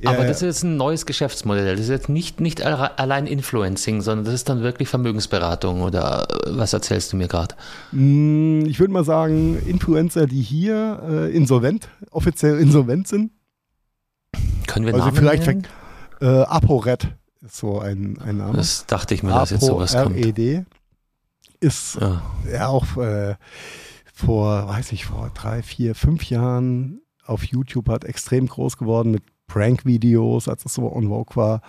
Ja, 0.00 0.10
aber 0.10 0.24
das 0.24 0.38
ist 0.38 0.42
jetzt 0.42 0.62
ein 0.64 0.76
neues 0.76 1.06
Geschäftsmodell. 1.06 1.76
Das 1.76 1.84
ist 1.84 1.90
jetzt 1.90 2.08
nicht, 2.08 2.40
nicht 2.40 2.64
allein 2.64 3.26
Influencing, 3.26 4.00
sondern 4.00 4.24
das 4.24 4.34
ist 4.34 4.48
dann 4.48 4.62
wirklich 4.62 4.88
Vermögensberatung 4.88 5.82
oder 5.82 6.26
äh, 6.30 6.56
was 6.56 6.72
erzählst 6.72 7.12
du 7.12 7.16
mir 7.16 7.28
gerade? 7.28 7.54
Mm, 7.92 8.66
ich 8.66 8.78
würde 8.78 8.92
mal 8.92 9.04
sagen, 9.04 9.58
Influencer, 9.66 10.26
die 10.26 10.42
hier 10.42 11.02
äh, 11.08 11.36
insolvent, 11.36 11.88
offiziell 12.10 12.58
insolvent 12.58 13.08
sind. 13.08 13.32
Können 14.66 14.86
wir 14.86 14.94
also 14.94 15.06
Namen 15.06 15.16
vielleicht 15.16 15.46
nennen? 15.46 15.66
Äh, 16.20 16.26
ApoRed 16.26 17.08
ist 17.44 17.56
so 17.56 17.80
ein, 17.80 18.18
ein 18.20 18.36
Name. 18.36 18.56
Das 18.56 18.86
dachte 18.86 19.14
ich 19.14 19.22
mir, 19.22 19.30
dass 19.30 19.50
jetzt 19.50 19.64
sowas 19.64 19.94
kommt. 19.94 20.16
RED 20.16 20.64
ist 21.60 21.96
ja, 22.00 22.22
ja 22.52 22.68
auch 22.68 22.96
äh, 22.96 23.34
vor, 24.12 24.68
weiß 24.68 24.92
ich, 24.92 25.06
vor 25.06 25.30
drei, 25.34 25.62
vier, 25.62 25.94
fünf 25.94 26.28
Jahren 26.28 27.00
auf 27.24 27.44
YouTube 27.44 27.88
hat 27.88 28.04
extrem 28.04 28.46
groß 28.46 28.76
geworden 28.76 29.10
mit 29.10 29.22
Prank-Videos, 29.48 30.48
als 30.48 30.64
es 30.64 30.74
so 30.74 30.92
on 30.92 31.08
Vogue 31.08 31.34
war. 31.34 31.60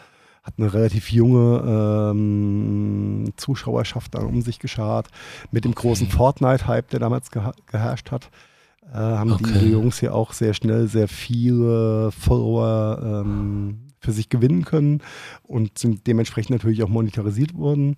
Hat 0.44 0.54
eine 0.58 0.74
relativ 0.74 1.12
junge 1.12 2.12
ähm, 2.12 3.32
Zuschauerschaft 3.36 4.16
dann 4.16 4.26
um 4.26 4.42
sich 4.42 4.60
geschart. 4.60 5.08
Mit 5.52 5.66
dem 5.66 5.74
großen 5.74 6.08
okay. 6.08 6.16
Fortnite-Hype, 6.16 6.90
der 6.90 7.00
damals 7.00 7.32
geha 7.32 7.52
geherrscht 7.66 8.12
hat, 8.12 8.30
äh, 8.94 8.98
haben 8.98 9.34
okay. 9.34 9.60
die 9.60 9.72
Jungs 9.72 10.00
hier 10.00 10.16
auch 10.16 10.34
sehr 10.34 10.54
schnell 10.54 10.88
sehr 10.88 11.08
viele 11.08 12.12
Follower 12.12 13.24
ähm, 13.26 13.89
für 14.00 14.12
sich 14.12 14.30
gewinnen 14.30 14.66
können 14.66 15.02
und 15.44 15.78
sind 15.78 16.08
dementsprechend 16.08 16.52
natürlich 16.52 16.84
auch 16.84 16.90
monetarisiert 16.90 17.54
worden. 17.56 17.96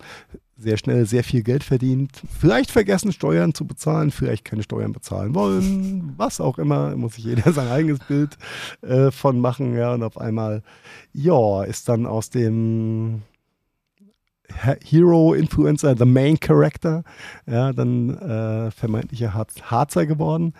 Sehr 0.56 0.76
schnell 0.76 1.06
sehr 1.06 1.24
viel 1.24 1.42
Geld 1.42 1.64
verdient. 1.64 2.22
Vielleicht 2.38 2.70
vergessen, 2.70 3.12
Steuern 3.12 3.54
zu 3.54 3.66
bezahlen, 3.66 4.10
vielleicht 4.10 4.44
keine 4.44 4.62
Steuern 4.62 4.92
bezahlen 4.92 5.34
wollen, 5.34 6.14
was 6.16 6.40
auch 6.40 6.58
immer. 6.58 6.94
Muss 6.96 7.14
sich 7.14 7.24
jeder 7.24 7.52
sein 7.52 7.68
eigenes 7.68 8.00
Bild 8.00 8.36
äh, 8.82 9.10
von 9.10 9.40
machen. 9.40 9.74
Ja, 9.74 9.94
und 9.94 10.02
auf 10.02 10.18
einmal, 10.18 10.62
ja, 11.12 11.64
ist 11.64 11.88
dann 11.88 12.06
aus 12.06 12.30
dem 12.30 13.22
Hero, 14.84 15.34
Influencer, 15.34 15.96
the 15.96 16.04
Main 16.04 16.38
Character, 16.38 17.04
ja, 17.46 17.72
dann 17.72 18.10
äh, 18.18 18.70
vermeintlicher 18.70 19.34
Harzer 19.34 20.06
geworden. 20.06 20.54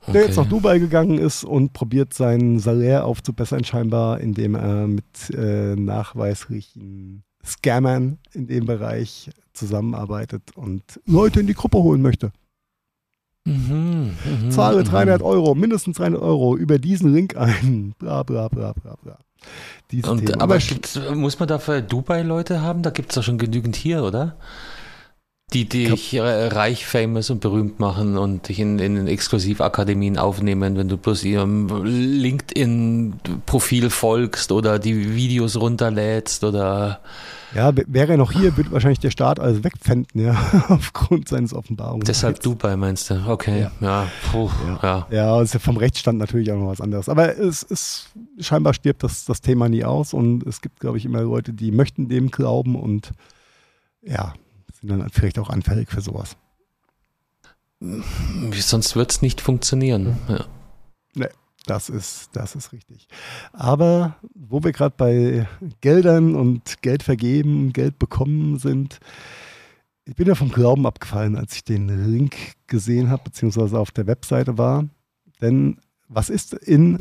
Okay. 0.00 0.12
Der 0.12 0.22
jetzt 0.26 0.36
nach 0.36 0.46
Dubai 0.46 0.78
gegangen 0.78 1.18
ist 1.18 1.44
und 1.44 1.72
probiert 1.72 2.14
sein 2.14 2.60
Salär 2.60 3.04
aufzubessern, 3.04 3.64
scheinbar, 3.64 4.20
indem 4.20 4.54
er 4.54 4.86
mit 4.86 5.30
äh, 5.34 5.74
nachweislichen 5.74 7.24
Scammern 7.44 8.18
in 8.32 8.46
dem 8.46 8.66
Bereich 8.66 9.30
zusammenarbeitet 9.52 10.42
und 10.54 10.82
Leute 11.06 11.40
in 11.40 11.46
die 11.46 11.54
Gruppe 11.54 11.78
holen 11.78 12.02
möchte. 12.02 12.32
Mhm, 13.44 14.14
mh, 14.44 14.50
Zahle 14.50 14.84
300 14.84 15.20
mhm. 15.20 15.26
Euro, 15.26 15.54
mindestens 15.54 15.96
300 15.96 16.20
Euro 16.20 16.56
über 16.56 16.78
diesen 16.78 17.12
Link 17.12 17.36
ein. 17.36 17.94
Bla 17.98 18.22
bla 18.22 18.48
bla 18.48 18.72
bla 18.72 18.94
bla. 19.02 19.18
Und, 20.10 20.42
aber 20.42 20.58
muss 21.14 21.38
man 21.38 21.48
dafür 21.48 21.80
Dubai-Leute 21.80 22.60
haben? 22.60 22.82
Da 22.82 22.90
gibt 22.90 23.10
es 23.10 23.14
doch 23.14 23.22
schon 23.22 23.38
genügend 23.38 23.76
hier, 23.76 24.02
oder? 24.02 24.36
Die 25.54 25.66
dich 25.66 26.14
reich, 26.20 26.84
famous 26.84 27.30
und 27.30 27.40
berühmt 27.40 27.80
machen 27.80 28.18
und 28.18 28.48
dich 28.48 28.60
in, 28.60 28.78
in 28.78 29.06
Exklusivakademien 29.06 30.18
aufnehmen, 30.18 30.76
wenn 30.76 30.88
du 30.88 30.98
bloß 30.98 31.24
ihrem 31.24 31.68
LinkedIn-Profil 31.84 33.88
folgst 33.88 34.52
oder 34.52 34.78
die 34.78 35.14
Videos 35.14 35.58
runterlädst 35.58 36.44
oder. 36.44 37.00
Ja, 37.54 37.72
wäre 37.74 38.12
er 38.12 38.18
noch 38.18 38.32
hier, 38.32 38.58
wird 38.58 38.70
wahrscheinlich 38.72 38.98
der 38.98 39.10
Staat 39.10 39.40
alles 39.40 39.64
wegpfänden, 39.64 40.22
ja, 40.22 40.36
aufgrund 40.68 41.30
seines 41.30 41.54
Offenbarungen. 41.54 42.04
Deshalb 42.04 42.40
Dubai 42.40 42.76
meinst 42.76 43.08
du? 43.08 43.24
Okay, 43.26 43.62
ja. 43.62 43.70
Ja, 43.80 44.06
puh, 44.30 44.50
ja. 44.66 44.78
ja. 44.82 45.06
ja 45.10 45.40
ist 45.40 45.54
ja 45.54 45.60
vom 45.60 45.78
Rechtsstand 45.78 46.18
natürlich 46.18 46.52
auch 46.52 46.58
noch 46.58 46.68
was 46.68 46.82
anderes. 46.82 47.08
Aber 47.08 47.38
es 47.38 47.62
ist, 47.62 48.10
scheinbar 48.38 48.74
stirbt 48.74 49.02
das, 49.02 49.24
das 49.24 49.40
Thema 49.40 49.70
nie 49.70 49.82
aus 49.82 50.12
und 50.12 50.46
es 50.46 50.60
gibt, 50.60 50.78
glaube 50.78 50.98
ich, 50.98 51.06
immer 51.06 51.22
Leute, 51.22 51.54
die 51.54 51.72
möchten 51.72 52.10
dem 52.10 52.30
glauben 52.30 52.76
und 52.76 53.12
ja, 54.02 54.34
sind 54.80 54.88
dann 54.90 55.08
vielleicht 55.10 55.38
auch 55.38 55.50
anfällig 55.50 55.90
für 55.90 56.00
sowas. 56.00 56.36
Sonst 57.80 58.96
wird 58.96 59.10
es 59.10 59.22
nicht 59.22 59.40
funktionieren. 59.40 60.16
Ja. 60.28 60.46
Nee, 61.14 61.28
das 61.66 61.88
ist, 61.88 62.30
das 62.32 62.54
ist 62.54 62.72
richtig. 62.72 63.08
Aber 63.52 64.16
wo 64.34 64.62
wir 64.64 64.72
gerade 64.72 64.94
bei 64.96 65.46
Geldern 65.80 66.34
und 66.34 66.82
Geld 66.82 67.02
vergeben, 67.02 67.72
Geld 67.72 67.98
bekommen 67.98 68.58
sind, 68.58 68.98
ich 70.04 70.16
bin 70.16 70.26
ja 70.26 70.34
vom 70.34 70.50
Glauben 70.50 70.86
abgefallen, 70.86 71.36
als 71.36 71.54
ich 71.54 71.64
den 71.64 72.10
Link 72.10 72.34
gesehen 72.66 73.10
habe, 73.10 73.24
beziehungsweise 73.24 73.78
auf 73.78 73.90
der 73.90 74.06
Webseite 74.06 74.58
war. 74.58 74.88
Denn 75.40 75.78
was 76.08 76.30
ist 76.30 76.54
in 76.54 76.98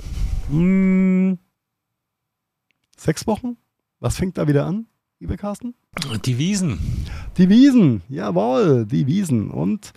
hm, 0.49 1.39
sechs 2.97 3.25
Wochen? 3.25 3.57
Was 3.99 4.17
fängt 4.17 4.37
da 4.37 4.47
wieder 4.47 4.65
an? 4.65 4.87
lieber 5.19 5.37
Carsten? 5.37 5.75
Die 6.25 6.37
Wiesen. 6.37 6.79
Die 7.37 7.49
Wiesen, 7.49 8.01
jawohl, 8.09 8.85
die 8.85 9.07
Wiesen. 9.07 9.51
Und 9.51 9.93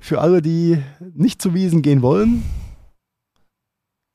für 0.00 0.20
alle, 0.20 0.42
die 0.42 0.78
nicht 1.14 1.40
zu 1.40 1.54
Wiesen 1.54 1.82
gehen 1.82 2.02
wollen. 2.02 2.42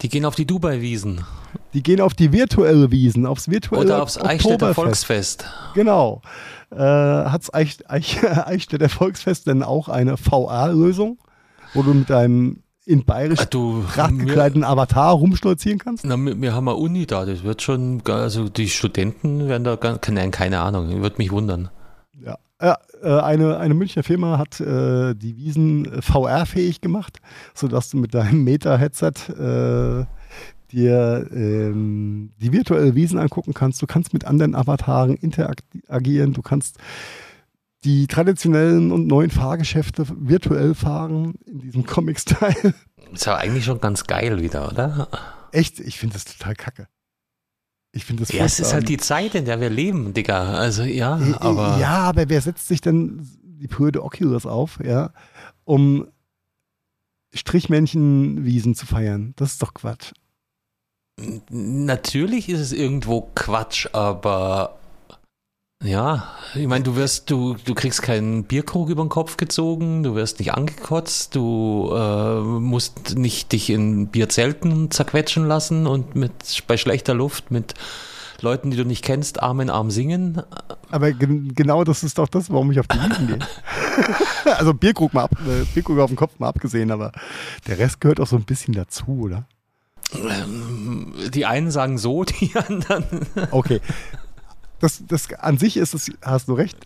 Die 0.01 0.09
gehen 0.09 0.25
auf 0.25 0.35
die 0.35 0.45
Dubai-Wiesen. 0.45 1.25
Die 1.73 1.83
gehen 1.83 1.99
auf 1.99 2.13
die 2.13 2.31
virtuelle 2.31 2.91
Wiesen, 2.91 3.25
aufs 3.25 3.49
virtuelle 3.49 3.85
Oder 3.85 4.03
aufs 4.03 4.17
Eichstätter 4.17 4.73
Volksfest. 4.73 5.45
Genau. 5.73 6.21
Äh, 6.71 6.77
Hat 6.77 7.53
Eich, 7.53 7.77
Eich, 7.89 8.23
Eichstätter 8.23 8.89
Volksfest 8.89 9.47
denn 9.47 9.63
auch 9.63 9.89
eine 9.89 10.17
VR-Lösung, 10.17 11.19
wo 11.73 11.83
du 11.83 11.93
mit 11.93 12.09
deinem 12.09 12.63
in 12.89 13.05
bayerisch 13.05 13.45
du, 13.45 13.83
prachtgekleideten 13.83 14.63
Avatar 14.63 15.13
rumstolzieren 15.13 15.77
kannst? 15.77 16.03
Na, 16.05 16.17
wir, 16.17 16.53
haben 16.53 16.67
eine 16.67 16.77
Uni 16.77 17.05
da, 17.05 17.23
das 17.23 17.43
wird 17.43 17.61
schon, 17.61 18.01
also 18.07 18.49
die 18.49 18.67
Studenten 18.67 19.47
werden 19.47 19.63
da, 19.63 19.75
keine, 19.77 20.31
keine 20.31 20.59
Ahnung, 20.59 21.01
wird 21.03 21.19
mich 21.19 21.31
wundern. 21.31 21.69
Ja, 22.19 22.37
ja 22.59 22.77
äh, 23.03 23.21
eine, 23.21 23.59
eine 23.59 23.75
Münchner 23.75 24.01
Firma 24.01 24.39
hat 24.39 24.59
äh, 24.59 25.13
die 25.13 25.37
Wiesen 25.37 26.01
VR-fähig 26.01 26.81
gemacht, 26.81 27.19
sodass 27.53 27.91
du 27.91 27.97
mit 27.97 28.15
deinem 28.15 28.43
Meta-Headset 28.43 29.13
äh, 29.29 30.05
dir 30.71 31.27
ähm, 31.31 32.31
die 32.41 32.51
virtuelle 32.51 32.95
Wiesen 32.95 33.19
angucken 33.19 33.53
kannst. 33.53 33.83
Du 33.83 33.85
kannst 33.85 34.13
mit 34.13 34.25
anderen 34.25 34.55
Avataren 34.55 35.15
interagieren, 35.15 36.33
du 36.33 36.41
kannst 36.41 36.79
die 37.83 38.07
traditionellen 38.07 38.91
und 38.91 39.07
neuen 39.07 39.29
Fahrgeschäfte 39.29 40.05
virtuell 40.09 40.75
fahren 40.75 41.35
in 41.45 41.59
diesem 41.59 41.85
Comic-Style. 41.85 42.73
Ist 43.13 43.25
ja 43.25 43.37
eigentlich 43.37 43.65
schon 43.65 43.79
ganz 43.79 44.03
geil 44.05 44.41
wieder, 44.41 44.69
oder? 44.69 45.07
Echt? 45.51 45.79
Ich 45.79 45.97
finde 45.97 46.13
das 46.13 46.25
total 46.25 46.55
kacke. 46.55 46.87
Ich 47.91 48.05
finde 48.05 48.23
das 48.23 48.31
Ja, 48.31 48.45
es 48.45 48.59
ist 48.59 48.73
halt 48.73 48.87
die 48.87 48.97
Zeit, 48.97 49.33
in 49.33 49.45
der 49.45 49.59
wir 49.59 49.69
leben, 49.69 50.13
Digga. 50.13 50.53
Also 50.53 50.83
ja, 50.83 51.17
äh, 51.17 51.31
äh, 51.31 51.35
aber. 51.39 51.77
Ja, 51.79 51.99
aber 51.99 52.29
wer 52.29 52.41
setzt 52.41 52.67
sich 52.67 52.81
denn 52.81 53.27
die 53.41 53.67
Brüde 53.67 54.03
Oculus 54.03 54.45
auf, 54.45 54.79
ja, 54.83 55.11
um 55.63 56.07
Strichmännchenwiesen 57.33 58.75
zu 58.75 58.85
feiern? 58.85 59.33
Das 59.37 59.53
ist 59.53 59.61
doch 59.61 59.73
Quatsch. 59.73 60.11
Natürlich 61.49 62.47
ist 62.47 62.59
es 62.59 62.71
irgendwo 62.71 63.29
Quatsch, 63.35 63.87
aber 63.91 64.78
ja, 65.81 66.27
ich 66.55 66.67
meine, 66.67 66.83
du 66.83 66.97
wirst, 66.97 67.31
du, 67.31 67.55
du 67.63 67.73
kriegst 67.73 68.01
keinen 68.01 68.43
Bierkrug 68.43 68.89
über 68.89 69.03
den 69.03 69.09
Kopf 69.09 69.37
gezogen, 69.37 70.03
du 70.03 70.13
wirst 70.13 70.39
nicht 70.39 70.53
angekotzt, 70.53 71.35
du 71.35 71.89
äh, 71.95 72.41
musst 72.41 73.17
nicht 73.17 73.53
dich 73.53 73.69
in 73.69 74.07
Bierzelten 74.07 74.91
zerquetschen 74.91 75.47
lassen 75.47 75.87
und 75.87 76.15
mit 76.15 76.63
bei 76.67 76.75
schlechter 76.75 77.13
Luft 77.13 77.49
mit 77.49 77.75
Leuten, 78.41 78.71
die 78.71 78.77
du 78.77 78.83
nicht 78.83 79.05
kennst, 79.05 79.41
Arm 79.41 79.61
in 79.61 79.69
Arm 79.69 79.89
singen. 79.89 80.41
Aber 80.91 81.13
gen 81.13 81.53
genau 81.55 81.85
das 81.85 82.03
ist 82.03 82.17
doch 82.17 82.27
das, 82.27 82.49
warum 82.49 82.71
ich 82.71 82.79
auf 82.79 82.87
die 82.87 82.97
Wiesen 82.97 83.27
gehe. 83.27 83.39
also 84.57 84.73
Bierkrug 84.73 85.13
mal 85.13 85.23
ab, 85.23 85.31
äh, 85.47 85.63
Bierkrug 85.73 85.99
auf 85.99 86.09
dem 86.09 86.17
Kopf 86.17 86.39
mal 86.39 86.49
abgesehen, 86.49 86.91
aber 86.91 87.13
der 87.67 87.79
Rest 87.79 88.01
gehört 88.01 88.19
auch 88.19 88.27
so 88.27 88.35
ein 88.35 88.43
bisschen 88.43 88.73
dazu, 88.73 89.21
oder? 89.21 89.45
Ähm, 90.13 91.13
die 91.33 91.45
einen 91.45 91.71
sagen 91.71 91.97
so, 91.97 92.23
die 92.41 92.51
anderen. 92.55 93.05
okay, 93.51 93.79
das, 94.79 95.03
das 95.07 95.33
an 95.33 95.57
sich 95.57 95.77
ist 95.77 95.93
es, 95.93 96.11
hast 96.21 96.47
du 96.47 96.53
recht, 96.53 96.77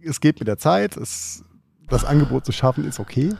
es 0.00 0.20
geht 0.20 0.38
mit 0.38 0.48
der 0.48 0.58
Zeit, 0.58 0.96
es, 0.96 1.44
das 1.88 2.04
Angebot 2.04 2.44
zu 2.44 2.52
schaffen 2.52 2.84
ist 2.86 3.00
okay. 3.00 3.34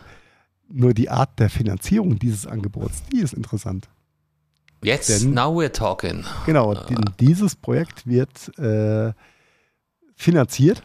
Nur 0.68 0.94
die 0.94 1.11
Art 1.11 1.38
der 1.38 1.50
Finanzierung 1.50 2.18
dieses 2.18 2.46
Angebots, 2.46 3.02
die 3.12 3.20
ist 3.20 3.34
interessant. 3.34 3.88
Jetzt, 4.82 5.09
Denn, 5.09 5.34
now 5.34 5.50
we're 5.50 5.72
talking. 5.72 6.24
Genau, 6.46 6.72
uh. 6.72 6.94
dieses 7.18 7.57
Projekt 7.57 8.07
wird 8.07 8.57
äh, 8.59 9.12
finanziert 10.14 10.82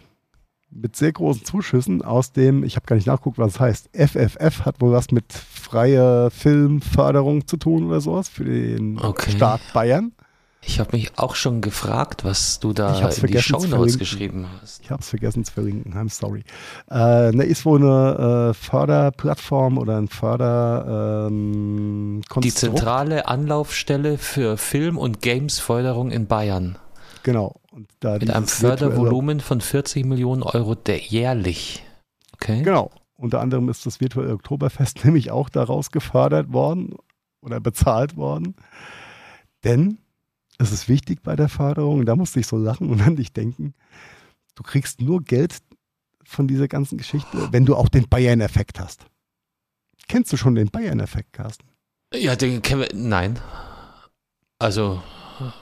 mit 0.71 0.95
sehr 0.95 1.11
großen 1.11 1.45
Zuschüssen 1.45 2.01
aus 2.01 2.31
dem, 2.31 2.63
ich 2.63 2.75
habe 2.75 2.85
gar 2.85 2.95
nicht 2.95 3.07
nachgeguckt, 3.07 3.37
was 3.37 3.55
es 3.55 3.59
heißt, 3.59 3.89
FFF 3.93 4.65
hat 4.65 4.81
wohl 4.81 4.91
was 4.91 5.11
mit 5.11 5.33
freier 5.33 6.29
Filmförderung 6.29 7.47
zu 7.47 7.57
tun 7.57 7.87
oder 7.87 8.01
sowas 8.01 8.29
für 8.29 8.45
den 8.45 8.99
okay. 8.99 9.31
Staat 9.31 9.61
Bayern. 9.73 10.13
Ich 10.61 10.79
habe 10.79 10.97
mich 10.97 11.17
auch 11.17 11.35
schon 11.35 11.61
gefragt, 11.61 12.25
was 12.25 12.59
du 12.59 12.73
da 12.73 13.09
in 13.09 13.27
die 13.27 13.41
Shownotes 13.41 13.97
geschrieben 13.97 14.47
hast. 14.61 14.81
Ich 14.83 14.91
habe 14.91 15.01
es 15.01 15.09
vergessen 15.09 15.45
zu 15.45 15.53
verlinken, 15.53 15.93
I'm 15.93 16.09
sorry. 16.09 16.43
Äh, 16.91 17.31
ne, 17.31 17.43
ist 17.43 17.65
wohl 17.65 17.81
eine 17.81 18.49
äh, 18.49 18.53
Förderplattform 18.53 19.77
oder 19.77 19.97
ein 19.97 20.09
Förder 20.09 21.27
ähm, 21.29 22.21
Die 22.43 22.53
zentrale 22.53 23.27
Anlaufstelle 23.27 24.17
für 24.17 24.57
Film- 24.57 24.97
und 24.97 25.21
Games-Förderung 25.21 26.11
in 26.11 26.27
Bayern. 26.27 26.77
Genau. 27.23 27.55
Mit 27.73 28.29
einem 28.29 28.47
Fördervolumen 28.47 29.39
von 29.39 29.61
40 29.61 30.05
Millionen 30.05 30.43
Euro 30.43 30.75
jährlich. 30.87 31.83
Okay. 32.33 32.63
Genau. 32.63 32.91
Unter 33.15 33.41
anderem 33.41 33.69
ist 33.69 33.85
das 33.85 33.99
virtuelle 33.99 34.33
Oktoberfest 34.33 35.03
nämlich 35.05 35.31
auch 35.31 35.49
daraus 35.49 35.91
gefördert 35.91 36.51
worden 36.51 36.95
oder 37.41 37.59
bezahlt 37.59 38.17
worden. 38.17 38.55
Denn 39.63 39.99
es 40.59 40.71
ist 40.71 40.89
wichtig 40.89 41.23
bei 41.23 41.35
der 41.35 41.49
Förderung, 41.49 42.05
da 42.05 42.15
musste 42.15 42.39
ich 42.39 42.47
so 42.47 42.57
lachen 42.57 42.89
und 42.89 43.01
an 43.01 43.15
dich 43.15 43.33
denken, 43.33 43.73
du 44.55 44.63
kriegst 44.63 45.01
nur 45.01 45.23
Geld 45.23 45.57
von 46.23 46.47
dieser 46.47 46.67
ganzen 46.67 46.97
Geschichte, 46.97 47.47
wenn 47.51 47.65
du 47.65 47.75
auch 47.75 47.89
den 47.89 48.07
Bayern-Effekt 48.07 48.79
hast. 48.79 49.05
Kennst 50.07 50.31
du 50.33 50.37
schon 50.37 50.55
den 50.55 50.69
Bayern-Effekt, 50.69 51.33
Carsten? 51.33 51.67
Ja, 52.13 52.35
den 52.35 52.61
kennen 52.61 52.81
wir, 52.81 52.89
nein. 52.93 53.39
Also, 54.59 55.01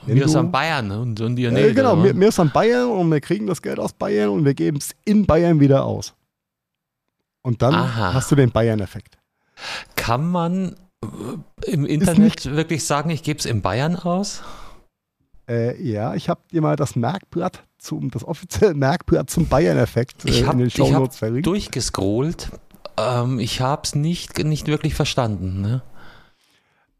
wenn 0.04 0.16
wir 0.16 0.28
sind 0.28 0.50
Bayern 0.50 0.90
und, 0.90 1.20
und 1.20 1.38
ihr 1.38 1.52
nicht. 1.52 1.64
Äh, 1.64 1.74
genau, 1.74 2.02
wir, 2.02 2.18
wir 2.18 2.32
sind 2.32 2.52
Bayern 2.52 2.90
und 2.90 3.10
wir 3.10 3.20
kriegen 3.20 3.46
das 3.46 3.62
Geld 3.62 3.78
aus 3.78 3.92
Bayern 3.92 4.30
und 4.30 4.44
wir 4.44 4.54
geben 4.54 4.78
es 4.78 4.94
in 5.04 5.26
Bayern 5.26 5.60
wieder 5.60 5.84
aus. 5.84 6.14
Und 7.42 7.62
dann 7.62 7.74
Aha. 7.74 8.14
hast 8.14 8.30
du 8.32 8.34
den 8.34 8.50
Bayern-Effekt. 8.50 9.16
Kann 9.94 10.28
man 10.28 10.74
äh, 11.02 11.70
im 11.70 11.86
Internet 11.86 12.46
wirklich 12.46 12.84
sagen, 12.84 13.10
ich 13.10 13.22
gebe 13.22 13.38
es 13.38 13.46
in 13.46 13.62
Bayern 13.62 13.94
aus? 13.94 14.42
Äh, 15.48 15.82
ja, 15.82 16.14
ich 16.14 16.28
habe 16.28 16.40
dir 16.52 16.60
mal 16.60 16.76
das 16.76 16.94
Merkblatt 16.94 17.64
zum, 17.78 18.10
das 18.10 18.24
offizielle 18.24 18.74
Merkblatt 18.74 19.30
zum 19.30 19.46
Bayern-Effekt 19.46 20.24
äh, 20.26 20.40
in 20.40 20.58
den 20.58 20.70
Shownotes 20.70 21.16
verlinkt. 21.16 21.46
durchgescrollt. 21.46 22.50
Ähm, 22.98 23.38
ich 23.38 23.60
habe 23.60 23.82
es 23.84 23.94
nicht, 23.94 24.42
nicht 24.44 24.66
wirklich 24.66 24.94
verstanden. 24.94 25.60
Ne? 25.60 25.82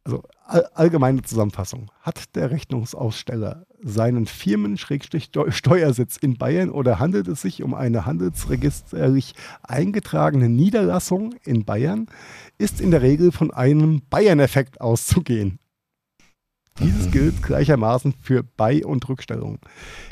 Also 0.04 0.22
allgemeine 0.46 1.20
Zusammenfassung. 1.22 1.90
Hat 2.00 2.34
der 2.34 2.50
Rechnungsaussteller 2.50 3.66
seinen 3.82 4.26
Firmen-Steuersitz 4.26 6.16
in 6.16 6.38
Bayern 6.38 6.70
oder 6.70 6.98
handelt 6.98 7.28
es 7.28 7.42
sich 7.42 7.62
um 7.62 7.74
eine 7.74 8.06
handelsregisterlich 8.06 9.34
eingetragene 9.62 10.48
Niederlassung 10.48 11.34
in 11.44 11.64
Bayern, 11.64 12.06
ist 12.56 12.80
in 12.80 12.90
der 12.90 13.02
Regel 13.02 13.30
von 13.30 13.52
einem 13.52 14.00
Bayern-Effekt 14.08 14.80
auszugehen. 14.80 15.58
Dieses 16.80 17.10
gilt 17.10 17.42
gleichermaßen 17.42 18.14
für 18.22 18.42
Bei- 18.42 18.84
und 18.84 19.08
Rückstellungen. 19.08 19.58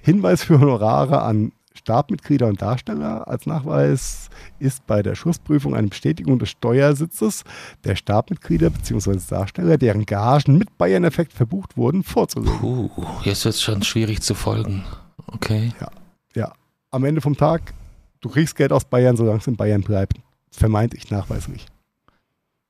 Hinweis 0.03 0.43
für 0.45 0.61
Honorare 0.61 1.23
an 1.23 1.53
Stabmitglieder 1.75 2.47
und 2.47 2.61
Darsteller. 2.61 3.29
Als 3.29 3.47
Nachweis 3.47 4.29
ist 4.59 4.87
bei 4.87 5.03
der 5.03 5.15
Schussprüfung 5.15 5.75
eine 5.75 5.89
Bestätigung 5.89 6.39
des 6.39 6.51
Steuersitzes 6.51 7.45
der 7.85 7.97
Stabmitglieder 7.97 8.71
bzw. 8.71 9.19
Darsteller, 9.29 9.79
deren 9.79 10.07
Gagen 10.07 10.59
mit 10.59 10.77
Bayern-Effekt 10.79 11.33
verbucht 11.33 11.77
wurden, 11.77 12.03
vorzulegen. 12.03 12.59
Puh, 12.59 12.91
jetzt 13.23 13.45
wird 13.45 13.55
es 13.55 13.63
schon 13.63 13.83
schwierig 13.83 14.23
zu 14.23 14.35
folgen. 14.35 14.85
Okay. 15.27 15.73
Ja, 15.81 15.91
ja. 16.35 16.53
Am 16.91 17.05
Ende 17.05 17.21
vom 17.21 17.37
Tag, 17.37 17.75
du 18.21 18.29
kriegst 18.31 18.57
Geld 18.57 18.73
aus 18.73 18.85
Bayern, 18.85 19.17
solange 19.17 19.39
es 19.39 19.47
in 19.47 19.57
Bayern 19.57 19.83
bleibt. 19.83 20.19
Vermeintlich 20.51 21.11
nachweislich. 21.11 21.67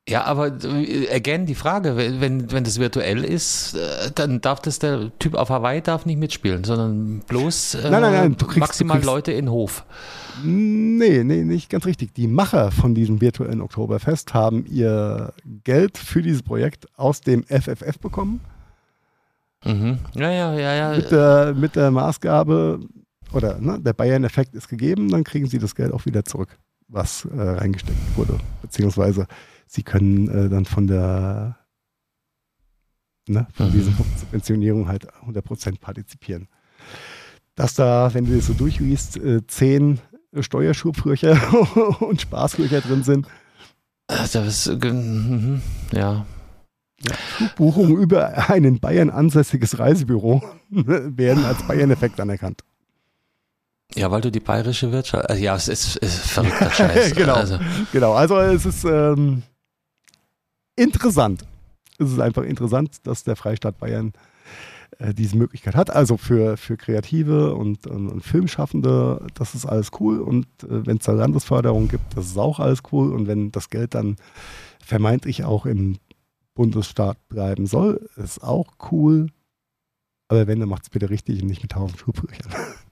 Ja, 0.09 0.23
aber 0.25 0.53
äh, 0.65 1.13
again 1.13 1.47
die 1.47 1.57
Frage, 1.57 1.97
wenn, 1.97 2.53
wenn 2.53 2.65
das 2.65 2.79
virtuell 2.79 3.25
ist, 3.25 3.75
äh, 3.75 4.11
dann 4.15 4.41
darf 4.41 4.61
das 4.61 4.79
der 4.79 5.11
Typ 5.19 5.35
auf 5.35 5.51
Hawaii 5.51 5.83
darf 5.83 6.07
nicht 6.07 6.19
mitspielen, 6.19 6.63
sondern 6.63 7.21
bloß 7.27 7.75
äh, 7.75 7.91
nein, 7.91 8.03
nein, 8.03 8.13
nein, 8.13 8.37
kriegst, 8.37 8.59
maximal 8.59 9.03
Leute 9.03 9.33
in 9.33 9.51
Hof. 9.51 9.85
Nee, 10.45 11.25
nee, 11.25 11.43
nicht 11.43 11.71
ganz 11.71 11.87
richtig. 11.87 12.15
Die 12.15 12.29
Macher 12.29 12.71
von 12.71 12.95
diesem 12.95 13.21
virtuellen 13.21 13.61
Oktoberfest 13.61 14.33
haben 14.33 14.65
ihr 14.67 15.33
Geld 15.65 15.99
für 15.99 16.23
dieses 16.23 16.43
Projekt 16.43 16.87
aus 16.97 17.21
dem 17.21 17.43
FFF 17.43 17.99
bekommen. 17.99 18.41
Mhm. 19.65 19.99
Ja, 20.15 20.31
ja, 20.31 20.55
ja, 20.55 20.75
ja. 20.75 20.97
Mit 20.97 21.11
der, 21.11 21.55
mit 21.57 21.75
der 21.75 21.91
Maßgabe, 21.91 22.81
oder 23.33 23.59
ne, 23.59 23.81
der 23.81 23.93
Bayern-Effekt 23.93 24.55
ist 24.55 24.69
gegeben, 24.69 25.09
dann 25.09 25.25
kriegen 25.25 25.47
sie 25.49 25.59
das 25.59 25.75
Geld 25.75 25.93
auch 25.93 26.07
wieder 26.07 26.25
zurück, 26.25 26.59
was 26.87 27.25
äh, 27.25 27.41
reingesteckt 27.41 27.99
wurde. 28.17 28.39
Beziehungsweise 28.63 29.27
sie 29.67 29.83
können 29.83 30.29
äh, 30.29 30.49
dann 30.49 30.65
von 30.65 30.87
der 30.87 31.59
ne, 33.29 33.47
von 33.55 33.69
mhm. 33.69 33.73
dieser 33.73 33.93
Subventionierung 33.93 34.89
halt 34.89 35.09
100% 35.27 35.81
partizipieren. 35.81 36.49
Dass 37.55 37.75
da, 37.75 38.13
wenn 38.13 38.27
du 38.27 38.37
das 38.37 38.47
so 38.47 38.53
durchliest, 38.53 39.17
äh, 39.17 39.47
zehn 39.47 40.01
Steuerschubfrücher 40.39 41.37
und 42.03 42.21
Spaßfrücher 42.21 42.81
drin 42.81 43.03
sind. 43.03 43.27
Das 44.07 44.35
ist, 44.35 44.67
äh, 44.67 44.93
mhm, 44.93 45.63
ja. 45.93 46.27
ja. 47.01 47.15
Flugbuchungen 47.15 47.97
über 47.97 48.51
ein 48.51 48.65
in 48.65 48.79
Bayern 48.79 49.11
ansässiges 49.11 49.79
Reisebüro 49.79 50.43
werden 50.71 51.45
als 51.45 51.63
Bayern-Effekt 51.67 52.21
anerkannt. 52.21 52.63
Ja, 53.95 54.11
weil 54.11 54.21
du 54.21 54.31
die 54.31 54.41
bayerische 54.41 54.93
Wirtschaft. 54.93 55.31
Also 55.31 55.43
ja, 55.43 55.57
es 55.57 55.69
ist, 55.69 55.97
ist 55.97 56.19
verrückter 56.19 56.71
Scheiß. 56.73 57.15
genau, 57.15 57.35
also. 57.35 57.59
genau. 57.93 58.13
Also 58.13 58.39
es 58.41 58.67
ist 58.67 58.85
ähm, 58.85 59.43
interessant. 60.77 61.45
Es 61.99 62.13
ist 62.13 62.21
einfach 62.21 62.43
interessant, 62.43 62.99
dass 63.05 63.25
der 63.25 63.37
Freistaat 63.37 63.79
Bayern 63.79 64.13
äh, 64.99 65.13
diese 65.13 65.37
Möglichkeit 65.37 65.75
hat. 65.75 65.91
Also 65.91 66.17
für, 66.17 66.57
für 66.57 66.77
Kreative 66.77 67.55
und, 67.55 67.87
und, 67.87 68.09
und 68.09 68.23
Filmschaffende, 68.23 69.27
das 69.35 69.55
ist 69.55 69.67
alles 69.67 69.91
cool. 70.01 70.21
Und 70.21 70.47
äh, 70.63 70.87
wenn 70.87 70.99
es 70.99 71.05
da 71.05 71.13
Landesförderung 71.13 71.89
gibt, 71.89 72.17
das 72.17 72.27
ist 72.27 72.39
auch 72.39 72.61
alles 72.61 72.83
cool. 72.93 73.13
Und 73.13 73.27
wenn 73.27 73.51
das 73.53 73.71
Geld 73.71 73.95
dann 73.95 74.17
vermeintlich 74.83 75.45
auch 75.45 75.67
im 75.67 75.99
Bundesstaat 76.55 77.19
bleiben 77.29 77.67
soll, 77.67 78.09
ist 78.17 78.43
auch 78.43 78.75
cool. 78.91 79.29
Aber 80.29 80.47
wenn, 80.47 80.61
dann 80.61 80.69
macht 80.69 80.85
es 80.85 80.91
bitte 80.91 81.11
richtig 81.11 81.43
und 81.43 81.49
nicht 81.49 81.63
mit 81.63 81.73
tausend 81.73 81.99
Schubbrüchern. 81.99 82.53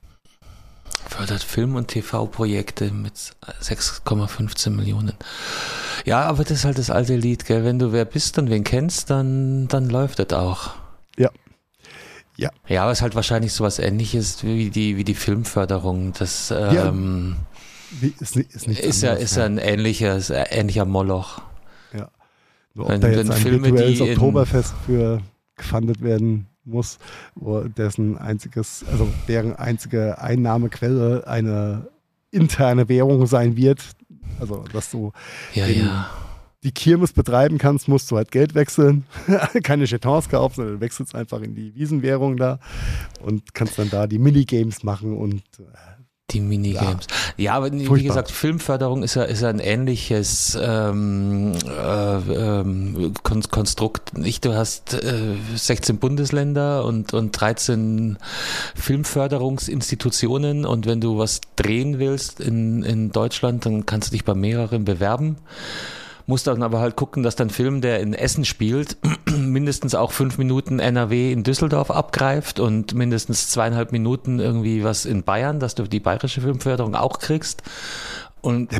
Fördert 1.15 1.43
Film- 1.43 1.75
und 1.75 1.87
TV-Projekte 1.87 2.91
mit 2.91 3.13
6,15 3.61 4.71
Millionen. 4.71 5.13
Ja, 6.03 6.23
aber 6.23 6.43
das 6.43 6.51
ist 6.51 6.65
halt 6.65 6.77
das 6.77 6.89
alte 6.89 7.15
Lied, 7.15 7.45
gell? 7.45 7.63
Wenn 7.63 7.79
du 7.79 7.93
wer 7.93 8.03
bist 8.03 8.37
und 8.37 8.49
wen 8.49 8.65
kennst, 8.65 9.09
dann, 9.09 9.69
dann 9.69 9.89
läuft 9.89 10.19
das 10.19 10.37
auch. 10.37 10.71
Ja. 11.17 11.29
Ja. 12.35 12.49
Ja, 12.67 12.83
aber 12.83 12.91
es 12.91 12.97
ist 12.97 13.01
halt 13.03 13.15
wahrscheinlich 13.15 13.53
sowas 13.53 13.79
ähnliches 13.79 14.43
wie 14.43 14.69
die, 14.69 14.97
wie 14.97 15.05
die 15.05 15.15
Filmförderung. 15.15 16.11
Das 16.19 16.51
ähm, 16.51 17.37
ja, 18.01 18.09
ist, 18.19 18.35
ist, 18.35 18.67
ist 18.67 19.01
ja, 19.01 19.13
ist 19.13 19.37
ja 19.37 19.45
ein 19.45 19.57
ähnlicher, 19.57 20.17
ist 20.17 20.31
ein 20.31 20.45
ähnlicher 20.49 20.83
Moloch. 20.83 21.41
Ja. 21.93 22.09
Nur 22.73 22.87
ob 22.87 22.91
wenn, 22.91 22.99
da 22.99 23.07
jetzt 23.07 23.31
ein 23.31 23.37
Filme, 23.37 23.69
virtuelles 23.69 24.01
Oktoberfest 24.01 24.73
für 24.85 25.21
gefundet 25.55 26.01
werden 26.01 26.49
muss, 26.65 26.97
wo 27.35 27.61
dessen 27.61 28.17
einziges, 28.17 28.85
also 28.91 29.07
deren 29.27 29.55
einzige 29.55 30.19
Einnahmequelle 30.19 31.27
eine 31.27 31.87
interne 32.31 32.89
Währung 32.89 33.25
sein 33.27 33.55
wird. 33.55 33.81
Also, 34.39 34.65
dass 34.73 34.91
du 34.91 35.11
ja, 35.53 35.65
den, 35.65 35.85
ja. 35.85 36.09
die 36.63 36.71
Kirmes 36.71 37.13
betreiben 37.13 37.57
kannst, 37.57 37.87
musst 37.87 38.11
du 38.11 38.17
halt 38.17 38.31
Geld 38.31 38.55
wechseln. 38.55 39.05
Keine 39.63 39.85
Jetons 39.85 40.29
kaufen, 40.29 40.55
sondern 40.55 40.81
wechselst 40.81 41.15
einfach 41.15 41.41
in 41.41 41.55
die 41.55 41.73
Wiesenwährung 41.75 42.37
da 42.37 42.59
und 43.21 43.53
kannst 43.53 43.79
dann 43.79 43.89
da 43.89 44.07
die 44.07 44.19
Minigames 44.19 44.83
machen 44.83 45.15
und 45.15 45.43
äh, 45.59 45.94
die 46.31 46.39
Minigames. 46.41 47.05
Ja, 47.37 47.43
ja 47.43 47.53
aber 47.53 47.67
Furchtbar. 47.69 47.97
wie 47.97 48.03
gesagt, 48.03 48.31
Filmförderung 48.31 49.03
ist 49.03 49.15
ja, 49.15 49.23
ist 49.23 49.41
ja 49.41 49.49
ein 49.49 49.59
ähnliches 49.59 50.57
ähm, 50.59 51.53
äh, 51.65 52.15
ähm, 52.15 53.13
Konstrukt. 53.23 54.17
Nicht, 54.17 54.45
du 54.45 54.55
hast 54.55 54.93
äh, 54.93 55.35
16 55.55 55.97
Bundesländer 55.97 56.83
und, 56.85 57.13
und 57.13 57.31
13 57.31 58.17
Filmförderungsinstitutionen 58.75 60.65
und 60.65 60.87
wenn 60.87 60.99
du 60.99 61.17
was 61.17 61.41
drehen 61.55 61.99
willst 61.99 62.39
in, 62.39 62.83
in 62.83 63.11
Deutschland, 63.11 63.65
dann 63.65 63.85
kannst 63.85 64.09
du 64.09 64.11
dich 64.13 64.25
bei 64.25 64.33
mehreren 64.33 64.83
bewerben 64.83 65.37
muss 66.27 66.43
dann 66.43 66.63
aber 66.63 66.79
halt 66.79 66.95
gucken, 66.95 67.23
dass 67.23 67.35
dein 67.35 67.49
Film, 67.49 67.81
der 67.81 67.99
in 67.99 68.13
Essen 68.13 68.45
spielt, 68.45 68.97
mindestens 69.37 69.95
auch 69.95 70.11
fünf 70.11 70.37
Minuten 70.37 70.79
NRW 70.79 71.31
in 71.31 71.43
Düsseldorf 71.43 71.91
abgreift 71.91 72.59
und 72.59 72.93
mindestens 72.93 73.49
zweieinhalb 73.49 73.91
Minuten 73.91 74.39
irgendwie 74.39 74.83
was 74.83 75.05
in 75.05 75.23
Bayern, 75.23 75.59
dass 75.59 75.75
du 75.75 75.83
die 75.83 75.99
bayerische 75.99 76.41
Filmförderung 76.41 76.95
auch 76.95 77.19
kriegst. 77.19 77.63
Und 78.41 78.71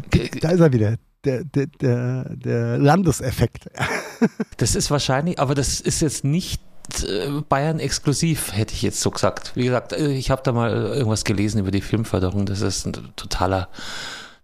da 0.42 0.50
ist 0.50 0.60
er 0.60 0.74
wieder. 0.74 0.96
Der, 1.24 1.44
der, 1.44 1.66
der, 1.66 2.36
der 2.36 2.78
Landeseffekt. 2.78 3.68
das 4.58 4.76
ist 4.76 4.92
wahrscheinlich, 4.92 5.40
aber 5.40 5.56
das 5.56 5.82
ist 5.82 6.02
jetzt 6.02 6.24
nicht 6.24 6.62
äh, 7.04 7.42
Bayern 7.50 7.80
exklusiv, 7.80 8.54
hätte 8.54 8.74
ich 8.76 8.84
jetzt 8.84 9.02
so 9.02 9.10
gesagt. 9.10 9.54
Wie 9.56 9.66
gesagt, 9.66 9.94
äh, 9.94 10.12
ich 10.12 10.30
habe 10.30 10.44
da 10.44 10.52
mal 10.52 10.72
irgendwas 10.72 11.24
gelesen 11.24 11.60
über 11.60 11.72
die 11.72 11.82
Filmförderung. 11.82 12.46
Das 12.46 12.62
ist 12.62 12.86
ein 12.86 12.94
totaler 13.16 13.70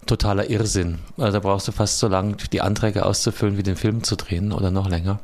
totaler 0.06 0.50
Irrsinn. 0.50 1.00
Also 1.18 1.34
da 1.34 1.40
brauchst 1.40 1.68
du 1.68 1.72
fast 1.72 2.00
so 2.00 2.08
lange, 2.08 2.36
die 2.52 2.62
Anträge 2.62 3.06
auszufüllen, 3.06 3.58
wie 3.58 3.64
den 3.64 3.76
Film 3.76 4.04
zu 4.04 4.16
drehen 4.16 4.52
oder 4.52 4.72
noch 4.72 4.90
länger. 4.90 5.20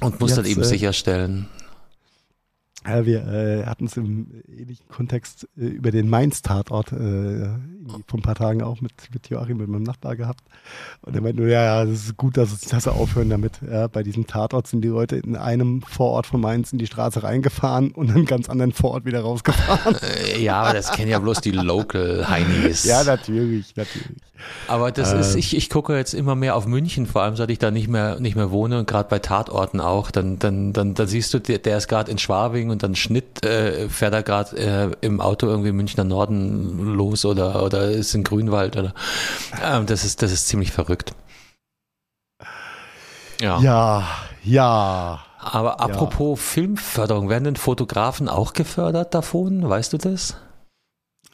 Und 0.00 0.20
musst 0.20 0.38
dann 0.38 0.46
eben 0.46 0.62
äh, 0.62 0.64
sicherstellen, 0.64 1.48
ja, 2.86 3.04
wir 3.04 3.26
äh, 3.26 3.66
hatten 3.66 3.84
es 3.84 3.96
im 3.98 4.42
ähnlichen 4.48 4.88
Kontext 4.88 5.46
äh, 5.58 5.66
über 5.66 5.90
den 5.90 6.08
Mainz-Tatort 6.08 6.92
äh, 6.92 7.48
vor 8.06 8.18
ein 8.18 8.22
paar 8.22 8.34
Tagen 8.34 8.62
auch 8.62 8.80
mit, 8.80 8.92
mit 9.12 9.28
Joachim, 9.28 9.58
mit 9.58 9.68
meinem 9.68 9.82
Nachbar 9.82 10.16
gehabt. 10.16 10.44
Und 11.02 11.14
er 11.14 11.20
meinte 11.20 11.42
nur, 11.42 11.50
ja, 11.50 11.62
ja, 11.62 11.84
das 11.84 12.06
ist 12.06 12.16
gut, 12.16 12.38
dass, 12.38 12.52
es, 12.52 12.60
dass 12.62 12.86
wir 12.86 12.94
aufhören 12.94 13.28
damit. 13.28 13.60
Ja, 13.70 13.86
bei 13.86 14.02
diesem 14.02 14.26
Tatort 14.26 14.66
sind 14.66 14.80
die 14.80 14.88
Leute 14.88 15.16
in 15.16 15.36
einem 15.36 15.82
Vorort 15.82 16.26
von 16.26 16.40
Mainz 16.40 16.72
in 16.72 16.78
die 16.78 16.86
Straße 16.86 17.22
reingefahren 17.22 17.90
und 17.90 18.08
in 18.08 18.14
einem 18.14 18.26
ganz 18.26 18.48
anderen 18.48 18.72
Vorort 18.72 19.04
wieder 19.04 19.20
rausgefahren. 19.20 19.96
Ja, 20.38 20.62
aber 20.62 20.74
das 20.74 20.92
kennen 20.92 21.10
ja 21.10 21.18
bloß 21.18 21.40
die 21.40 21.50
Local-Heinis. 21.50 22.84
Ja, 22.84 23.04
natürlich, 23.04 23.74
natürlich. 23.76 24.16
Aber 24.68 24.92
das 24.92 25.12
ist, 25.12 25.34
ich, 25.34 25.56
ich 25.56 25.68
gucke 25.68 25.96
jetzt 25.96 26.14
immer 26.14 26.34
mehr 26.34 26.56
auf 26.56 26.66
München, 26.66 27.06
vor 27.06 27.22
allem 27.22 27.36
seit 27.36 27.50
ich 27.50 27.58
da 27.58 27.70
nicht 27.70 27.88
mehr, 27.88 28.20
nicht 28.20 28.36
mehr 28.36 28.50
wohne 28.50 28.78
und 28.78 28.86
gerade 28.88 29.08
bei 29.08 29.18
Tatorten 29.18 29.80
auch. 29.80 30.10
Dann, 30.10 30.38
dann, 30.38 30.72
dann, 30.72 30.94
dann 30.94 31.06
siehst 31.06 31.34
du, 31.34 31.38
der, 31.38 31.58
der 31.58 31.78
ist 31.78 31.88
gerade 31.88 32.10
in 32.10 32.18
Schwabing 32.18 32.70
und 32.70 32.82
dann 32.82 32.94
Schnitt 32.94 33.44
äh, 33.44 33.88
fährt 33.88 34.14
er 34.14 34.22
gerade 34.22 34.56
äh, 34.56 34.90
im 35.00 35.20
Auto 35.20 35.46
irgendwie 35.46 35.72
Münchner 35.72 36.04
Norden 36.04 36.94
los 36.94 37.24
oder, 37.24 37.62
oder 37.64 37.90
ist 37.90 38.14
in 38.14 38.24
Grünwald 38.24 38.76
oder 38.76 38.94
ähm, 39.64 39.86
das 39.86 40.04
ist, 40.04 40.22
das 40.22 40.32
ist 40.32 40.48
ziemlich 40.48 40.72
verrückt. 40.72 41.12
Ja. 43.40 43.60
Ja, 43.60 44.08
ja. 44.42 45.24
Aber 45.38 45.80
apropos 45.80 46.38
ja. 46.38 46.44
Filmförderung, 46.44 47.30
werden 47.30 47.44
denn 47.44 47.56
Fotografen 47.56 48.28
auch 48.28 48.52
gefördert 48.52 49.14
davon? 49.14 49.66
Weißt 49.68 49.92
du 49.92 49.98
das? 49.98 50.36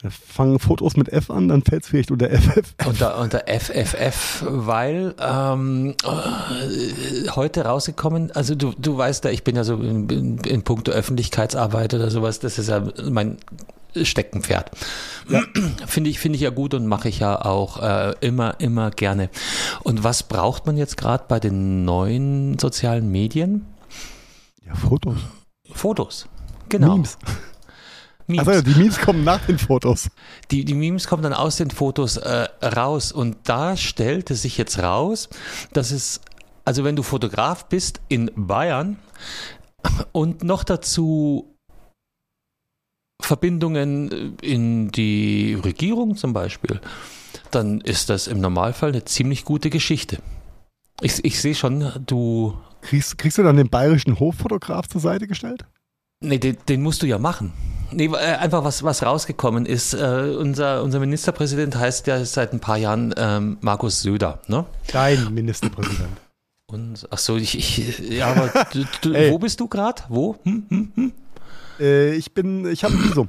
Fangen 0.09 0.59
Fotos 0.59 0.97
mit 0.97 1.09
F 1.09 1.29
an, 1.29 1.47
dann 1.47 1.63
fällt 1.63 1.83
es 1.83 1.89
vielleicht 1.89 2.11
unter 2.11 2.29
FFF. 2.29 2.75
Unter, 2.85 3.19
unter 3.19 3.43
FFF, 3.47 4.43
weil 4.47 5.15
ähm, 5.19 5.95
äh, 6.03 7.29
heute 7.29 7.65
rausgekommen, 7.65 8.31
also 8.31 8.55
du, 8.55 8.73
du 8.77 8.97
weißt 8.97 9.25
ja, 9.25 9.31
ich 9.31 9.43
bin 9.43 9.55
ja 9.55 9.63
so 9.63 9.75
in, 9.75 10.09
in, 10.09 10.37
in 10.39 10.63
puncto 10.63 10.91
Öffentlichkeitsarbeit 10.91 11.93
oder 11.93 12.09
sowas, 12.09 12.39
das 12.39 12.59
ist 12.59 12.69
ja 12.69 12.83
mein 13.09 13.37
Steckenpferd. 13.95 14.71
Ja. 15.29 15.41
Finde 15.87 16.09
ich, 16.09 16.19
finde 16.19 16.35
ich 16.35 16.41
ja 16.41 16.49
gut 16.49 16.73
und 16.73 16.87
mache 16.87 17.09
ich 17.09 17.19
ja 17.19 17.43
auch 17.43 17.81
äh, 17.81 18.13
immer, 18.21 18.59
immer 18.59 18.91
gerne. 18.91 19.29
Und 19.83 20.03
was 20.03 20.23
braucht 20.23 20.65
man 20.65 20.77
jetzt 20.77 20.97
gerade 20.97 21.25
bei 21.27 21.39
den 21.39 21.85
neuen 21.85 22.59
sozialen 22.59 23.11
Medien? 23.11 23.65
Ja, 24.65 24.75
Fotos. 24.75 25.17
Fotos. 25.71 26.27
Genau. 26.69 26.95
Memes. 26.95 27.17
Memes. 28.27 28.47
Also 28.47 28.61
die 28.61 28.75
Memes 28.75 28.99
kommen 28.99 29.23
nach 29.23 29.45
den 29.45 29.57
Fotos. 29.57 30.09
Die, 30.51 30.65
die 30.65 30.73
Memes 30.73 31.07
kommen 31.07 31.23
dann 31.23 31.33
aus 31.33 31.57
den 31.57 31.71
Fotos 31.71 32.17
äh, 32.17 32.47
raus. 32.63 33.11
Und 33.11 33.37
da 33.45 33.77
stellte 33.77 34.35
sich 34.35 34.57
jetzt 34.57 34.79
raus, 34.79 35.29
dass 35.73 35.91
es, 35.91 36.21
also 36.65 36.83
wenn 36.83 36.95
du 36.95 37.03
Fotograf 37.03 37.65
bist 37.65 38.01
in 38.09 38.31
Bayern 38.35 38.97
und 40.11 40.43
noch 40.43 40.63
dazu 40.63 41.55
Verbindungen 43.21 44.37
in 44.41 44.91
die 44.91 45.55
Regierung 45.55 46.15
zum 46.15 46.33
Beispiel, 46.33 46.79
dann 47.51 47.81
ist 47.81 48.09
das 48.09 48.27
im 48.27 48.39
Normalfall 48.39 48.89
eine 48.89 49.05
ziemlich 49.05 49.45
gute 49.45 49.69
Geschichte. 49.69 50.19
Ich, 51.01 51.23
ich 51.23 51.41
sehe 51.41 51.55
schon, 51.55 51.91
du. 52.05 52.57
Kriegst, 52.81 53.17
kriegst 53.17 53.37
du 53.37 53.43
dann 53.43 53.57
den 53.57 53.69
bayerischen 53.69 54.19
Hoffotograf 54.19 54.87
zur 54.87 55.01
Seite 55.01 55.27
gestellt? 55.27 55.65
Nee, 56.21 56.37
den, 56.37 56.57
den 56.67 56.81
musst 56.81 57.01
du 57.01 57.07
ja 57.07 57.17
machen. 57.17 57.53
Nee, 57.91 58.05
äh, 58.05 58.17
einfach 58.17 58.63
was, 58.63 58.83
was 58.83 59.03
rausgekommen 59.03 59.65
ist. 59.65 59.93
Äh, 59.93 60.35
unser, 60.37 60.83
unser 60.83 60.99
Ministerpräsident 60.99 61.75
heißt 61.75 62.07
ja 62.07 62.23
seit 62.25 62.53
ein 62.53 62.59
paar 62.59 62.77
Jahren 62.77 63.13
ähm, 63.17 63.57
Markus 63.61 64.01
Söder, 64.01 64.41
ne? 64.47 64.65
Dein 64.91 65.33
Ministerpräsident. 65.33 66.17
Und, 66.67 67.07
ach 67.11 67.17
so, 67.17 67.37
ich, 67.37 67.57
ich 67.57 67.99
ja, 67.99 68.27
aber 68.27 68.65
du, 68.73 68.83
du, 69.01 69.13
wo 69.31 69.39
bist 69.39 69.59
du 69.59 69.67
gerade? 69.67 70.03
Wo? 70.09 70.35
Hm, 70.43 70.65
hm, 70.69 70.91
hm? 70.95 71.11
Äh, 71.79 72.15
ich 72.15 72.33
bin, 72.33 72.69
ich 72.69 72.83
habe 72.83 72.93
ein 72.93 73.03
Visum. 73.03 73.27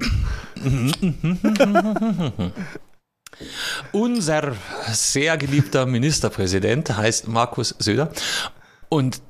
Unser 3.93 4.57
sehr 4.89 5.37
geliebter 5.37 5.87
Ministerpräsident 5.87 6.97
heißt 6.97 7.29
Markus 7.29 7.75
Söder 7.79 8.11
und 8.89 9.21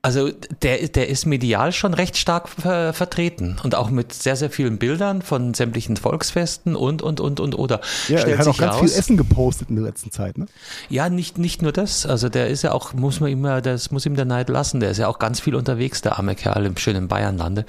also 0.00 0.30
der, 0.62 0.88
der 0.88 1.08
ist 1.08 1.26
medial 1.26 1.72
schon 1.72 1.92
recht 1.92 2.16
stark 2.16 2.48
ver 2.48 2.92
vertreten 2.92 3.56
und 3.62 3.74
auch 3.74 3.90
mit 3.90 4.12
sehr, 4.12 4.36
sehr 4.36 4.50
vielen 4.50 4.78
Bildern 4.78 5.22
von 5.22 5.54
sämtlichen 5.54 5.96
Volksfesten 5.96 6.76
und, 6.76 7.02
und, 7.02 7.20
und, 7.20 7.40
und, 7.40 7.58
oder. 7.58 7.80
Ja, 8.08 8.20
er 8.20 8.38
hat 8.38 8.46
auch 8.46 8.56
ganz 8.56 8.74
raus, 8.74 8.80
viel 8.80 8.98
Essen 8.98 9.16
gepostet 9.16 9.70
in 9.70 9.76
der 9.76 9.84
letzten 9.84 10.12
Zeit, 10.12 10.38
ne? 10.38 10.46
Ja, 10.88 11.08
nicht, 11.08 11.38
nicht 11.38 11.62
nur 11.62 11.72
das. 11.72 12.06
Also 12.06 12.28
der 12.28 12.48
ist 12.48 12.62
ja 12.62 12.72
auch, 12.72 12.92
muss 12.92 13.18
man 13.18 13.30
immer, 13.30 13.60
das 13.60 13.90
muss 13.90 14.06
ihm 14.06 14.14
der 14.14 14.24
Neid 14.24 14.48
lassen. 14.48 14.78
Der 14.80 14.90
ist 14.90 14.98
ja 14.98 15.08
auch 15.08 15.18
ganz 15.18 15.40
viel 15.40 15.56
unterwegs, 15.56 16.00
der 16.00 16.16
arme 16.16 16.36
Kerl 16.36 16.64
im 16.66 16.76
schönen 16.76 17.08
Bayernlande. 17.08 17.66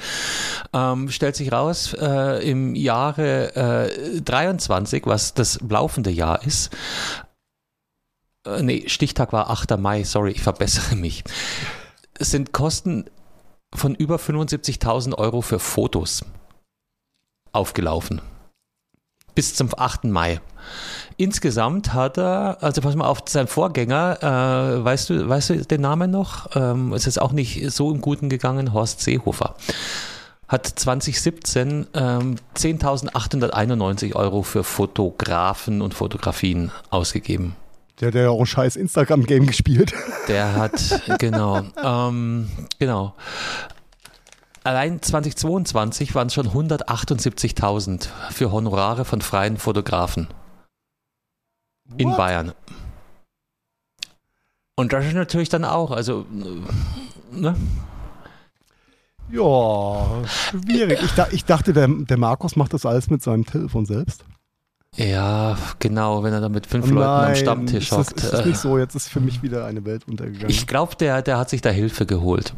Ähm, 0.72 1.10
stellt 1.10 1.36
sich 1.36 1.52
raus, 1.52 1.96
äh, 2.00 2.48
im 2.48 2.76
Jahre 2.76 3.90
äh, 3.90 4.22
23, 4.22 5.08
was 5.08 5.34
das 5.34 5.60
laufende 5.68 6.12
Jahr 6.12 6.46
ist, 6.46 6.70
äh, 8.46 8.62
nee, 8.62 8.84
Stichtag 8.88 9.34
war 9.34 9.50
8. 9.50 9.78
Mai, 9.78 10.04
sorry, 10.04 10.32
ich 10.32 10.42
verbessere 10.42 10.96
mich 10.96 11.24
sind 12.20 12.54
Kosten 12.54 13.06
von 13.74 13.96
über 13.96 14.18
75.000 14.18 15.16
Euro 15.18 15.42
für 15.42 15.60
Fotos 15.60 16.24
aufgelaufen. 17.52 18.22
Bis 19.36 19.56
zum 19.56 19.70
8. 19.76 20.06
Mai. 20.06 20.42
Insgesamt 21.18 21.94
hat 21.94 22.18
er, 22.18 22.58
also 22.62 22.82
pass 22.82 22.96
mal 22.96 23.08
auf, 23.08 23.20
sein 23.28 23.48
Vorgänger, 23.48 24.18
äh, 24.22 24.84
weißt, 24.84 25.10
du, 25.10 25.30
weißt 25.30 25.50
du 25.52 25.66
den 25.66 25.82
Namen 25.82 26.12
noch? 26.12 26.56
Ähm, 26.56 26.94
es 26.94 27.08
ist 27.08 27.22
auch 27.22 27.32
nicht 27.32 27.72
so 27.72 27.92
im 27.92 28.02
Guten 28.02 28.30
gegangen, 28.30 28.74
Horst 28.74 29.02
Seehofer. 29.02 29.56
Hat 30.48 30.66
2017 30.66 31.88
ähm, 31.94 32.36
10.891 32.56 34.16
Euro 34.16 34.42
für 34.42 34.64
Fotografen 34.64 35.82
und 35.82 35.94
Fotografien 35.94 36.72
ausgegeben. 36.90 37.56
Der 38.00 38.08
hat 38.10 38.16
ja 38.16 38.30
auch 38.30 38.39
ein 38.39 38.45
scheiß 38.45 38.76
Instagram-Game 38.78 39.45
gespielt. 39.47 39.93
Der 40.28 40.56
hat, 40.56 41.02
genau, 41.20 41.64
ähm, 41.84 42.50
genau. 42.80 43.14
Allein 44.64 45.02
2022 45.02 46.16
waren 46.16 46.28
es 46.28 46.34
schon 46.34 46.47
178.000 46.47 48.08
für 48.32 48.52
Honorare 48.52 49.04
von 49.04 49.22
freien 49.22 49.58
Fotografen 49.58 50.28
What? 51.86 52.00
in 52.00 52.12
Bayern. 52.16 52.54
Und 54.76 54.93
das 54.93 55.06
ist 55.06 55.14
natürlich 55.14 55.50
dann 55.50 55.66
auch, 55.66 55.91
also, 55.91 56.26
ne? 57.32 57.56
Ja, 59.32 60.26
schwierig. 60.26 61.02
Ich, 61.04 61.34
ich 61.34 61.45
dachte, 61.45 61.74
der, 61.74 61.88
der 61.88 62.18
Markus 62.18 62.56
macht 62.56 62.74
das 62.74 62.86
alles 62.86 63.10
mit 63.10 63.22
seinem 63.22 63.45
Telefon 63.45 63.86
selbst. 63.86 64.24
Ja, 64.96 65.58
genau, 65.80 66.24
wenn 66.24 66.34
er 66.34 66.42
da 66.42 66.50
mit 66.50 66.68
fünf 66.68 66.88
Nein, 66.88 66.96
Leuten 66.96 67.26
am 67.26 67.36
Stammtisch 67.36 67.92
hockt. 67.92 68.22
Ist, 68.22 68.34
ist 68.34 68.46
nicht 68.46 68.58
so, 68.58 68.78
jetzt 68.80 68.96
ist 68.96 69.10
für 69.10 69.20
mich 69.20 69.42
wieder 69.44 69.66
eine 69.66 69.86
Welt 69.86 70.08
untergegangen. 70.08 70.50
Ich 70.50 70.68
glaube, 70.68 70.96
der, 70.96 71.22
der 71.22 71.38
hat 71.38 71.50
sich 71.50 71.62
da 71.62 71.70
Hilfe 71.70 72.06
geholt. 72.06 72.54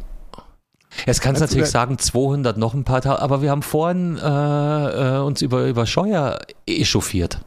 Jetzt 1.06 1.20
kannst 1.20 1.40
du 1.40 1.44
natürlich 1.44 1.70
sagen, 1.70 1.98
200 1.98 2.56
noch 2.58 2.74
ein 2.74 2.84
paar 2.84 3.00
Tage, 3.00 3.20
aber 3.20 3.42
wir 3.42 3.50
haben 3.50 3.62
vorhin 3.62 4.18
äh, 4.18 5.16
äh, 5.16 5.20
uns 5.20 5.40
über, 5.42 5.66
über 5.66 5.86
Scheuer 5.86 6.38
echauffiert. 6.66 7.38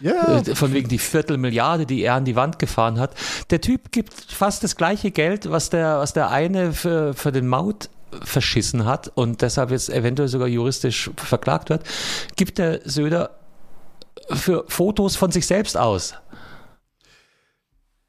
Ja. 0.00 0.38
Äh, 0.38 0.54
von 0.54 0.72
wegen 0.72 0.88
die 0.88 0.98
Viertelmilliarde, 0.98 1.86
die 1.86 2.02
er 2.02 2.14
an 2.14 2.24
die 2.24 2.34
Wand 2.34 2.58
gefahren 2.58 2.98
hat. 2.98 3.14
Der 3.50 3.60
Typ 3.60 3.92
gibt 3.92 4.12
fast 4.12 4.64
das 4.64 4.76
gleiche 4.76 5.10
Geld, 5.10 5.50
was 5.50 5.70
der, 5.70 5.98
was 5.98 6.12
der 6.12 6.30
eine 6.30 6.72
für, 6.72 7.14
für 7.14 7.30
den 7.30 7.46
Maut 7.46 7.88
verschissen 8.24 8.84
hat 8.84 9.10
und 9.14 9.40
deshalb 9.42 9.70
jetzt 9.70 9.88
eventuell 9.88 10.28
sogar 10.28 10.48
juristisch 10.48 11.10
verklagt 11.16 11.70
wird, 11.70 11.82
gibt 12.36 12.58
der 12.58 12.80
Söder 12.84 13.30
für 14.30 14.64
Fotos 14.68 15.16
von 15.16 15.30
sich 15.30 15.46
selbst 15.46 15.76
aus? 15.76 16.14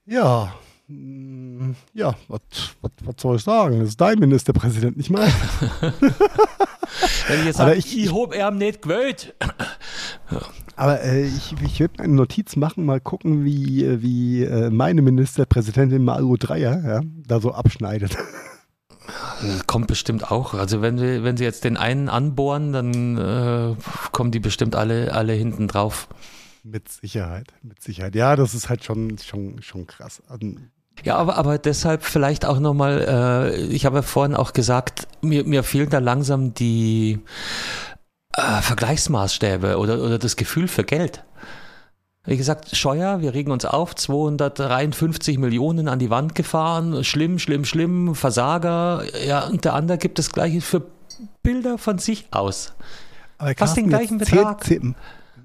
Ja, 0.06 0.54
mm, 0.88 1.72
ja, 1.94 2.16
was 2.28 2.42
soll 3.18 3.38
ich 3.38 3.44
sagen? 3.44 3.80
Das 3.80 3.90
ist 3.90 4.02
dein 4.02 4.20
Ministerpräsident, 4.20 4.98
nicht 4.98 5.10
mein. 5.10 5.32
Wenn 7.28 7.40
ich 7.40 7.46
jetzt 7.46 7.58
sage, 7.58 7.76
ich, 7.76 7.98
ich 7.98 8.14
hab 8.14 8.34
er 8.34 8.52
nicht 8.52 8.82
gewählt. 8.82 9.34
Aber 10.76 11.02
äh, 11.02 11.26
ich, 11.26 11.56
ich 11.64 11.80
würde 11.80 12.04
eine 12.04 12.14
Notiz 12.14 12.56
machen, 12.56 12.86
mal 12.86 13.00
gucken, 13.00 13.46
wie, 13.46 14.02
wie 14.02 14.44
äh, 14.44 14.70
meine 14.70 15.02
Ministerpräsidentin 15.02 16.04
Mario 16.04 16.36
Dreier 16.38 16.84
ja, 16.86 17.02
da 17.28 17.40
so 17.40 17.52
abschneidet. 17.52 18.18
Kommt 19.68 19.88
bestimmt 19.88 20.32
auch. 20.32 20.54
Also 20.54 20.82
wenn 20.82 20.98
sie, 20.98 21.24
wenn 21.24 21.38
sie 21.38 21.44
jetzt 21.44 21.64
den 21.64 21.78
einen 21.78 22.10
anbohren, 22.10 22.72
dann 22.72 23.18
äh, 23.18 23.76
kommen 24.12 24.32
die 24.32 24.40
bestimmt 24.40 24.76
alle, 24.76 25.14
alle 25.14 25.34
hinten 25.34 25.68
drauf. 25.68 26.08
Mit 26.64 26.90
Sicherheit, 26.90 27.54
mit 27.62 27.82
Sicherheit. 27.82 28.16
Ja, 28.16 28.36
das 28.36 28.54
ist 28.54 28.70
halt 28.70 28.84
schon, 28.84 29.18
schon, 29.18 29.62
schon 29.62 29.86
krass. 29.86 30.24
Also, 30.30 30.56
ja, 31.04 31.18
aber, 31.18 31.38
aber 31.38 31.58
deshalb 31.58 32.04
vielleicht 32.04 32.46
auch 32.46 32.60
nochmal, 32.60 33.06
äh, 33.54 33.66
ich 33.66 33.86
habe 33.86 33.98
ja 33.98 34.02
vorhin 34.02 34.36
auch 34.36 34.54
gesagt, 34.54 35.08
mir, 35.22 35.44
mir 35.44 35.64
fehlen 35.64 35.90
da 35.90 36.00
langsam 36.00 36.54
die 36.54 37.20
äh, 38.34 38.62
Vergleichsmaßstäbe 38.62 39.78
oder, 39.78 40.02
oder 40.02 40.20
das 40.20 40.38
Gefühl 40.38 40.68
für 40.70 40.84
Geld. 40.86 41.26
Wie 42.26 42.38
gesagt, 42.38 42.76
Scheuer, 42.76 43.20
wir 43.20 43.34
regen 43.34 43.52
uns 43.52 43.66
auf, 43.66 43.96
253 43.96 45.38
Millionen 45.38 45.90
an 45.90 46.00
die 46.00 46.10
Wand 46.10 46.36
gefahren, 46.36 47.04
schlimm, 47.04 47.38
schlimm, 47.38 47.66
schlimm, 47.66 48.16
Versager, 48.16 49.04
ja, 49.26 49.48
und 49.48 49.66
der 49.66 49.74
andere 49.74 49.98
gibt 49.98 50.20
das 50.20 50.32
gleiche 50.32 50.62
für 50.62 50.88
Bilder 51.42 51.78
von 51.78 51.98
sich 51.98 52.28
aus. 52.32 52.74
Aber 53.38 53.54
Fast 53.58 53.76
den 53.76 53.90
gleichen 53.90 54.20
Betrag. 54.20 54.64
Zähl, 54.64 54.96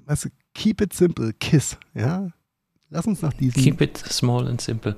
weißt 0.05 0.25
du, 0.25 0.29
keep 0.53 0.79
it 0.79 0.93
simple, 0.93 1.33
kiss, 1.33 1.77
ja? 1.93 2.29
Lass 2.89 3.05
uns 3.05 3.21
nach 3.21 3.33
diesem. 3.33 3.61
Keep 3.61 3.81
it 3.81 3.97
small 3.97 4.47
and 4.47 4.61
simple. 4.61 4.95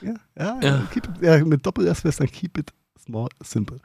Ja, 0.00 0.14
ja, 0.38 0.60
ja. 0.62 0.88
It, 0.94 1.08
ja 1.20 1.44
mit 1.44 1.66
Doppel-S 1.66 2.04
wäre 2.04 2.10
es 2.10 2.16
dann 2.16 2.30
keep 2.30 2.56
it 2.58 2.72
small, 3.04 3.28
simple. 3.42 3.78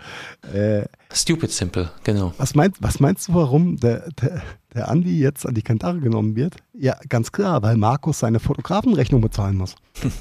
Äh, 0.54 0.86
Stupid 1.14 1.52
simple, 1.52 1.90
genau. 2.04 2.34
Was 2.38 2.56
meinst, 2.56 2.82
was 2.82 3.00
meinst 3.00 3.28
du, 3.28 3.34
warum 3.34 3.78
der, 3.78 4.10
der, 4.22 4.42
der 4.74 4.90
Andi 4.90 5.20
jetzt 5.20 5.46
an 5.46 5.54
die 5.54 5.62
Kantare 5.62 6.00
genommen 6.00 6.36
wird? 6.36 6.56
Ja, 6.74 6.96
ganz 7.10 7.32
klar, 7.32 7.62
weil 7.62 7.78
Markus 7.78 8.20
seine 8.20 8.40
Fotografenrechnung 8.40 9.22
bezahlen 9.22 9.58
muss. 9.58 9.76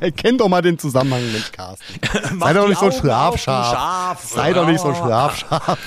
Erkennt 0.00 0.40
doch 0.40 0.48
mal 0.48 0.62
den 0.62 0.78
Zusammenhang, 0.78 1.22
Mensch, 1.32 1.52
Carsten. 1.52 1.84
Sei 2.40 2.52
doch 2.52 2.68
nicht 2.68 2.80
so 2.80 2.90
schlafscharf. 2.90 4.22
Sei 4.24 4.52
doch 4.52 4.66
nicht 4.66 4.80
so 4.80 4.94
schlafscharf. 4.94 5.78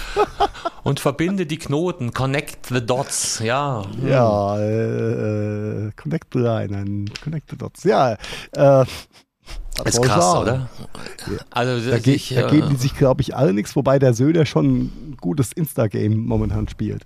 Und 0.84 1.00
verbinde 1.00 1.45
die 1.45 1.58
Knoten, 1.58 2.14
connect 2.14 2.68
the 2.68 2.84
dots, 2.84 3.39
ja. 3.39 3.84
Ja, 4.06 4.58
äh, 4.60 5.91
connect 5.95 6.34
the 6.34 6.39
line, 6.39 7.06
connect 7.24 7.52
the 7.52 7.58
dots. 7.58 7.84
Ja, 7.84 8.18
äh, 8.54 8.86
das 9.84 9.95
ist 9.95 10.01
krass, 10.01 10.23
sagen. 10.23 10.41
oder? 10.41 10.69
Also, 11.51 11.89
da, 11.89 11.99
ge 11.99 12.13
ich, 12.15 12.34
da 12.34 12.49
geben 12.49 12.69
die 12.69 12.75
sich, 12.75 12.95
glaube 12.95 13.21
ich, 13.21 13.36
alle 13.36 13.53
nichts, 13.53 13.75
wobei 13.75 13.99
der 13.99 14.13
Söder 14.13 14.45
schon 14.45 14.65
ein 15.11 15.17
gutes 15.19 15.51
Insta-Game 15.53 16.17
momentan 16.25 16.67
spielt. 16.67 17.05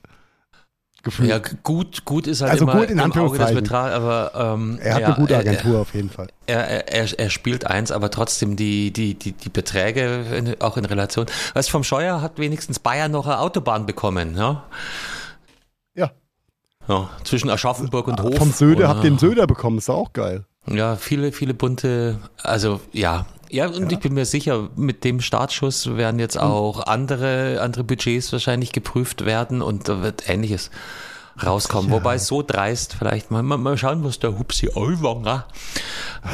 Gefühlt. 1.04 1.28
Ja, 1.30 1.42
gut, 1.64 2.06
gut 2.06 2.28
ist 2.28 2.42
halt 2.42 2.52
Also 2.54 2.64
immer 2.64 2.78
gut 2.78 2.90
in 2.90 2.98
im 2.98 3.12
Auge 3.12 3.38
des. 3.38 3.54
Betrachters, 3.54 3.94
aber 3.94 4.32
ähm, 4.36 4.80
er 4.82 4.94
hat 4.94 5.02
ja, 5.02 5.08
eine 5.08 5.16
gute 5.16 5.34
er- 5.34 5.42
Agentur 5.42 5.82
auf 5.82 5.94
jeden 5.94 6.10
Fall. 6.10 6.28
Er, 6.46 6.66
er, 6.66 6.88
er, 6.88 7.20
er 7.20 7.30
spielt 7.30 7.68
eins, 7.68 7.92
aber 7.92 8.10
trotzdem 8.10 8.56
die, 8.56 8.92
die, 8.94 9.14
die, 9.14 9.34
die 9.34 9.50
Beträge 9.50 10.24
in, 10.34 10.62
auch 10.62 10.78
in 10.78 10.86
Relation. 10.86 11.26
Weißt 11.56 11.70
vom 11.70 11.84
Scheuer 11.84 12.22
hat 12.22 12.40
wenigstens 12.40 12.80
Bayern 12.80 13.12
noch 13.12 13.26
eine 13.28 13.40
Autobahn 13.40 13.86
bekommen, 13.86 14.38
ja? 14.38 14.64
Ja. 15.94 16.12
ja 16.88 17.10
zwischen 17.26 17.50
Aschaffenburg 17.50 18.08
und 18.08 18.22
Hof. 18.22 18.38
Vom 18.38 18.54
Söder, 18.54 18.86
Und, 18.86 18.96
habt 18.96 19.04
den 19.04 19.18
Söder 19.18 19.46
bekommen, 19.46 19.80
ist 19.80 19.90
auch 19.90 20.14
geil. 20.14 20.46
Ja, 20.68 20.96
viele, 20.96 21.32
viele 21.32 21.54
bunte, 21.54 22.20
also 22.42 22.80
ja. 22.92 23.26
Ja, 23.50 23.68
und 23.68 23.92
ich 23.92 24.00
bin 24.00 24.14
mir 24.16 24.26
sicher, 24.26 24.70
mit 24.76 25.04
dem 25.04 25.22
Startschuss 25.22 25.96
werden 25.96 26.20
jetzt 26.20 26.40
auch 26.40 26.88
andere, 26.88 27.60
andere 27.62 27.84
Budgets 27.84 28.32
wahrscheinlich 28.32 28.72
geprüft 28.72 29.26
werden 29.26 29.62
und 29.62 29.88
da 29.88 30.02
wird 30.02 30.28
Ähnliches 30.28 30.72
rauskommen. 31.44 31.92
Ja. 31.92 31.98
Wobei 31.98 32.18
so 32.18 32.42
dreist 32.42 32.96
vielleicht 32.98 33.30
mal, 33.30 33.44
mal, 33.44 33.58
mal 33.58 33.78
schauen, 33.78 34.04
was 34.04 34.18
der 34.18 34.40
Hupsi 34.40 34.70
Olwanger. 34.74 35.46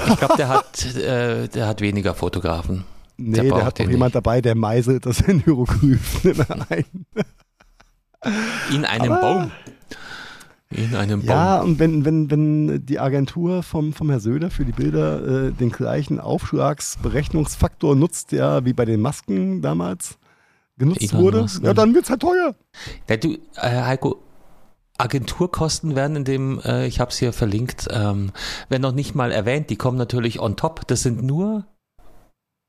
Ich 0.07 0.17
glaube, 0.17 0.37
der 0.37 0.47
hat, 0.47 0.85
äh, 0.95 1.49
der 1.49 1.67
hat 1.67 1.81
weniger 1.81 2.13
Fotografen. 2.13 2.85
Nee, 3.17 3.33
Der 3.41 3.43
der, 3.53 3.65
hat 3.65 3.79
doch 3.81 3.89
jemand 3.89 4.15
dabei, 4.15 4.39
der 4.39 4.55
meißelt 4.55 5.05
das 5.05 5.19
in 5.19 5.39
Hieroglyphen 5.43 6.45
ein. 6.69 6.85
In 8.71 8.85
einem 8.85 9.11
Aber- 9.11 9.21
Baum. 9.21 9.51
In 10.75 10.95
einem 10.95 11.21
Baum. 11.21 11.29
Ja, 11.29 11.61
und 11.61 11.79
wenn, 11.79 12.05
wenn, 12.05 12.29
wenn 12.29 12.85
die 12.85 12.99
Agentur 12.99 13.63
vom, 13.63 13.91
vom 13.91 14.09
Herr 14.09 14.19
Söder 14.19 14.51
für 14.51 14.65
die 14.65 14.71
Bilder 14.71 15.47
äh, 15.47 15.51
den 15.51 15.71
gleichen 15.71 16.19
Aufschlagsberechnungsfaktor 16.19 17.95
nutzt, 17.95 18.31
ja, 18.31 18.63
wie 18.65 18.73
bei 18.73 18.85
den 18.85 19.01
Masken 19.01 19.63
damals 19.63 20.19
genutzt 20.77 21.11
Elon 21.11 21.23
wurde, 21.23 21.41
Musk, 21.41 21.63
ja, 21.63 21.69
ne? 21.69 21.73
dann 21.73 21.95
wird's 21.95 22.11
halt 22.11 22.21
teuer. 22.21 22.55
Ja, 23.09 23.17
du, 23.17 23.33
äh, 23.55 23.81
Heiko, 23.81 24.21
Agenturkosten 24.99 25.95
werden 25.95 26.17
in 26.17 26.23
dem, 26.23 26.59
äh, 26.61 26.85
ich 26.85 26.99
habe 26.99 27.09
es 27.09 27.17
hier 27.17 27.33
verlinkt, 27.33 27.87
ähm, 27.89 28.31
werden 28.69 28.81
noch 28.83 28.91
nicht 28.91 29.15
mal 29.15 29.31
erwähnt, 29.31 29.71
die 29.71 29.75
kommen 29.75 29.97
natürlich 29.97 30.39
on 30.39 30.55
top. 30.55 30.87
Das 30.87 31.01
sind 31.01 31.23
nur 31.23 31.65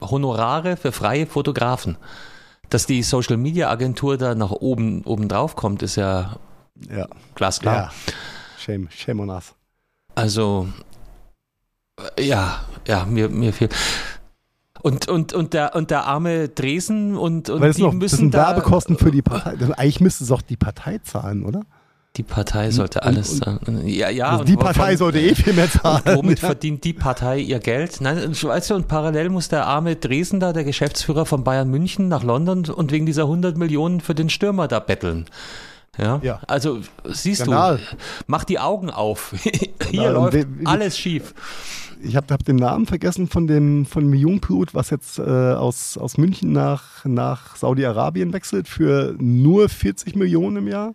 Honorare 0.01 0.77
für 0.77 0.93
freie 0.93 1.27
Fotografen. 1.27 1.99
Dass 2.71 2.87
die 2.87 3.03
Social 3.03 3.37
Media 3.37 3.69
Agentur 3.69 4.17
da 4.17 4.35
nach 4.35 4.53
oben, 4.53 5.03
oben 5.05 5.29
drauf 5.29 5.57
kommt, 5.57 5.83
ist 5.83 5.97
ja 5.97 6.39
Ja, 6.89 7.07
glasklar. 7.35 7.75
ja. 7.77 7.91
Shame, 8.59 8.89
shame 8.91 9.21
on 9.21 9.31
us. 9.31 9.55
Also, 10.15 10.69
ja, 12.19 12.61
ja, 12.87 13.05
mir, 13.05 13.29
mir 13.29 13.53
fehlt. 13.53 13.75
Und, 14.83 15.09
und, 15.09 15.33
und, 15.35 15.53
der, 15.53 15.75
und 15.75 15.91
der 15.91 16.07
arme 16.07 16.49
Dresen 16.49 17.17
und, 17.17 17.51
und 17.51 17.61
Weil 17.61 17.69
das, 17.69 17.77
die 17.77 17.83
noch, 17.83 17.93
müssen 17.93 18.03
das 18.03 18.19
sind 18.19 18.35
da, 18.35 18.49
Werbekosten 18.49 18.97
für 18.97 19.11
die 19.11 19.23
Partei. 19.23 19.57
Eigentlich 19.77 20.01
müsste 20.01 20.25
es 20.25 20.31
auch 20.31 20.43
die 20.43 20.57
Partei 20.57 20.99
zahlen, 20.99 21.45
oder? 21.45 21.63
Die 22.17 22.23
Partei 22.23 22.71
sollte 22.71 23.01
Und- 23.01 23.07
alles 23.07 23.37
sagen. 23.39 23.87
Ja, 23.87 24.09
ja. 24.09 24.31
also 24.31 24.45
die 24.45 24.57
Partei 24.57 24.97
sollte 24.97 25.21
eh 25.21 25.35
viel 25.35 25.53
mehr 25.53 25.71
zahlen. 25.71 26.03
Womit 26.17 26.41
ja. 26.41 26.47
verdient 26.49 26.83
die 26.83 26.93
Partei 26.93 27.39
ihr 27.39 27.61
Geld? 27.61 28.01
Nein, 28.01 28.33
weißt 28.33 28.71
du, 28.71 28.75
und 28.75 28.89
parallel 28.89 29.29
muss 29.29 29.49
der 29.49 29.67
arme 29.67 29.97
Dresen 29.97 30.41
da, 30.41 30.53
der 30.53 30.65
Geschäftsführer 30.65 31.25
von 31.25 31.45
Bayern 31.45 31.69
München, 31.71 32.09
nach 32.09 32.25
London 32.25 32.65
und 32.65 32.91
wegen 32.91 33.07
dieser 33.07 33.23
100 33.25 33.57
Millionen 33.59 34.01
für 34.01 34.15
den 34.15 34.29
Stürmer 34.29 34.67
da 34.67 34.81
betteln. 34.81 35.27
Ja, 36.01 36.21
Ja. 36.23 36.41
also 36.47 36.81
siehst 37.05 37.43
Skandal. 37.43 37.77
du, 37.79 37.83
mach 38.27 38.45
die 38.45 38.59
Augen 38.59 38.91
auf. 38.91 39.35
Hier 39.91 40.09
und 40.09 40.15
läuft 40.35 40.47
alles 40.65 40.99
schief. 40.99 41.35
Ich 42.03 42.17
habe 42.17 42.33
hab 42.33 42.43
den 42.45 42.57
Namen 42.57 42.87
vergessen 42.87 43.29
von 43.29 43.47
dem, 43.47 43.85
von 43.85 44.13
Jungblut, 44.15 44.73
was 44.75 44.89
jetzt 44.89 45.19
äh, 45.19 45.23
aus, 45.23 45.99
aus 45.99 46.17
München 46.17 46.53
nach, 46.53 47.05
nach 47.05 47.57
Saudi-Arabien 47.57 48.33
wechselt 48.33 48.69
für 48.69 49.15
nur 49.19 49.69
40 49.69 50.17
Millionen 50.17 50.57
im 50.57 50.69
Jahr. 50.69 50.95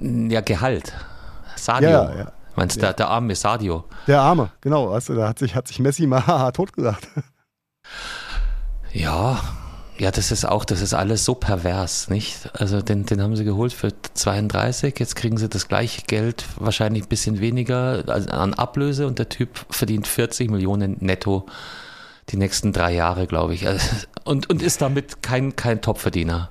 Ja, 0.00 0.40
Gehalt. 0.40 0.92
Sadio. 1.54 1.90
Ja, 1.90 2.16
ja. 2.16 2.32
Meinst 2.56 2.76
du, 2.76 2.80
der, 2.80 2.94
der 2.94 3.08
arme 3.08 3.34
Sadio? 3.36 3.84
Der 4.08 4.20
Arme, 4.20 4.50
genau. 4.60 4.98
Du, 4.98 5.14
da 5.14 5.28
hat 5.28 5.38
sich, 5.38 5.54
hat 5.54 5.68
sich 5.68 5.78
Messi 5.78 6.06
mal 6.08 6.26
haha, 6.26 6.50
totgelacht. 6.50 7.06
Ja, 8.92 9.40
ja, 9.98 10.10
das 10.10 10.32
ist 10.32 10.44
auch, 10.44 10.64
das 10.64 10.80
ist 10.80 10.94
alles 10.94 11.24
so 11.24 11.34
pervers, 11.34 12.08
nicht? 12.08 12.50
Also 12.58 12.82
den, 12.82 13.06
den 13.06 13.22
haben 13.22 13.36
sie 13.36 13.44
geholt 13.44 13.72
für 13.72 13.92
32, 14.14 14.98
jetzt 14.98 15.16
kriegen 15.16 15.36
sie 15.36 15.48
das 15.48 15.68
gleiche 15.68 16.02
Geld, 16.02 16.44
wahrscheinlich 16.56 17.04
ein 17.04 17.08
bisschen 17.08 17.40
weniger 17.40 18.04
an 18.08 18.54
Ablöse 18.54 19.06
und 19.06 19.18
der 19.18 19.28
Typ 19.28 19.66
verdient 19.70 20.06
40 20.06 20.50
Millionen 20.50 20.96
netto 21.00 21.46
die 22.30 22.36
nächsten 22.36 22.72
drei 22.72 22.94
Jahre, 22.94 23.26
glaube 23.26 23.54
ich. 23.54 23.66
Also, 23.66 23.86
Und, 24.24 24.48
und 24.50 24.62
ist 24.62 24.80
damit 24.80 25.22
kein, 25.22 25.56
kein 25.56 25.80
Topverdiener. 25.80 26.50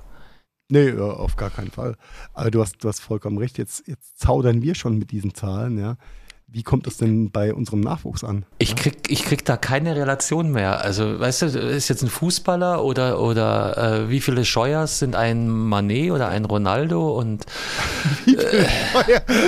Nee, 0.68 0.92
auf 0.92 1.36
gar 1.36 1.50
keinen 1.50 1.70
Fall. 1.70 1.96
Aber 2.32 2.50
du 2.50 2.60
hast, 2.60 2.82
du 2.82 2.88
hast 2.88 3.00
vollkommen 3.00 3.38
recht. 3.38 3.58
Jetzt, 3.58 3.86
jetzt 3.86 4.18
zaudern 4.18 4.62
wir 4.62 4.74
schon 4.74 4.98
mit 4.98 5.10
diesen 5.10 5.34
Zahlen, 5.34 5.78
ja. 5.78 5.96
Wie 6.54 6.62
kommt 6.62 6.86
das 6.86 6.98
denn 6.98 7.30
bei 7.30 7.54
unserem 7.54 7.80
Nachwuchs 7.80 8.24
an? 8.24 8.44
Ich 8.58 8.76
krieg, 8.76 9.10
ich 9.10 9.24
krieg 9.24 9.42
da 9.46 9.56
keine 9.56 9.96
Relation 9.96 10.52
mehr. 10.52 10.84
Also, 10.84 11.18
weißt 11.18 11.40
du, 11.42 11.46
ist 11.46 11.88
jetzt 11.88 12.02
ein 12.02 12.10
Fußballer 12.10 12.84
oder, 12.84 13.22
oder 13.22 13.78
äh, 13.78 14.10
wie 14.10 14.20
viele 14.20 14.44
Scheuers 14.44 14.98
sind 14.98 15.16
ein 15.16 15.48
Manet 15.48 16.10
oder 16.10 16.28
ein 16.28 16.44
Ronaldo 16.44 17.18
und 17.18 17.46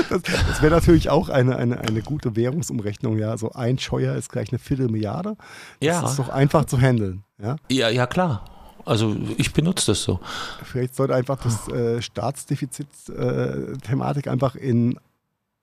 das 0.09 0.23
das 0.23 0.63
wäre 0.63 0.73
natürlich 0.73 1.11
auch 1.11 1.29
eine, 1.29 1.57
eine, 1.57 1.79
eine 1.79 2.01
gute 2.01 2.37
Währungsumrechnung, 2.37 3.19
ja. 3.19 3.37
So 3.37 3.53
ein 3.53 3.79
Scheuer 3.79 4.17
ist 4.17 4.33
gleich 4.33 4.51
eine 4.51 4.59
Viertelmilliarde. 4.59 5.37
Das 5.81 5.87
ja, 5.87 6.09
ist 6.09 6.19
doch 6.19 6.31
einfach 6.31 6.65
zu 6.65 6.81
handeln, 6.81 7.23
ja. 7.39 7.57
ja, 7.71 7.91
ja 7.91 8.07
klar. 8.07 8.47
Also 8.87 9.15
ich 9.37 9.53
benutze 9.53 9.93
das 9.93 10.03
so. 10.03 10.21
Vielleicht 10.63 10.95
sollte 10.95 11.15
einfach 11.15 11.43
das 11.43 11.69
äh, 11.69 12.01
Staatsdefizit-Thematik 12.01 14.29
einfach 14.29 14.55
in 14.55 14.99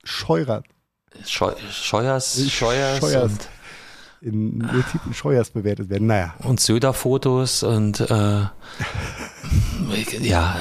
Scheurer, 0.04 0.62
Scheu 1.26 1.52
Scheuers, 1.70 2.50
Scheuers, 2.50 2.98
Scheuers. 2.98 3.32
in 4.20 4.58
Notizen 4.58 5.14
Scheuers 5.14 5.50
bewertet 5.50 5.88
werden. 5.90 6.06
Naja, 6.06 6.34
und 6.40 6.60
Söder-Fotos 6.60 7.62
und 7.62 8.00
äh, 8.00 8.46
ja, 10.20 10.56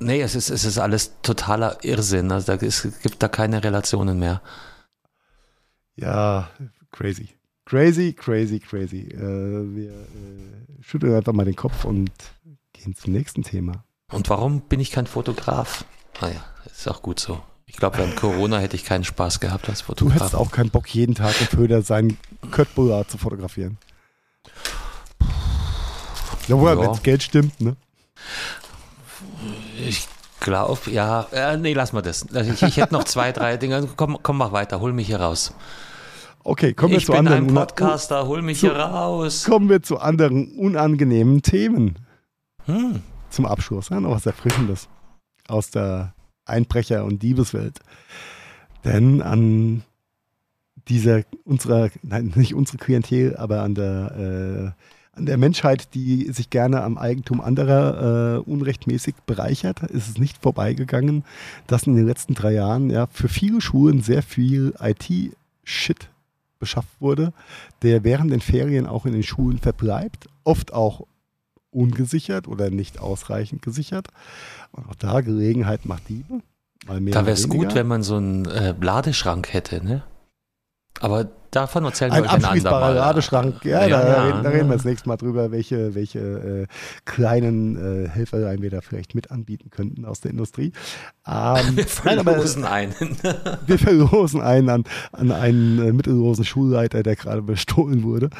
nee, 0.00 0.20
es 0.20 0.34
ist, 0.34 0.50
es 0.50 0.64
ist 0.64 0.78
alles 0.78 1.12
totaler 1.22 1.78
Irrsinn. 1.84 2.32
Also 2.32 2.56
da, 2.56 2.66
es 2.66 2.86
gibt 3.02 3.22
da 3.22 3.28
keine 3.28 3.62
Relationen 3.64 4.18
mehr. 4.18 4.42
ja, 5.96 6.50
crazy. 6.90 7.28
Crazy, 7.64 8.14
crazy, 8.14 8.60
crazy. 8.60 9.08
Äh, 9.12 9.76
wir 9.76 9.90
äh, 9.90 10.82
schütteln 10.82 11.14
einfach 11.14 11.34
mal 11.34 11.44
den 11.44 11.54
Kopf 11.54 11.84
und 11.84 12.10
gehen 12.72 12.96
zum 12.96 13.12
nächsten 13.12 13.42
Thema. 13.42 13.84
Und 14.10 14.30
warum 14.30 14.62
bin 14.62 14.80
ich 14.80 14.90
kein 14.90 15.06
Fotograf? 15.06 15.84
Naja, 16.22 16.42
ist 16.64 16.88
auch 16.88 17.02
gut 17.02 17.20
so. 17.20 17.42
Ich 17.68 17.76
glaube, 17.76 17.98
während 17.98 18.16
Corona 18.16 18.58
hätte 18.58 18.74
ich 18.74 18.84
keinen 18.84 19.04
Spaß 19.04 19.38
gehabt 19.40 19.68
als 19.68 19.80
Du 19.80 19.84
Fotograf. 19.86 20.16
hättest 20.16 20.34
auch 20.34 20.50
keinen 20.50 20.70
Bock, 20.70 20.88
jeden 20.92 21.14
Tag 21.14 21.40
im 21.40 21.46
Föder 21.46 21.82
seinen 21.82 22.18
Kurt 22.50 22.74
Bullard 22.74 23.08
zu 23.10 23.18
fotografieren. 23.18 23.78
Ja, 26.48 26.56
Ja. 26.56 26.78
wenn 26.80 26.88
das 26.88 27.02
Geld 27.02 27.22
stimmt, 27.22 27.60
ne? 27.60 27.76
Ich 29.86 30.08
glaube, 30.40 30.90
ja, 30.90 31.26
äh, 31.32 31.56
nee, 31.56 31.74
lass 31.74 31.92
mal 31.92 32.02
das. 32.02 32.26
Also 32.34 32.52
Ich, 32.52 32.62
ich 32.62 32.76
hätte 32.78 32.94
noch 32.94 33.04
zwei, 33.04 33.32
drei 33.32 33.56
Dinge. 33.56 33.86
Komm, 33.96 34.18
komm, 34.22 34.38
mach 34.38 34.52
weiter, 34.52 34.80
hol 34.80 34.92
mich 34.92 35.06
hier 35.08 35.20
raus. 35.20 35.54
Okay, 36.44 36.72
kommen 36.72 36.92
wir 36.92 36.98
ich 36.98 37.06
zu 37.06 37.12
bin 37.12 37.18
anderen 37.20 37.44
ein 37.44 37.50
una- 37.50 37.60
Podcaster, 37.66 38.26
hol 38.26 38.40
mich 38.42 38.60
zu- 38.60 38.68
hier 38.68 38.76
raus. 38.78 39.44
kommen 39.44 39.68
wir 39.68 39.82
zu 39.82 39.98
anderen 39.98 40.52
unangenehmen 40.56 41.42
Themen. 41.42 41.98
Hm. 42.64 43.02
Zum 43.30 43.44
Abschluss, 43.46 43.90
ja, 43.90 44.00
noch 44.00 44.10
was 44.12 44.24
Erfrischendes 44.24 44.88
aus 45.48 45.70
der 45.70 46.14
Einbrecher- 46.48 47.04
und 47.04 47.22
Diebeswelt. 47.22 47.80
Denn 48.84 49.22
an 49.22 49.82
dieser, 50.88 51.22
unserer, 51.44 51.90
nein, 52.02 52.32
nicht 52.34 52.54
unsere 52.54 52.78
Klientel, 52.78 53.36
aber 53.36 53.62
an 53.62 53.74
der, 53.74 54.74
äh, 54.74 55.18
an 55.18 55.26
der 55.26 55.36
Menschheit, 55.36 55.94
die 55.94 56.30
sich 56.32 56.48
gerne 56.48 56.82
am 56.82 56.96
Eigentum 56.96 57.40
anderer 57.40 58.36
äh, 58.36 58.38
unrechtmäßig 58.38 59.16
bereichert, 59.26 59.82
ist 59.82 60.08
es 60.08 60.18
nicht 60.18 60.38
vorbeigegangen, 60.40 61.24
dass 61.66 61.82
in 61.84 61.96
den 61.96 62.06
letzten 62.06 62.34
drei 62.34 62.52
Jahren 62.52 62.88
ja 62.88 63.08
für 63.08 63.28
viele 63.28 63.60
Schulen 63.60 64.00
sehr 64.00 64.22
viel 64.22 64.74
IT-Shit 64.80 66.08
beschafft 66.58 67.00
wurde, 67.00 67.32
der 67.82 68.04
während 68.04 68.32
den 68.32 68.40
Ferien 68.40 68.86
auch 68.86 69.06
in 69.06 69.12
den 69.12 69.22
Schulen 69.22 69.58
verbleibt, 69.58 70.26
oft 70.44 70.72
auch 70.72 71.06
ungesichert 71.70 72.48
oder 72.48 72.70
nicht 72.70 72.98
ausreichend 72.98 73.62
gesichert. 73.62 74.08
Und 74.72 74.88
auch 74.88 74.94
da 74.94 75.20
Gelegenheit 75.20 75.86
macht 75.86 76.08
Diebe. 76.08 76.40
Da 76.86 77.26
wäre 77.26 77.32
es 77.32 77.48
gut, 77.48 77.74
wenn 77.74 77.86
man 77.86 78.02
so 78.02 78.16
einen 78.16 78.46
äh, 78.46 78.74
Ladeschrank 78.80 79.52
hätte, 79.52 79.84
ne? 79.84 80.04
Aber 81.00 81.28
davon 81.50 81.84
erzählen 81.84 82.10
wir 82.12 82.18
Ein 82.18 82.24
euch 82.24 82.32
ein 82.32 82.44
andermal. 82.44 82.94
Ladeschrank, 82.94 83.64
ja, 83.64 83.86
Ja, 83.86 83.88
da, 83.88 84.08
ja. 84.08 84.24
reden, 84.24 84.42
da 84.42 84.50
reden 84.50 84.68
wir 84.68 84.76
das 84.76 84.84
nächste 84.84 85.08
Mal 85.08 85.16
drüber, 85.16 85.50
welche, 85.52 85.94
welche 85.94 86.18
äh, 86.18 86.66
kleinen 87.04 87.76
äh, 88.04 88.08
Helferlein 88.08 88.62
wir 88.62 88.70
da 88.70 88.80
vielleicht 88.80 89.14
mit 89.14 89.30
anbieten 89.30 89.70
könnten 89.70 90.04
aus 90.04 90.20
der 90.20 90.32
Industrie. 90.32 90.72
Ähm, 91.26 91.76
Wir 91.76 91.86
nein, 92.04 92.18
aber 92.18 92.32
verlosen 92.32 92.64
einen. 92.64 92.94
wir 93.66 93.78
verlosen 93.78 94.40
einen 94.40 94.68
an, 94.70 94.84
an 95.12 95.30
einen 95.30 95.78
äh, 95.78 95.92
mittellosen 95.92 96.44
Schulleiter, 96.44 97.02
der 97.02 97.16
gerade 97.16 97.42
bestohlen 97.42 98.02
wurde. 98.02 98.30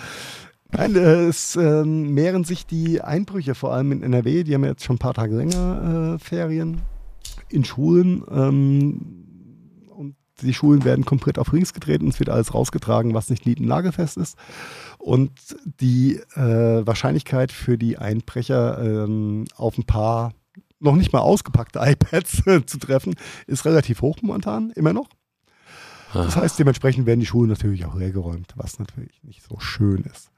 Nein, 0.70 0.96
äh, 0.96 1.26
es 1.26 1.56
ähm, 1.56 2.12
mehren 2.12 2.44
sich 2.44 2.66
die 2.66 3.00
Einbrüche, 3.00 3.54
vor 3.54 3.72
allem 3.72 3.92
in 3.92 4.02
NRW, 4.02 4.44
die 4.44 4.54
haben 4.54 4.64
jetzt 4.64 4.84
schon 4.84 4.96
ein 4.96 5.00
paar 5.00 5.14
Tage 5.14 5.36
länger 5.36 6.16
äh, 6.16 6.18
Ferien. 6.18 6.82
in 7.48 7.64
Schulen 7.64 8.22
ähm, 8.30 9.86
und 9.88 10.16
die 10.42 10.52
Schulen 10.52 10.84
werden 10.84 11.06
komplett 11.06 11.38
auf 11.38 11.52
links 11.52 11.72
gedreht 11.72 12.02
und 12.02 12.08
es 12.08 12.18
wird 12.20 12.28
alles 12.28 12.52
rausgetragen, 12.52 13.14
was 13.14 13.30
nicht 13.30 13.46
nagelfest 13.60 14.18
ist. 14.18 14.36
Und 14.98 15.32
die 15.80 16.16
äh, 16.34 16.86
Wahrscheinlichkeit 16.86 17.50
für 17.50 17.78
die 17.78 17.96
Einbrecher 17.96 18.78
ähm, 18.78 19.46
auf 19.56 19.78
ein 19.78 19.84
paar 19.84 20.34
noch 20.80 20.96
nicht 20.96 21.12
mal 21.12 21.20
ausgepackte 21.20 21.78
iPads 21.82 22.42
zu 22.66 22.78
treffen, 22.78 23.14
ist 23.46 23.64
relativ 23.64 24.02
hoch 24.02 24.18
momentan, 24.20 24.70
immer 24.72 24.92
noch. 24.92 25.08
Das 26.12 26.36
heißt, 26.36 26.58
dementsprechend 26.58 27.06
werden 27.06 27.20
die 27.20 27.26
Schulen 27.26 27.50
natürlich 27.50 27.84
auch 27.84 27.94
leergeräumt, 27.94 28.52
was 28.56 28.78
natürlich 28.78 29.22
nicht 29.22 29.42
so 29.42 29.58
schön 29.58 30.04
ist. 30.04 30.30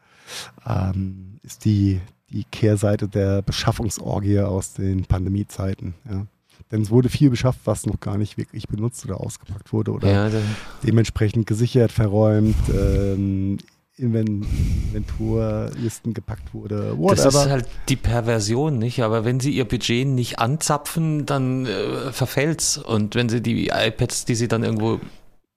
Ähm, 0.67 1.39
ist 1.43 1.65
die, 1.65 2.01
die 2.31 2.45
Kehrseite 2.45 3.09
der 3.09 3.43
Beschaffungsorgie 3.43 4.41
aus 4.41 4.75
den 4.75 5.05
Pandemiezeiten. 5.05 5.95
Ja. 6.09 6.27
Denn 6.71 6.83
es 6.83 6.91
wurde 6.91 7.09
viel 7.09 7.31
beschafft, 7.31 7.61
was 7.65 7.87
noch 7.87 7.99
gar 7.99 8.17
nicht 8.17 8.37
wirklich 8.37 8.69
benutzt 8.69 9.05
oder 9.05 9.21
ausgepackt 9.21 9.73
wurde 9.73 9.93
oder 9.93 10.11
Ja, 10.11 10.31
dementsprechend 10.85 11.47
gesichert, 11.47 11.91
verräumt, 11.91 12.55
ähm, 12.69 13.59
Inven- 13.99 14.47
Inventurlisten 14.95 16.15
gepackt 16.15 16.55
wurde, 16.55 16.97
das 17.09 17.19
ist 17.19 17.35
whatever. 17.35 17.51
halt 17.51 17.67
die 17.89 17.97
Perversion, 17.97 18.79
nicht? 18.79 19.03
Aber 19.03 19.25
wenn 19.25 19.41
sie 19.41 19.51
ihr 19.51 19.67
Budget 19.67 20.07
nicht 20.07 20.39
anzapfen, 20.39 21.27
dann 21.27 21.67
äh, 21.67 22.13
verfällt's. 22.13 22.79
Und 22.79 23.15
wenn 23.15 23.29
sie 23.29 23.43
die 23.43 23.69
iPads, 23.69 24.25
die 24.25 24.35
sie 24.35 24.49
dann 24.49 24.63
irgendwo 24.63 25.01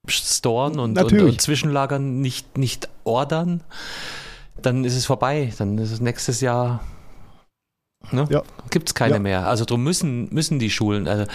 storen 0.08 0.80
und, 0.80 0.98
und, 1.02 1.14
und 1.22 1.42
zwischenlagern, 1.42 2.20
nicht, 2.20 2.58
nicht 2.58 2.90
ordern, 3.06 3.62
dann 4.66 4.84
ist 4.86 4.96
es 4.96 5.06
vorbei. 5.06 5.52
Dann 5.58 5.78
ist 5.78 5.92
es 5.92 6.02
nächstes 6.02 6.42
Jahr. 6.42 6.82
Ne? 8.12 8.28
Ja. 8.30 8.44
Gibt 8.70 8.90
es 8.90 8.96
keine 8.96 9.16
Ja. 9.16 9.20
mehr. 9.20 9.48
Also 9.48 9.66
drum 9.66 9.84
müssen, 9.84 10.28
müssen 10.34 10.60
die 10.60 10.70
Schulen. 10.70 11.08
Also, 11.08 11.26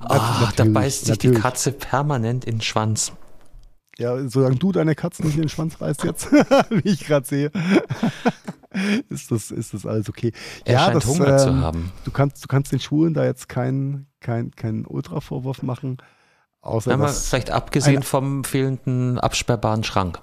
ah, 0.00 0.52
da 0.56 0.64
beißt 0.64 1.06
sich 1.06 1.18
die 1.18 1.28
natürlich. 1.28 1.42
Katze 1.42 1.72
permanent 1.72 2.44
in 2.44 2.56
den 2.56 2.60
Schwanz. 2.60 3.12
Ja, 3.98 4.28
solange 4.28 4.56
du 4.56 4.72
deine 4.72 4.94
Katzen 4.94 5.26
nicht 5.26 5.36
in 5.36 5.42
den 5.42 5.48
Schwanz 5.48 5.76
beißt 5.76 6.04
jetzt, 6.04 6.32
wie 6.70 6.88
ich 6.88 7.06
gerade 7.06 7.26
sehe, 7.26 7.50
ist 9.08 9.30
das, 9.30 9.50
ist 9.50 9.72
das 9.72 9.86
alles 9.86 10.08
okay. 10.08 10.32
Er 10.64 10.74
ja, 10.74 10.80
scheint 10.80 10.96
das, 10.96 11.06
Hunger 11.06 11.38
zu 11.38 11.48
ähm, 11.48 11.60
haben. 11.60 11.92
Du 12.04 12.10
kannst, 12.10 12.42
du 12.42 12.48
kannst 12.48 12.72
den 12.72 12.80
Schulen 12.80 13.14
da 13.14 13.24
jetzt 13.24 13.48
keinen 13.48 14.08
kein, 14.20 14.50
kein 14.52 14.84
Ultra-Vorwurf 14.86 15.62
machen, 15.62 15.98
außer 16.60 16.92
Einmal 16.92 17.12
vielleicht 17.12 17.50
abgesehen 17.50 18.02
vom 18.02 18.42
fehlenden 18.42 19.18
absperrbaren 19.20 19.84
Schrank. 19.84 20.18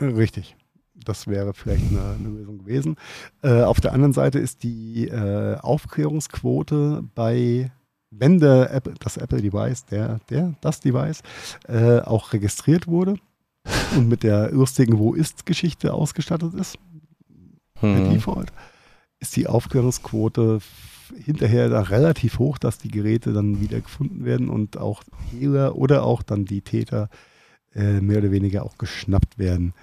richtig, 0.00 0.56
das 1.04 1.26
wäre 1.26 1.54
vielleicht 1.54 1.90
eine, 1.90 2.16
eine 2.18 2.28
Lösung 2.28 2.58
gewesen. 2.58 2.96
Äh, 3.42 3.62
auf 3.62 3.80
der 3.80 3.92
anderen 3.92 4.12
Seite 4.12 4.38
ist 4.38 4.62
die 4.62 5.08
äh, 5.08 5.56
Aufklärungsquote 5.58 7.04
bei, 7.14 7.70
wenn 8.10 8.38
der 8.38 8.72
Apple, 8.72 8.94
das 9.00 9.16
Apple-Device, 9.16 9.86
der, 9.86 10.20
der, 10.30 10.54
das 10.60 10.80
Device, 10.80 11.22
äh, 11.68 12.00
auch 12.00 12.32
registriert 12.32 12.86
wurde 12.86 13.16
und 13.96 14.08
mit 14.08 14.22
der 14.22 14.50
lustigen 14.50 14.98
Wo 14.98 15.14
ist-Geschichte 15.14 15.94
ausgestattet 15.94 16.54
ist, 16.54 16.78
Hm. 17.82 18.10
Default, 18.10 18.52
ist 19.18 19.36
die 19.36 19.46
Aufklärungsquote 19.46 20.60
hinterher 21.24 21.68
da 21.68 21.80
relativ 21.82 22.38
hoch, 22.38 22.58
dass 22.58 22.78
die 22.78 22.90
Geräte 22.90 23.32
dann 23.32 23.60
wieder 23.60 23.80
gefunden 23.80 24.24
werden 24.24 24.48
und 24.48 24.78
auch 24.78 25.02
Hehler 25.30 25.76
oder 25.76 26.04
auch 26.04 26.22
dann 26.22 26.44
die 26.44 26.62
Täter 26.62 27.04
äh, 27.04 27.31
mehr 27.74 28.18
oder 28.18 28.30
weniger 28.30 28.64
auch 28.64 28.76
geschnappt 28.78 29.38
werden. 29.38 29.74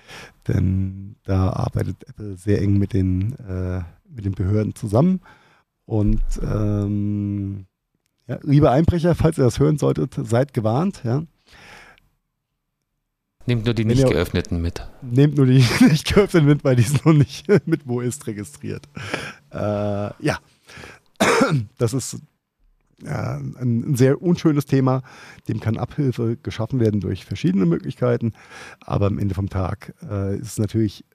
Denn 0.48 1.16
da 1.24 1.50
arbeitet 1.50 1.98
Apple 2.08 2.38
sehr 2.38 2.62
eng 2.62 2.78
mit 2.78 2.94
den, 2.94 3.34
äh, 3.40 3.82
mit 4.14 4.26
den 4.26 4.34
Behörden 4.34 4.76
zusammen. 4.76 5.22
Und 5.86 6.22
ähm, 6.44 7.66
ja, 8.28 8.38
liebe 8.44 8.70
Einbrecher, 8.70 9.16
falls 9.16 9.38
ihr 9.40 9.44
das 9.44 9.60
hören 9.60 9.78
solltet, 9.80 10.14
seid 10.16 10.54
gewarnt. 10.54 11.02
Ja. 11.04 11.24
Nehmt 13.48 13.66
nur 13.66 13.74
die 13.74 13.86
nicht 13.86 14.00
ihr- 14.02 14.10
geöffneten 14.10 14.62
mit. 14.62 14.88
Nehmt 15.02 15.38
nur 15.38 15.48
die 15.48 15.64
nicht 15.82 16.14
geöffneten 16.14 16.48
mit, 16.48 16.64
weil 16.64 16.76
die 16.76 16.84
sind 16.84 17.04
noch 17.06 17.14
nicht 17.14 17.48
mit 17.68 17.88
Wo 17.88 18.02
ist 18.02 18.28
registriert. 18.28 18.88
Äh, 19.52 19.58
ja, 20.24 20.38
das 21.80 21.94
ist 21.94 22.18
ein, 23.06 23.56
ein 23.90 23.96
sehr 23.96 24.22
unschönes 24.22 24.66
Thema. 24.66 25.02
Dem 25.48 25.60
kann 25.60 25.78
Abhilfe 25.78 26.38
geschaffen 26.38 26.80
werden 26.80 27.00
durch 27.02 27.26
verschiedene 27.26 27.66
Möglichkeiten. 27.66 28.34
Aber 28.82 29.08
am 29.08 29.20
Ende 29.20 29.36
vom 29.36 29.50
Tag 29.50 29.94
äh, 30.10 30.36
ist 30.38 30.48
es 30.54 30.58
natürlich, 30.58 31.06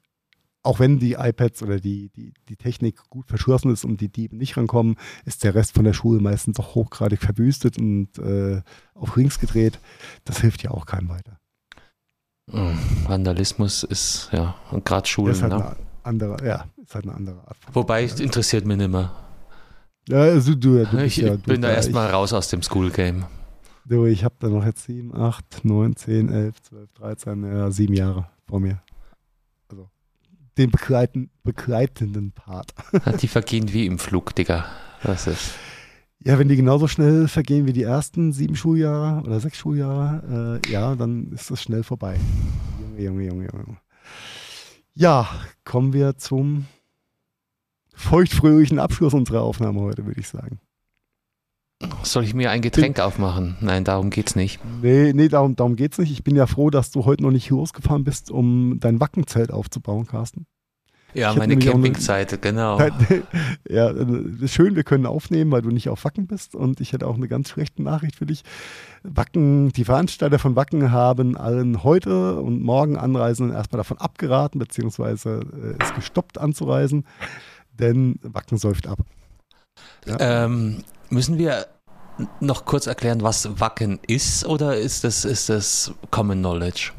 auch 0.63 0.81
wenn 0.81 0.99
die 0.99 1.13
iPads 1.13 1.63
oder 1.63 1.79
die, 1.79 2.09
die, 2.11 2.33
die 2.49 2.57
Technik 2.57 2.99
gut 3.11 3.29
verschlossen 3.29 3.71
ist 3.71 3.85
und 3.85 4.01
die 4.01 4.09
Diebe 4.09 4.35
nicht 4.37 4.57
rankommen, 4.57 4.97
ist 5.27 5.45
der 5.45 5.55
Rest 5.55 5.75
von 5.75 5.85
der 5.85 5.93
Schule 5.93 6.21
meistens 6.21 6.59
auch 6.59 6.75
hochgradig 6.75 7.21
verwüstet 7.21 7.77
und 7.79 8.17
äh, 8.19 8.63
auf 8.95 9.15
links 9.17 9.39
gedreht. 9.39 9.79
Das 10.25 10.41
hilft 10.41 10.63
ja 10.63 10.71
auch 10.71 10.87
keinem 10.87 11.11
weiter. 11.11 11.39
Hm, 12.51 12.79
Vandalismus 13.07 13.83
ist, 13.85 14.29
ja, 14.33 14.55
und 14.71 14.85
gerade 14.85 15.07
Schulen, 15.09 15.33
ist 15.33 15.43
halt 15.43 15.53
ne? 15.55 15.65
eine 15.67 15.77
andere, 16.03 16.47
ja, 16.47 16.67
ist 16.83 16.95
halt 16.95 17.07
eine 17.07 17.15
andere 17.15 17.41
Art. 17.47 17.57
von- 17.59 17.75
Wobei, 17.75 18.05
es 18.05 18.21
interessiert 18.21 18.67
mich 18.67 18.77
nicht 18.77 18.91
mehr. 18.91 19.11
Ja, 20.09 20.19
also 20.19 20.55
du, 20.55 20.85
du 20.85 21.05
Ich 21.05 21.17
ja, 21.17 21.37
bin 21.37 21.57
du, 21.57 21.61
da 21.63 21.73
erstmal 21.73 22.11
raus 22.11 22.33
aus 22.33 22.49
dem 22.49 22.63
School 22.63 22.91
Game. 22.91 23.25
Ich, 23.85 23.91
du, 23.91 24.05
ich 24.07 24.25
habe 24.25 24.35
da 24.39 24.49
noch 24.49 24.65
jetzt 24.65 24.85
7, 24.85 25.15
8, 25.15 25.65
9, 25.65 25.97
10, 25.97 26.29
11, 26.29 26.63
12, 26.63 26.93
13, 26.95 27.45
ja, 27.45 27.71
sieben 27.71 27.95
Jahre 27.95 28.29
vor 28.47 28.61
mir. 28.61 28.83
Also 29.71 29.89
den 30.59 30.71
begleiten, 30.71 31.31
begleitenden 31.43 32.33
Part. 32.33 32.75
Die 33.23 33.29
vergehen 33.29 33.73
wie 33.73 33.87
im 33.87 33.99
Flug, 33.99 34.35
Digga. 34.35 34.67
Das 35.03 35.27
ist. 35.27 35.55
Ja, 36.27 36.39
wenn 36.39 36.49
die 36.49 36.57
genauso 36.57 36.89
schnell 36.89 37.29
vergehen 37.29 37.67
wie 37.67 37.75
die 37.75 37.83
ersten 37.83 38.33
sieben 38.33 38.57
Schuljahre 38.57 39.23
oder 39.27 39.41
sechs 39.41 39.59
Schuljahre, 39.59 40.61
äh, 40.65 40.73
ja, 40.73 40.95
dann 40.95 41.33
ist 41.33 41.51
das 41.51 41.61
schnell 41.61 41.83
vorbei. 41.83 42.19
Junge, 42.97 43.25
Junge, 43.25 43.45
Junge, 43.45 43.65
Junge. 43.67 43.77
Ja, 44.95 45.29
kommen 45.65 45.93
wir 45.93 46.17
zum 46.17 46.67
feuchtfröhlichen 47.95 48.79
Abschluss 48.79 49.15
unserer 49.15 49.43
Aufnahme 49.43 49.81
heute, 49.81 50.07
würde 50.07 50.21
ich 50.21 50.29
sagen. 50.29 50.61
Soll 52.03 52.25
ich 52.25 52.35
mir 52.35 52.51
ein 52.51 52.63
Getränk 52.63 53.01
aufmachen? 53.01 53.57
Nein, 53.61 53.85
darum 53.85 54.11
geht's 54.11 54.37
nicht. 54.37 54.61
Nee, 54.83 55.13
nee, 55.13 55.29
darum, 55.29 55.57
darum 55.57 55.77
geht's 55.77 55.99
nicht. 55.99 56.13
Ich 56.13 56.25
bin 56.25 56.37
ja 56.37 56.47
froh, 56.47 56.71
dass 56.71 56.91
du 56.91 57.05
heute 57.05 57.23
noch 57.23 57.31
nicht 57.31 57.51
losgefahren 57.51 58.05
bist, 58.05 58.31
um 58.31 58.79
dein 58.81 59.01
Wackenzelt 59.01 59.51
aufzubauen, 59.51 60.07
Carsten. 60.07 60.47
Ja, 61.15 61.31
Ich 61.31 61.37
meine 61.37 61.57
Campingzeit, 61.57 62.43
genau. 62.43 62.79
ja, 63.69 63.91
äh, 63.91 64.49
schön, 64.49 64.75
wir 64.75 64.83
können 64.83 65.07
aufnehmen, 65.07 65.53
weil 65.53 65.63
du 65.63 65.71
nicht 65.71 65.89
auf 65.89 66.05
Wacken 66.05 66.27
bist. 66.27 66.57
Und 66.57 66.81
ich 66.81 66.93
hätte 66.93 67.07
auch 67.07 67.15
eine 67.15 67.29
ganz 67.29 67.51
schlechte 67.51 67.83
Nachricht 67.83 68.17
für 68.17 68.27
dich. 68.27 68.43
Wacken, 69.05 69.71
die 69.71 69.85
Veranstalter 69.85 70.41
von 70.41 70.57
Wacken 70.57 70.91
haben 70.91 71.37
allen 71.37 71.85
heute 71.85 72.41
und 72.41 72.63
morgen 72.63 72.97
Anreisenden 72.97 73.55
erstmal 73.55 73.79
davon 73.79 73.99
abgeraten, 73.99 74.59
beziehungsweise 74.59 75.41
äh, 75.79 75.83
ist 75.83 75.95
gestoppt 75.95 76.39
anzureisen, 76.39 77.07
denn 77.79 78.19
Wacken 78.23 78.59
säuft 78.59 78.87
ab. 78.87 78.99
Ähm, 80.07 80.85
müssen 81.11 81.39
wir 81.39 81.67
noch 82.41 82.65
kurz 82.65 82.87
erklären, 82.87 83.23
was 83.23 83.61
Wacken 83.61 83.99
ist 84.07 84.47
oder 84.47 84.77
ist 84.77 85.05
das, 85.05 85.25
ist 85.25 85.49
das 85.49 85.93
Common 86.11 86.39
Knowledge? 86.39 86.93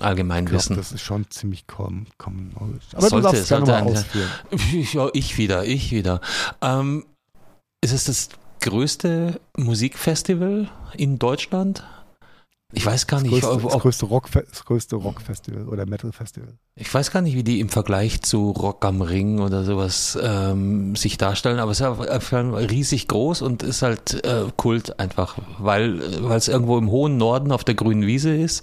Allgemeinwissen. 0.00 0.76
das 0.76 0.92
ist 0.92 1.00
schon 1.00 1.28
ziemlich 1.30 1.66
common, 1.66 2.06
common 2.18 2.52
knowledge. 2.52 2.84
Aber 2.92 3.08
Sollte- 3.08 3.16
du 3.16 3.22
darfst 3.22 3.42
es 3.42 3.48
gerne 3.48 3.66
sollte 3.66 3.84
mal 3.84 3.92
ausführen. 3.92 4.28
Ja, 4.92 5.08
ich 5.12 5.38
wieder, 5.38 5.64
ich 5.64 5.90
wieder. 5.90 6.20
Ähm, 6.60 7.04
ist 7.82 7.92
es 7.92 8.04
das 8.04 8.28
größte 8.60 9.40
Musikfestival 9.56 10.70
in 10.96 11.18
Deutschland? 11.18 11.84
Ich 12.74 12.84
weiß 12.84 13.06
gar 13.06 13.22
nicht, 13.22 13.30
größte, 13.30 13.50
ob, 13.50 13.62
das 13.62 13.80
größte, 13.80 14.06
Rock, 14.06 14.28
das 14.30 14.64
größte 14.66 14.96
Rockfestival 14.96 15.68
oder 15.68 15.86
Metal-Festival. 15.86 16.58
ich 16.74 16.92
weiß 16.92 17.10
gar 17.10 17.22
nicht, 17.22 17.34
wie 17.34 17.42
die 17.42 17.60
im 17.60 17.70
Vergleich 17.70 18.20
zu 18.20 18.50
Rock 18.50 18.84
am 18.84 19.00
Ring 19.00 19.40
oder 19.40 19.64
sowas 19.64 20.18
ähm, 20.22 20.94
sich 20.94 21.16
darstellen, 21.16 21.60
aber 21.60 21.70
es 21.70 21.80
ist 21.80 21.86
auf 21.86 21.98
jeden 22.00 22.52
Fall 22.52 22.66
riesig 22.66 23.08
groß 23.08 23.40
und 23.40 23.62
ist 23.62 23.80
halt 23.80 24.22
äh, 24.22 24.44
Kult 24.56 25.00
einfach, 25.00 25.38
weil 25.58 26.22
weil 26.22 26.36
es 26.36 26.48
irgendwo 26.48 26.76
im 26.76 26.90
hohen 26.90 27.16
Norden 27.16 27.52
auf 27.52 27.64
der 27.64 27.74
grünen 27.74 28.06
Wiese 28.06 28.36
ist, 28.36 28.62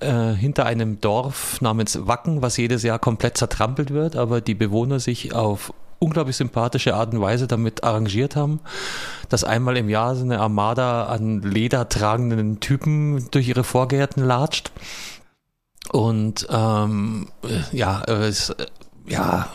äh, 0.00 0.32
hinter 0.32 0.66
einem 0.66 1.00
Dorf 1.00 1.60
namens 1.60 2.06
Wacken, 2.08 2.42
was 2.42 2.56
jedes 2.56 2.82
Jahr 2.82 2.98
komplett 2.98 3.38
zertrampelt 3.38 3.92
wird, 3.92 4.16
aber 4.16 4.40
die 4.40 4.54
Bewohner 4.54 4.98
sich 4.98 5.34
auf 5.34 5.72
unglaublich 6.00 6.36
sympathische 6.36 6.94
Art 6.94 7.12
und 7.12 7.20
Weise 7.20 7.46
damit 7.46 7.84
arrangiert 7.84 8.34
haben, 8.34 8.60
dass 9.28 9.44
einmal 9.44 9.76
im 9.76 9.88
Jahr 9.88 10.16
so 10.16 10.24
eine 10.24 10.40
Armada 10.40 11.04
an 11.06 11.42
ledertragenden 11.42 12.58
Typen 12.58 13.30
durch 13.30 13.46
ihre 13.46 13.62
Vorgärten 13.62 14.24
latscht. 14.24 14.72
Und 15.92 16.46
ähm, 16.50 17.28
äh, 17.42 17.76
ja, 17.76 18.02
äh, 18.08 18.26
es, 18.26 18.50
äh, 18.50 18.66
ja, 19.06 19.48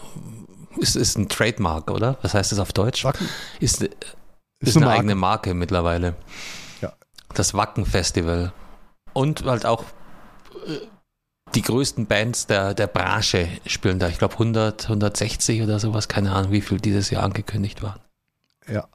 es 0.82 0.96
ist 0.96 1.18
ein 1.18 1.30
Trademark, 1.30 1.90
oder? 1.90 2.18
Was 2.22 2.34
heißt 2.34 2.52
das 2.52 2.60
auf 2.60 2.74
Deutsch? 2.74 3.04
Wacken 3.04 3.28
Ist, 3.60 3.82
ist, 3.82 3.96
ist 4.60 4.78
eine 4.78 4.88
eine 4.88 5.00
eigene 5.00 5.16
Marke 5.16 5.54
mittlerweile. 5.54 6.16
Ja. 6.82 6.94
Das 7.34 7.54
Wacken 7.54 7.86
Festival. 7.86 8.54
Und 9.14 9.46
halt 9.46 9.66
auch 9.66 9.84
äh, 10.68 10.88
die 11.56 11.62
größten 11.62 12.06
Bands 12.06 12.48
der, 12.48 12.74
der 12.74 12.88
Branche 12.88 13.48
spielen 13.66 14.00
da. 14.00 14.10
Ich 14.10 14.18
glaube 14.18 14.34
100, 14.34 14.84
160 14.84 15.62
oder 15.62 15.80
sowas. 15.80 16.08
Keine 16.08 16.32
Ahnung, 16.32 16.52
wie 16.52 16.62
viel 16.62 16.80
dieses 16.80 17.10
Jahr 17.10 17.24
angekündigt 17.24 17.82
waren. 17.82 18.00
Ja. 18.72 18.88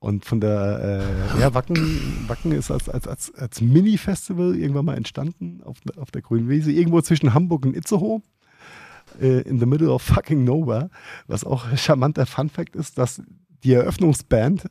Und 0.00 0.24
von 0.24 0.40
der, 0.40 1.04
äh, 1.36 1.40
ja, 1.40 1.52
Wacken, 1.52 2.24
Wacken 2.26 2.52
ist 2.52 2.70
als, 2.70 2.88
als, 2.88 3.06
als, 3.06 3.34
als 3.34 3.60
Mini-Festival 3.60 4.56
irgendwann 4.56 4.86
mal 4.86 4.96
entstanden 4.96 5.62
auf, 5.62 5.76
auf 5.98 6.10
der 6.10 6.22
Grünen 6.22 6.48
Wiese, 6.48 6.72
irgendwo 6.72 7.02
zwischen 7.02 7.34
Hamburg 7.34 7.66
und 7.66 7.76
Itzehoe, 7.76 8.22
äh, 9.20 9.42
in 9.42 9.60
the 9.60 9.66
middle 9.66 9.90
of 9.90 10.02
fucking 10.02 10.42
nowhere. 10.42 10.88
Was 11.26 11.44
auch 11.44 11.66
charmanter 11.76 12.24
Fun-Fact 12.24 12.76
ist, 12.76 12.96
dass 12.96 13.22
die 13.64 13.74
Eröffnungsband 13.74 14.64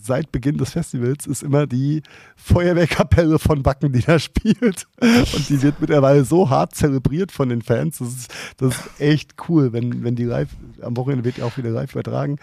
seit 0.00 0.30
Beginn 0.30 0.56
des 0.58 0.72
Festivals 0.72 1.26
ist 1.26 1.42
immer 1.42 1.66
die 1.66 2.02
Feuerwehrkapelle 2.36 3.38
von 3.38 3.64
Wacken, 3.64 3.92
die 3.92 4.00
da 4.00 4.18
spielt. 4.20 4.86
Und 5.00 5.48
die 5.48 5.62
wird 5.62 5.80
mittlerweile 5.80 6.24
so 6.24 6.48
hart 6.48 6.74
zelebriert 6.74 7.32
von 7.32 7.48
den 7.48 7.62
Fans. 7.62 7.98
Das 7.98 8.08
ist, 8.08 8.34
das 8.58 8.76
ist 8.76 9.00
echt 9.00 9.34
cool, 9.48 9.72
wenn, 9.72 10.04
wenn 10.04 10.16
die 10.16 10.24
live, 10.24 10.48
am 10.80 10.96
Wochenende 10.96 11.24
wird 11.24 11.38
ja 11.38 11.44
auch 11.44 11.56
wieder 11.56 11.70
live 11.70 11.92
übertragen. 11.92 12.38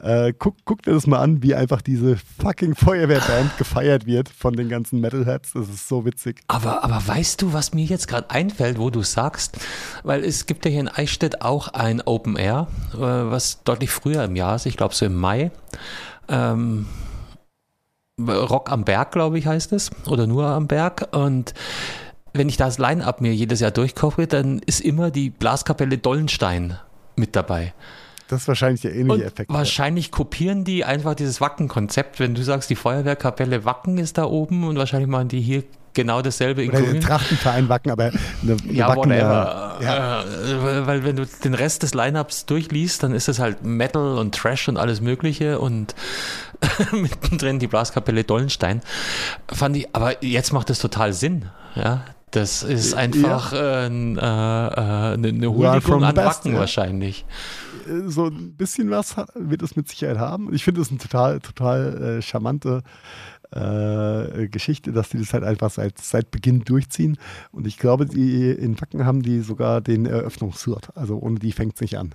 Äh, 0.00 0.32
guck, 0.32 0.54
guck 0.64 0.82
dir 0.82 0.92
das 0.92 1.08
mal 1.08 1.18
an, 1.18 1.42
wie 1.42 1.56
einfach 1.56 1.82
diese 1.82 2.16
fucking 2.16 2.76
Feuerwehrband 2.76 3.56
gefeiert 3.58 4.06
wird 4.06 4.28
von 4.28 4.54
den 4.54 4.68
ganzen 4.68 5.00
Metalheads. 5.00 5.54
Das 5.54 5.68
ist 5.68 5.88
so 5.88 6.04
witzig. 6.04 6.42
Aber, 6.46 6.84
aber 6.84 7.02
weißt 7.04 7.42
du, 7.42 7.52
was 7.52 7.74
mir 7.74 7.84
jetzt 7.84 8.06
gerade 8.06 8.30
einfällt, 8.30 8.78
wo 8.78 8.90
du 8.90 9.02
sagst, 9.02 9.58
weil 10.04 10.24
es 10.24 10.46
gibt 10.46 10.64
ja 10.64 10.70
hier 10.70 10.80
in 10.80 10.88
Eichstätt 10.88 11.42
auch 11.42 11.68
ein 11.68 12.00
Open 12.00 12.36
Air, 12.36 12.68
äh, 12.94 12.98
was 12.98 13.64
deutlich 13.64 13.90
früher 13.90 14.22
im 14.24 14.36
Jahr 14.36 14.54
ist, 14.54 14.66
ich 14.66 14.76
glaube 14.76 14.94
so 14.94 15.04
im 15.04 15.16
Mai. 15.16 15.50
Ähm, 16.28 16.86
Rock 18.20 18.70
am 18.70 18.84
Berg, 18.84 19.12
glaube 19.12 19.38
ich, 19.38 19.46
heißt 19.46 19.72
es. 19.72 19.90
Oder 20.06 20.26
nur 20.26 20.46
am 20.46 20.66
Berg. 20.66 21.08
Und 21.12 21.54
wenn 22.32 22.48
ich 22.48 22.56
das 22.56 22.78
Line-Up 22.78 23.20
mir 23.20 23.34
jedes 23.34 23.60
Jahr 23.60 23.70
durchkoche, 23.70 24.26
dann 24.26 24.60
ist 24.60 24.80
immer 24.80 25.10
die 25.10 25.30
Blaskapelle 25.30 25.98
Dollenstein 25.98 26.78
mit 27.16 27.36
dabei. 27.36 27.74
Das 28.28 28.42
ist 28.42 28.48
wahrscheinlich 28.48 28.82
der 28.82 28.94
ähnliche 28.94 29.12
Und 29.12 29.22
Effekt. 29.22 29.52
wahrscheinlich 29.52 30.10
kopieren 30.10 30.64
die 30.64 30.84
einfach 30.84 31.14
dieses 31.14 31.40
Wacken-Konzept. 31.40 32.20
Wenn 32.20 32.34
du 32.34 32.42
sagst, 32.42 32.68
die 32.70 32.76
Feuerwehrkapelle 32.76 33.64
Wacken 33.64 33.98
ist 33.98 34.18
da 34.18 34.24
oben 34.24 34.64
und 34.64 34.76
wahrscheinlich 34.76 35.08
machen 35.08 35.28
die 35.28 35.40
hier 35.40 35.64
genau 35.94 36.22
dasselbe 36.22 36.62
in 36.62 36.68
Oder 36.70 36.80
der 36.82 36.90
Grün. 36.90 37.00
Trachtenverein 37.00 37.68
Wacken, 37.68 37.90
aber 37.90 38.04
eine, 38.04 38.12
eine 38.62 38.72
Ja, 38.72 38.88
Wacken, 38.88 39.10
whatever. 39.10 39.78
äh, 39.80 39.84
ja. 39.84 40.22
Äh, 40.22 40.86
weil 40.86 41.04
wenn 41.04 41.16
du 41.16 41.26
den 41.26 41.54
Rest 41.54 41.82
des 41.82 41.94
Lineups 41.94 42.46
durchliest, 42.46 43.02
dann 43.02 43.12
ist 43.14 43.28
es 43.28 43.38
halt 43.40 43.64
Metal 43.64 44.18
und 44.18 44.34
Trash 44.34 44.68
und 44.68 44.76
alles 44.76 45.00
Mögliche 45.00 45.58
und 45.58 45.94
mittendrin 46.92 47.58
die 47.58 47.66
Blaskapelle 47.66 48.24
Dollenstein. 48.24 48.82
Fand 49.48 49.76
ich, 49.76 49.88
aber 49.94 50.22
jetzt 50.24 50.52
macht 50.52 50.70
es 50.70 50.78
total 50.78 51.12
Sinn. 51.12 51.46
Ja, 51.74 52.04
das 52.30 52.62
ist 52.62 52.94
einfach 52.94 53.52
äh, 53.52 53.86
n- 53.86 54.18
äh, 54.18 54.20
äh, 54.20 54.24
eine, 54.24 55.28
eine 55.28 55.50
Huldigung 55.50 56.04
an 56.04 56.16
Wacken 56.16 56.52
ja. 56.52 56.58
wahrscheinlich. 56.60 57.24
Äh, 57.24 57.67
so 58.06 58.26
ein 58.26 58.56
bisschen 58.56 58.90
was 58.90 59.16
hat, 59.16 59.30
wird 59.34 59.62
es 59.62 59.76
mit 59.76 59.88
Sicherheit 59.88 60.18
haben. 60.18 60.52
Ich 60.52 60.64
finde 60.64 60.80
es 60.80 60.90
eine 60.90 60.98
total, 60.98 61.40
total 61.40 62.18
äh, 62.18 62.22
charmante 62.22 62.82
äh, 63.50 64.48
Geschichte, 64.48 64.92
dass 64.92 65.08
die 65.08 65.18
das 65.18 65.32
halt 65.32 65.44
einfach 65.44 65.70
seit, 65.70 65.98
seit 65.98 66.30
Beginn 66.30 66.60
durchziehen. 66.60 67.18
Und 67.50 67.66
ich 67.66 67.78
glaube, 67.78 68.06
die 68.06 68.50
in 68.50 68.80
Wacken 68.80 69.04
haben 69.04 69.22
die 69.22 69.40
sogar 69.40 69.80
den 69.80 70.06
Eröffnungsslot. 70.06 70.96
Also 70.96 71.18
ohne 71.18 71.38
die 71.38 71.52
fängt 71.52 71.74
es 71.74 71.80
nicht 71.80 71.98
an. 71.98 72.14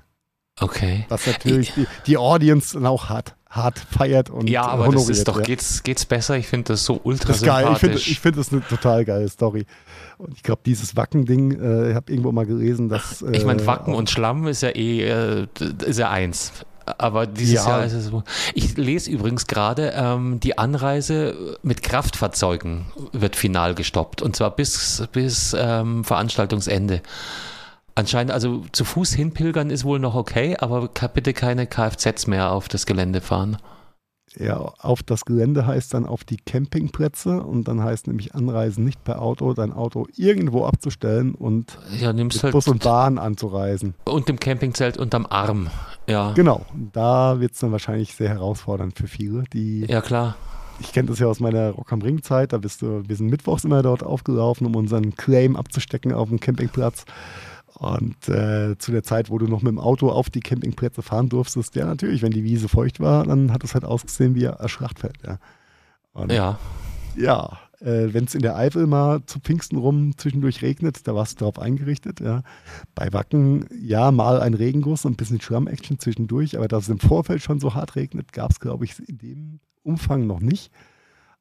Okay. 0.59 1.05
Was 1.09 1.26
natürlich 1.26 1.74
die, 1.74 1.88
die 2.05 2.17
Audience 2.17 2.74
dann 2.74 2.86
auch 2.86 3.09
hart, 3.09 3.36
hart 3.56 3.80
feiert 3.80 4.30
und 4.30 4.49
Ja, 4.49 4.64
aber 4.64 4.88
honoriert. 4.88 5.10
das 5.10 5.18
ist 5.20 5.28
doch, 5.28 5.38
ja. 5.38 5.43
geht's, 5.43 5.84
geht's 5.84 6.06
besser? 6.06 6.36
Ich 6.38 6.47
finde 6.47 6.74
das 6.74 6.84
so 6.86 6.99
ultra 7.04 7.28
Das 7.30 7.38
ist 7.38 7.45
geil. 7.45 7.68
Ich 7.72 7.78
finde 7.78 7.97
ich 7.97 8.20
find 8.20 8.36
das 8.38 8.51
eine 8.51 8.66
total 8.68 9.06
geile 9.06 9.30
Story. 9.30 9.66
Und 10.18 10.34
ich 10.36 10.43
glaube, 10.43 10.62
dieses 10.66 10.95
Wacken-Ding, 10.95 11.51
äh, 11.62 11.89
ich 11.91 11.95
habe 11.95 12.12
irgendwo 12.12 12.32
mal 12.32 12.45
gelesen, 12.45 12.89
dass. 12.89 13.22
Äh, 13.22 13.36
Ich 13.38 13.45
meine, 13.45 13.66
Wacken 13.68 13.93
und 13.93 14.10
Schlamm 14.10 14.47
ist 14.47 14.62
ja 14.64 14.70
eh, 14.70 15.01
äh, 15.04 15.47
ist 15.86 15.99
ja 15.99 16.10
eins. 16.10 16.51
Aber 16.97 17.28
dieses 17.28 17.54
Ja. 17.64 17.70
Jahr 17.70 17.86
ist 17.86 17.93
es 17.93 18.08
so. 18.08 18.24
Ich 18.56 18.76
lese 18.76 19.10
übrigens 19.10 19.47
gerade, 19.47 19.93
ähm, 19.95 20.39
die 20.41 20.58
Anreise 20.58 21.58
mit 21.64 21.82
Kraftfahrzeugen 21.82 22.88
wird 23.14 23.36
final 23.38 23.74
gestoppt. 23.74 24.22
Und 24.22 24.36
zwar 24.36 24.51
bis, 24.51 25.04
bis 25.14 25.56
ähm, 25.58 26.04
Veranstaltungsende. 26.04 27.01
Anscheinend, 27.96 28.32
also 28.32 28.64
zu 28.72 28.86
Fuß 28.86 29.14
hinpilgern 29.14 29.70
ist 29.70 29.84
wohl 29.86 30.00
noch 30.00 30.16
okay, 30.16 30.56
aber 30.60 30.89
bitte 31.14 31.34
keine 31.34 31.68
Kfz 31.68 32.28
mehr 32.28 32.52
auf 32.52 32.68
das 32.68 32.86
Gelände 32.86 33.22
fahren. 33.22 33.58
Ja, 34.36 34.74
auf 34.80 35.04
das 35.04 35.26
Gelände 35.26 35.68
heißt 35.68 35.94
dann 35.94 36.08
auf 36.08 36.24
die 36.24 36.38
Campingplätze 36.38 37.44
und 37.44 37.68
dann 37.68 37.84
heißt 37.84 38.08
nämlich 38.08 38.34
Anreisen 38.34 38.84
nicht 38.84 39.04
per 39.04 39.22
Auto, 39.22 39.54
dein 39.54 39.72
Auto 39.72 40.08
irgendwo 40.16 40.66
abzustellen 40.66 41.36
und 41.36 41.78
Ja, 42.00 42.14
mit 42.14 42.41
halt 42.41 42.52
Bus 42.52 42.68
und 42.68 42.84
Bahn 42.84 43.20
anzureisen. 43.20 43.94
und 44.06 44.28
dem 44.28 44.39
Campingzelt 44.39 44.98
unterm 44.98 45.28
Arm. 45.30 45.70
Ja. 46.08 46.32
Genau, 46.34 46.66
da 46.94 47.39
wird 47.39 47.54
es 47.54 47.60
dann 47.60 47.72
wahrscheinlich 47.72 48.16
sehr 48.16 48.30
herausfordernd 48.30 48.98
für 48.98 49.08
viele. 49.08 49.44
Die, 49.54 49.86
Ja, 49.86 50.02
klar. 50.02 50.36
Ich 50.80 50.91
kenne 50.91 51.10
das 51.10 51.20
ja 51.20 51.28
aus 51.28 51.39
meiner 51.39 51.70
Rock 51.70 51.94
am 51.94 52.02
Ring 52.02 52.24
Zeit, 52.24 52.52
da 52.52 52.58
bist 52.58 52.82
du, 52.82 53.04
wir 53.08 53.16
sind 53.16 53.28
mittwochs 53.30 53.64
immer 53.64 53.84
dort 53.84 54.02
aufgelaufen, 54.02 54.66
um 54.66 54.76
unseren 54.76 55.16
Claim 55.16 55.56
abzustecken 55.56 56.12
auf 56.12 56.30
dem 56.30 56.39
Campingplatz. 56.39 57.06
Und 57.84 58.29
äh, 58.29 58.77
zu 58.77 58.93
der 58.93 59.03
Zeit, 59.03 59.29
wo 59.29 59.38
du 59.38 59.45
noch 59.45 59.61
mit 59.61 59.71
dem 59.71 59.79
Auto 59.79 60.09
auf 60.09 60.29
die 60.29 60.39
Campingplätze 60.39 61.01
fahren 61.01 61.27
durftest, 61.27 61.75
ja 61.75 61.86
natürlich, 61.86 62.21
wenn 62.21 62.31
die 62.31 62.45
Wiese 62.45 62.69
feucht 62.69 63.01
war, 63.01 63.25
dann 63.25 63.51
hat 63.51 63.63
es 63.65 63.73
halt 63.73 63.84
ausgesehen 63.84 64.36
wie 64.36 64.47
ein 64.47 64.69
Schlachtfeld. 64.69 65.17
Ja, 65.25 65.38
Und 66.13 66.31
Ja. 66.31 66.59
ja 67.17 67.59
äh, 67.81 68.13
wenn 68.13 68.23
es 68.23 68.36
in 68.36 68.41
der 68.41 68.55
Eifel 68.55 68.88
mal 68.88 69.25
zu 69.25 69.39
Pfingsten 69.39 69.77
rum 69.77 70.17
zwischendurch 70.17 70.61
regnet, 70.61 71.05
da 71.07 71.13
warst 71.13 71.34
du 71.34 71.39
darauf 71.39 71.59
eingerichtet. 71.59 72.21
Ja. 72.21 72.43
Bei 72.95 73.11
Wacken, 73.11 73.65
ja, 73.77 74.11
mal 74.11 74.39
ein 74.39 74.53
Regenguss 74.53 75.03
und 75.03 75.13
ein 75.13 75.17
bisschen 75.17 75.41
Schramm-Action 75.41 75.99
zwischendurch, 75.99 76.55
aber 76.55 76.69
dass 76.69 76.84
es 76.84 76.89
im 76.89 76.99
Vorfeld 76.99 77.41
schon 77.41 77.59
so 77.59 77.73
hart 77.73 77.97
regnet, 77.97 78.31
gab 78.31 78.51
es, 78.51 78.61
glaube 78.61 78.86
ich, 78.86 78.97
in 79.07 79.17
dem 79.17 79.59
Umfang 79.84 80.25
noch 80.25 80.39
nicht. 80.39 80.71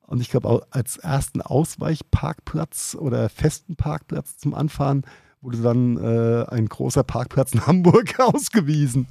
Und 0.09 0.20
ich 0.20 0.28
glaube, 0.28 0.49
auch 0.49 0.62
als 0.70 0.97
ersten 0.97 1.40
Ausweichparkplatz 1.40 2.97
oder 2.99 3.28
festen 3.28 3.76
Parkplatz 3.76 4.36
zum 4.36 4.55
Anfahren 4.55 5.05
wurde 5.43 5.59
dann 5.59 5.97
äh, 5.99 6.47
ein 6.49 6.66
großer 6.66 7.03
Parkplatz 7.03 7.53
in 7.53 7.66
Hamburg 7.66 8.14
ausgewiesen 8.18 9.07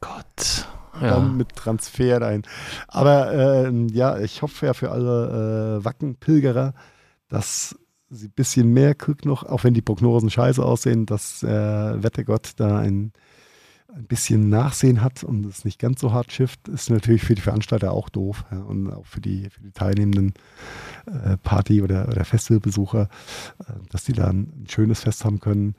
Gott. 0.00 0.66
Ja. 1.00 1.10
dann 1.10 1.36
mit 1.36 1.54
Transfer 1.54 2.22
rein. 2.22 2.42
Aber 2.88 3.66
ähm, 3.66 3.88
ja, 3.88 4.18
ich 4.18 4.40
hoffe 4.40 4.64
ja 4.64 4.72
für 4.72 4.90
alle 4.90 5.78
äh, 5.80 5.84
Wacken-Pilgerer, 5.84 6.72
dass 7.28 7.76
sie 8.08 8.28
ein 8.28 8.32
bisschen 8.32 8.72
mehr 8.72 8.94
Glück 8.94 9.26
noch, 9.26 9.44
auch 9.44 9.64
wenn 9.64 9.74
die 9.74 9.82
Prognosen 9.82 10.30
scheiße 10.30 10.64
aussehen, 10.64 11.04
dass 11.04 11.42
äh, 11.42 12.02
Wettergott 12.02 12.52
da 12.56 12.78
ein, 12.78 13.12
ein 13.96 14.06
bisschen 14.06 14.48
Nachsehen 14.48 15.02
hat 15.02 15.24
und 15.24 15.46
es 15.46 15.64
nicht 15.64 15.78
ganz 15.78 16.00
so 16.00 16.12
hart 16.12 16.30
schifft, 16.30 16.68
ist 16.68 16.90
natürlich 16.90 17.22
für 17.22 17.34
die 17.34 17.42
Veranstalter 17.42 17.92
auch 17.92 18.08
doof 18.08 18.44
ja, 18.50 18.58
und 18.58 18.92
auch 18.92 19.06
für 19.06 19.20
die, 19.20 19.48
für 19.50 19.62
die 19.62 19.72
teilnehmenden 19.72 20.34
äh, 21.06 21.36
Party- 21.38 21.82
oder, 21.82 22.08
oder 22.08 22.24
Festivalbesucher, 22.24 23.08
äh, 23.60 23.72
dass 23.90 24.04
die 24.04 24.12
da 24.12 24.28
ein, 24.28 24.52
ein 24.62 24.66
schönes 24.68 25.00
Fest 25.00 25.24
haben 25.24 25.40
können. 25.40 25.74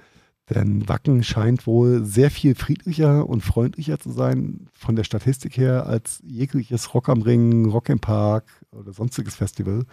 Denn 0.50 0.88
Wacken 0.88 1.24
scheint 1.24 1.68
wohl 1.68 2.06
sehr 2.06 2.32
viel 2.32 2.56
friedlicher 2.56 3.28
und 3.28 3.42
freundlicher 3.42 4.00
zu 4.00 4.12
sein 4.12 4.68
von 4.74 4.96
der 4.96 5.04
Statistik 5.04 5.58
her 5.58 5.86
als 5.86 6.22
jegliches 6.26 6.94
Rock 6.94 7.10
am 7.10 7.22
Ring, 7.22 7.66
Rock 7.66 7.90
im 7.90 8.00
Park 8.00 8.46
oder 8.72 8.94
sonstiges 8.94 9.36
Festival, 9.36 9.84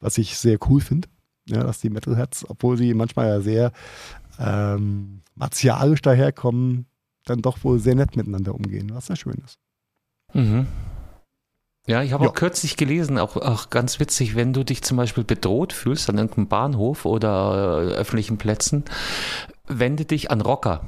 was 0.00 0.18
ich 0.18 0.38
sehr 0.38 0.58
cool 0.68 0.80
finde. 0.80 1.08
Ja, 1.46 1.62
dass 1.62 1.80
die 1.80 1.90
Metalheads, 1.90 2.48
obwohl 2.48 2.78
sie 2.78 2.94
manchmal 2.94 3.26
ja 3.26 3.40
sehr 3.42 3.72
ähm, 4.38 5.20
martialisch 5.34 6.00
daherkommen, 6.00 6.86
dann 7.24 7.42
doch 7.42 7.64
wohl 7.64 7.78
sehr 7.78 7.94
nett 7.94 8.16
miteinander 8.16 8.54
umgehen, 8.54 8.90
was 8.94 9.06
sehr 9.06 9.16
schön 9.16 9.40
ist. 9.44 9.58
Mhm. 10.32 10.66
Ja, 11.86 12.02
ich 12.02 12.12
habe 12.12 12.26
auch 12.28 12.34
kürzlich 12.34 12.76
gelesen, 12.78 13.18
auch, 13.18 13.36
auch 13.36 13.68
ganz 13.68 14.00
witzig, 14.00 14.34
wenn 14.36 14.54
du 14.54 14.64
dich 14.64 14.82
zum 14.82 14.96
Beispiel 14.96 15.24
bedroht 15.24 15.74
fühlst 15.74 16.08
an 16.08 16.16
irgendeinem 16.16 16.48
Bahnhof 16.48 17.04
oder 17.04 17.82
äh, 17.82 17.94
öffentlichen 17.94 18.38
Plätzen, 18.38 18.84
wende 19.68 20.06
dich 20.06 20.30
an 20.30 20.40
Rocker. 20.40 20.82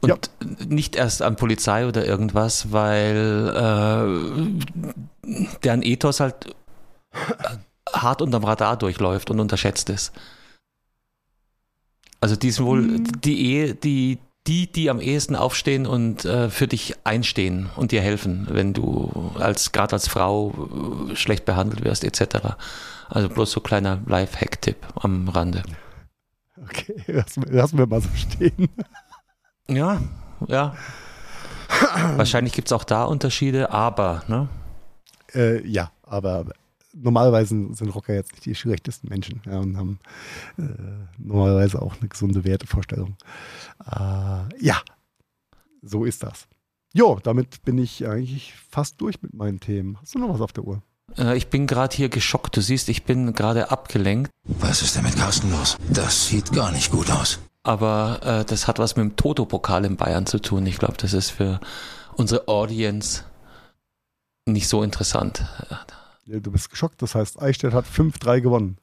Und 0.00 0.30
Ja. 0.40 0.46
nicht 0.66 0.94
erst 0.96 1.20
an 1.20 1.36
Polizei 1.36 1.86
oder 1.86 2.06
irgendwas, 2.06 2.72
weil 2.72 3.52
äh, 5.26 5.48
deren 5.64 5.82
Ethos 5.82 6.20
halt 6.20 6.54
hart 7.92 8.22
unterm 8.22 8.44
Radar 8.44 8.76
durchläuft 8.78 9.30
und 9.30 9.40
unterschätzt 9.40 9.90
ist. 9.90 10.12
Also 12.20 12.36
die 12.36 12.50
sind 12.50 12.66
wohl 12.66 12.82
Hm. 12.82 13.20
die 13.22 13.40
Ehe, 13.46 13.74
die, 13.74 14.18
die, 14.46 14.70
die 14.70 14.90
am 14.90 15.00
ehesten 15.00 15.36
aufstehen 15.36 15.86
und 15.86 16.24
äh, 16.24 16.48
für 16.50 16.66
dich 16.66 16.94
einstehen 17.04 17.68
und 17.76 17.92
dir 17.92 18.00
helfen, 18.00 18.46
wenn 18.50 18.72
du 18.72 19.32
als 19.38 19.72
gerade 19.72 19.92
als 19.92 20.08
Frau 20.08 21.08
äh, 21.10 21.16
schlecht 21.16 21.44
behandelt 21.44 21.84
wirst, 21.84 22.04
etc. 22.04 22.56
Also 23.08 23.28
bloß 23.28 23.50
so 23.50 23.60
kleiner 23.60 24.00
Life-Hack-Tipp 24.06 24.76
am 24.96 25.28
Rande. 25.28 25.62
Okay, 26.62 27.02
lassen 27.06 27.44
wir, 27.44 27.52
lassen 27.52 27.78
wir 27.78 27.86
mal 27.86 28.00
so 28.00 28.08
stehen. 28.14 28.68
Ja, 29.68 30.00
ja. 30.48 30.74
Wahrscheinlich 32.16 32.52
gibt 32.52 32.68
es 32.68 32.72
auch 32.72 32.84
da 32.84 33.04
Unterschiede, 33.04 33.70
aber, 33.70 34.24
ne? 34.26 34.48
Äh, 35.34 35.66
ja, 35.66 35.92
aber 36.02 36.46
normalerweise 36.94 37.68
sind 37.72 37.94
Rocker 37.94 38.14
jetzt 38.14 38.32
nicht 38.32 38.46
die 38.46 38.54
schlechtesten 38.54 39.08
Menschen 39.08 39.42
ja, 39.46 39.58
und 39.58 39.76
haben 39.76 39.98
äh, 40.58 40.62
normalerweise 41.18 41.80
auch 41.80 41.96
eine 41.98 42.08
gesunde 42.08 42.44
Wertevorstellung. 42.44 43.16
Äh, 43.86 44.64
ja, 44.64 44.80
so 45.82 46.04
ist 46.04 46.22
das. 46.22 46.46
Jo, 46.92 47.20
damit 47.22 47.62
bin 47.64 47.78
ich 47.78 48.06
eigentlich 48.06 48.54
fast 48.54 49.00
durch 49.00 49.22
mit 49.22 49.34
meinen 49.34 49.60
Themen. 49.60 49.98
Hast 50.00 50.14
du 50.14 50.18
noch 50.18 50.32
was 50.32 50.40
auf 50.40 50.52
der 50.52 50.64
Uhr? 50.64 50.82
Äh, 51.16 51.36
ich 51.36 51.48
bin 51.48 51.66
gerade 51.66 51.96
hier 51.96 52.08
geschockt. 52.08 52.56
Du 52.56 52.60
siehst, 52.60 52.88
ich 52.88 53.04
bin 53.04 53.32
gerade 53.32 53.70
abgelenkt. 53.70 54.30
Was 54.44 54.82
ist 54.82 54.96
denn 54.96 55.04
mit 55.04 55.16
Carsten 55.16 55.50
los? 55.50 55.76
Das 55.88 56.26
sieht 56.26 56.52
gar 56.52 56.72
nicht 56.72 56.90
gut 56.90 57.10
aus. 57.10 57.38
Aber 57.62 58.20
äh, 58.22 58.44
das 58.44 58.66
hat 58.66 58.78
was 58.78 58.96
mit 58.96 59.04
dem 59.04 59.16
Toto-Pokal 59.16 59.84
in 59.84 59.96
Bayern 59.96 60.26
zu 60.26 60.40
tun. 60.40 60.66
Ich 60.66 60.78
glaube, 60.78 60.96
das 60.96 61.12
ist 61.12 61.30
für 61.30 61.60
unsere 62.16 62.48
Audience 62.48 63.24
nicht 64.46 64.68
so 64.68 64.82
interessant. 64.82 65.44
Du 66.38 66.52
bist 66.52 66.70
geschockt. 66.70 67.02
Das 67.02 67.14
heißt, 67.14 67.42
Eichstätt 67.42 67.72
hat 67.72 67.86
5-3 67.86 68.40
gewonnen. 68.40 68.78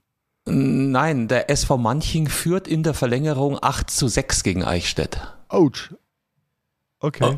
Nein, 0.45 1.27
der 1.27 1.49
SV 1.49 1.77
Manching 1.77 2.27
führt 2.27 2.67
in 2.67 2.83
der 2.83 2.93
Verlängerung 2.93 3.57
8 3.61 3.89
zu 3.89 4.07
6 4.07 4.43
gegen 4.43 4.63
Eichstätt. 4.63 5.19
Autsch. 5.49 5.93
Okay. 6.99 7.37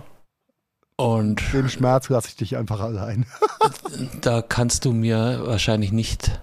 Oh. 0.97 1.03
Und 1.03 1.41
Den 1.53 1.69
Schmerz 1.69 2.09
lasse 2.09 2.27
ich 2.27 2.35
dich 2.35 2.57
einfach 2.57 2.81
allein. 2.81 3.25
da 4.21 4.41
kannst 4.41 4.85
du 4.85 4.91
mir 4.91 5.41
wahrscheinlich 5.45 5.91
nicht, 5.91 6.39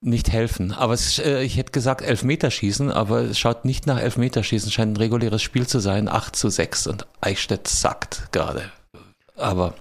nicht 0.00 0.30
helfen. 0.30 0.72
Aber 0.72 0.94
es, 0.94 1.18
äh, 1.20 1.42
ich 1.42 1.56
hätte 1.56 1.72
gesagt 1.72 2.02
Elfmeterschießen, 2.02 2.90
aber 2.90 3.20
es 3.20 3.38
schaut 3.38 3.64
nicht 3.64 3.86
nach 3.86 3.98
Elfmeterschießen. 3.98 4.70
Scheint 4.70 4.94
ein 4.94 4.96
reguläres 4.96 5.42
Spiel 5.42 5.66
zu 5.66 5.78
sein. 5.78 6.08
8 6.08 6.34
zu 6.34 6.50
6 6.50 6.88
und 6.88 7.06
Eichstätt 7.20 7.68
sackt 7.68 8.30
gerade. 8.32 8.70
Aber 9.36 9.74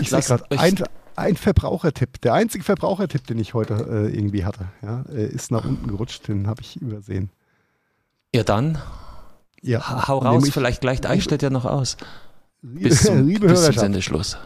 ich 0.00 0.10
sehe 0.10 0.20
gerade 0.20 0.44
ein, 1.16 1.36
Verbrauchertipp. 1.36 2.20
Der 2.20 2.34
einzige 2.34 2.64
Verbrauchertipp, 2.64 3.26
den 3.26 3.38
ich 3.38 3.54
heute 3.54 3.74
äh, 3.74 4.14
irgendwie 4.14 4.44
hatte, 4.44 4.66
ja, 4.82 5.04
äh, 5.12 5.26
ist 5.26 5.50
nach 5.50 5.64
unten 5.64 5.86
gerutscht. 5.86 6.26
Den 6.28 6.46
habe 6.46 6.60
ich 6.62 6.80
übersehen. 6.80 7.30
Ja, 8.34 8.42
dann. 8.42 8.78
Ja. 9.60 10.08
Hau 10.08 10.18
raus, 10.18 10.48
vielleicht 10.50 10.80
gleicht 10.80 11.06
Eichstätt 11.06 11.42
ja 11.42 11.50
noch 11.50 11.64
aus. 11.64 11.96
Liebe, 12.62 12.88
Bis 12.88 13.02
zum, 13.02 13.26
bis 13.26 13.64
zum 13.64 13.74
Sendeschluss. 13.74 14.36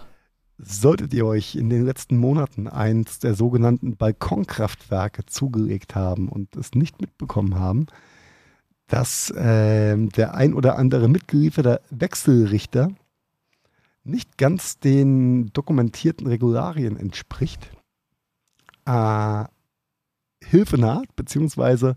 solltet 0.59 1.13
ihr 1.15 1.27
euch 1.27 1.55
in 1.55 1.69
den 1.71 1.85
letzten 1.85 2.19
Monaten 2.19 2.67
eins 2.67 3.19
der 3.19 3.35
sogenannten 3.35 3.97
Balkonkraftwerke 3.97 5.27
zugelegt 5.27 5.95
haben 5.95 6.29
und 6.29 6.57
es 6.57 6.73
nicht 6.73 7.01
mitbekommen 7.01 7.59
haben, 7.59 7.87
dass 8.89 9.33
ähm, 9.37 10.11
der 10.11 10.35
ein 10.35 10.55
oder 10.55 10.79
andere 10.79 11.09
mitgelieferte 11.09 11.81
Wechselrichter 11.91 12.91
nicht 14.07 14.39
ganz 14.39 14.79
den 14.79 15.53
dokumentierten 15.53 16.27
Regularien 16.27 16.97
entspricht, 16.97 17.71
äh, 18.87 19.45
Hilfe 20.45 20.79
naht, 20.79 21.15
beziehungsweise 21.17 21.97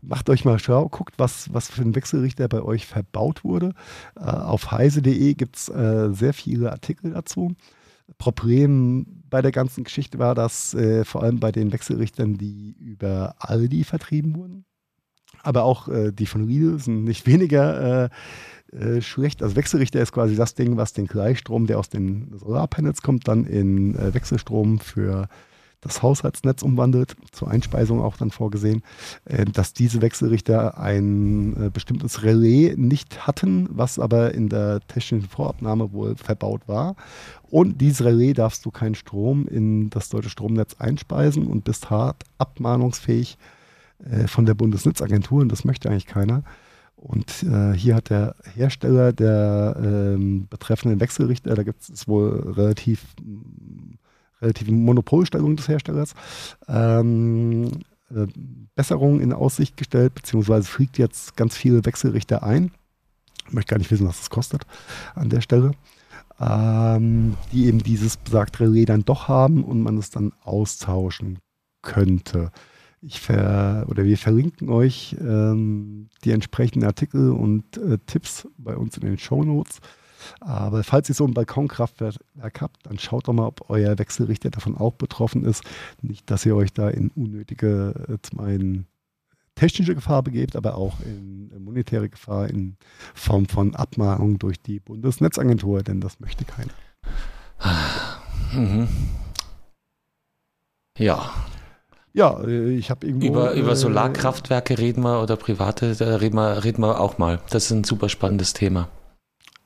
macht 0.00 0.30
euch 0.30 0.44
mal 0.44 0.58
schlau, 0.58 0.88
guckt, 0.88 1.14
was, 1.18 1.52
was 1.52 1.70
für 1.70 1.82
ein 1.82 1.94
Wechselrichter 1.94 2.48
bei 2.48 2.62
euch 2.62 2.86
verbaut 2.86 3.44
wurde. 3.44 3.74
Äh, 4.16 4.20
auf 4.20 4.70
heise.de 4.70 5.34
gibt 5.34 5.56
es 5.56 5.68
äh, 5.68 6.10
sehr 6.12 6.34
viele 6.34 6.70
Artikel 6.70 7.12
dazu. 7.12 7.54
Problem 8.16 9.22
bei 9.28 9.42
der 9.42 9.52
ganzen 9.52 9.84
Geschichte 9.84 10.18
war, 10.18 10.34
dass 10.34 10.72
äh, 10.72 11.04
vor 11.04 11.22
allem 11.22 11.40
bei 11.40 11.52
den 11.52 11.72
Wechselrichtern, 11.72 12.38
die 12.38 12.74
über 12.78 13.34
Aldi 13.38 13.84
vertrieben 13.84 14.34
wurden, 14.34 14.64
aber 15.42 15.64
auch 15.64 15.88
äh, 15.88 16.12
die 16.12 16.26
von 16.26 16.44
Riedel 16.44 16.78
sind 16.78 17.04
nicht 17.04 17.26
weniger 17.26 18.10
äh, 18.72 19.00
schlecht. 19.00 19.42
Also 19.42 19.56
Wechselrichter 19.56 20.00
ist 20.00 20.12
quasi 20.12 20.36
das 20.36 20.54
Ding, 20.54 20.76
was 20.76 20.92
den 20.92 21.06
Gleichstrom, 21.06 21.66
der 21.66 21.78
aus 21.78 21.88
den 21.88 22.36
Solarpanels 22.38 23.02
kommt, 23.02 23.28
dann 23.28 23.44
in 23.44 23.94
äh, 23.96 24.14
Wechselstrom 24.14 24.78
für 24.78 25.28
das 25.80 26.02
Haushaltsnetz 26.02 26.62
umwandelt, 26.62 27.14
zur 27.30 27.48
Einspeisung 27.48 28.02
auch 28.02 28.16
dann 28.16 28.30
vorgesehen, 28.30 28.82
äh, 29.24 29.44
dass 29.44 29.72
diese 29.72 30.02
Wechselrichter 30.02 30.78
ein 30.78 31.66
äh, 31.66 31.70
bestimmtes 31.70 32.22
Relais 32.22 32.74
nicht 32.76 33.26
hatten, 33.26 33.68
was 33.70 33.98
aber 33.98 34.34
in 34.34 34.48
der 34.48 34.80
technischen 34.88 35.28
Vorabnahme 35.28 35.92
wohl 35.92 36.16
verbaut 36.16 36.62
war. 36.66 36.96
Und 37.50 37.80
dieses 37.80 38.04
Relais 38.04 38.34
darfst 38.34 38.64
du 38.64 38.70
keinen 38.70 38.96
Strom 38.96 39.46
in 39.46 39.90
das 39.90 40.08
deutsche 40.08 40.30
Stromnetz 40.30 40.74
einspeisen 40.78 41.46
und 41.46 41.64
bist 41.64 41.90
hart 41.90 42.24
abmahnungsfähig 42.38 43.38
äh, 44.04 44.26
von 44.26 44.46
der 44.46 44.54
Bundesnetzagentur 44.54 45.42
und 45.42 45.50
das 45.50 45.64
möchte 45.64 45.88
eigentlich 45.88 46.06
keiner. 46.06 46.42
Und 47.00 47.44
äh, 47.44 47.74
hier 47.74 47.94
hat 47.94 48.10
der 48.10 48.34
Hersteller 48.54 49.12
der 49.12 49.76
ähm, 49.80 50.48
betreffenden 50.50 50.98
Wechselrichter, 50.98 51.54
da 51.54 51.62
gibt 51.62 51.88
es 51.88 52.08
wohl 52.08 52.52
relativ 52.56 53.04
mh, 53.22 53.96
relative 54.42 54.72
Monopolstellung 54.72 55.54
des 55.54 55.68
Herstellers, 55.68 56.14
ähm, 56.66 57.70
äh, 58.10 58.26
Besserungen 58.74 59.20
in 59.20 59.32
Aussicht 59.32 59.76
gestellt, 59.76 60.14
beziehungsweise 60.16 60.66
fliegt 60.66 60.98
jetzt 60.98 61.36
ganz 61.36 61.56
viele 61.56 61.84
Wechselrichter 61.84 62.42
ein. 62.42 62.72
Ich 63.46 63.52
möchte 63.52 63.70
gar 63.70 63.78
nicht 63.78 63.92
wissen, 63.92 64.08
was 64.08 64.18
das 64.18 64.30
kostet 64.30 64.66
an 65.14 65.30
der 65.30 65.40
Stelle. 65.40 65.72
Ähm, 66.40 67.36
die 67.52 67.66
eben 67.66 67.78
dieses 67.78 68.16
besagte 68.16 68.64
Relais 68.64 68.86
dann 68.86 69.04
doch 69.04 69.28
haben 69.28 69.62
und 69.64 69.82
man 69.82 69.98
es 69.98 70.10
dann 70.10 70.32
austauschen 70.42 71.38
könnte. 71.82 72.50
Ich 73.00 73.20
ver 73.20 73.86
oder 73.88 74.04
wir 74.04 74.18
verlinken 74.18 74.68
euch 74.68 75.16
ähm, 75.20 76.08
die 76.24 76.32
entsprechenden 76.32 76.84
Artikel 76.84 77.30
und 77.30 77.76
äh, 77.76 77.98
Tipps 78.06 78.48
bei 78.58 78.76
uns 78.76 78.96
in 78.96 79.04
den 79.04 79.18
Show 79.18 79.44
Notes. 79.44 79.78
Aber 80.40 80.82
falls 80.82 81.08
ihr 81.08 81.14
so 81.14 81.24
ein 81.24 81.34
Balkonkraftwerk 81.34 82.60
habt, 82.60 82.86
dann 82.86 82.98
schaut 82.98 83.28
doch 83.28 83.32
mal, 83.32 83.46
ob 83.46 83.70
euer 83.70 83.98
Wechselrichter 83.98 84.50
davon 84.50 84.76
auch 84.76 84.94
betroffen 84.94 85.44
ist. 85.44 85.62
Nicht, 86.02 86.28
dass 86.30 86.44
ihr 86.44 86.56
euch 86.56 86.72
da 86.72 86.88
in 86.88 87.10
unnötige, 87.10 87.94
äh, 88.08 88.18
zum 88.22 88.40
einen 88.40 88.86
technische 89.54 89.94
Gefahr 89.94 90.22
begebt, 90.22 90.56
aber 90.56 90.76
auch 90.76 91.00
in 91.00 91.50
äh, 91.52 91.58
monetäre 91.58 92.08
Gefahr 92.08 92.48
in 92.48 92.76
Form 93.14 93.46
von 93.46 93.74
Abmahnung 93.74 94.38
durch 94.38 94.60
die 94.60 94.80
Bundesnetzagentur, 94.80 95.82
denn 95.82 96.00
das 96.00 96.20
möchte 96.20 96.44
keiner. 96.44 96.72
Mhm. 98.52 98.88
Ja, 100.96 101.30
Ja, 102.12 102.40
äh, 102.42 102.70
ich 102.70 102.90
habe 102.90 103.06
irgendwo. 103.06 103.26
über, 103.26 103.52
über 103.52 103.72
äh, 103.72 103.76
Solarkraftwerke 103.76 104.78
reden 104.78 105.02
wir 105.02 105.22
oder 105.22 105.36
private, 105.36 105.94
da 105.94 106.16
reden 106.16 106.36
wir, 106.36 106.64
reden 106.64 106.82
wir 106.82 107.00
auch 107.00 107.18
mal. 107.18 107.40
Das 107.50 107.66
ist 107.66 107.70
ein 107.70 107.84
super 107.84 108.08
spannendes 108.08 108.52
Thema. 108.52 108.88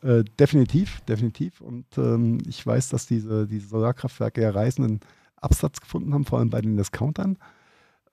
Äh, 0.03 0.25
definitiv, 0.39 1.01
definitiv. 1.03 1.61
Und 1.61 1.87
ähm, 1.97 2.39
ich 2.49 2.67
weiß, 2.67 2.89
dass 2.89 3.07
diese, 3.07 3.47
diese 3.47 3.69
Solarkraftwerke 3.69 4.43
ja 4.43 4.51
reißenden 4.51 5.01
Absatz 5.37 5.81
gefunden 5.81 6.13
haben, 6.15 6.25
vor 6.25 6.39
allem 6.39 6.51
bei 6.51 6.61
den 6.61 6.77
Discountern. 6.77 7.39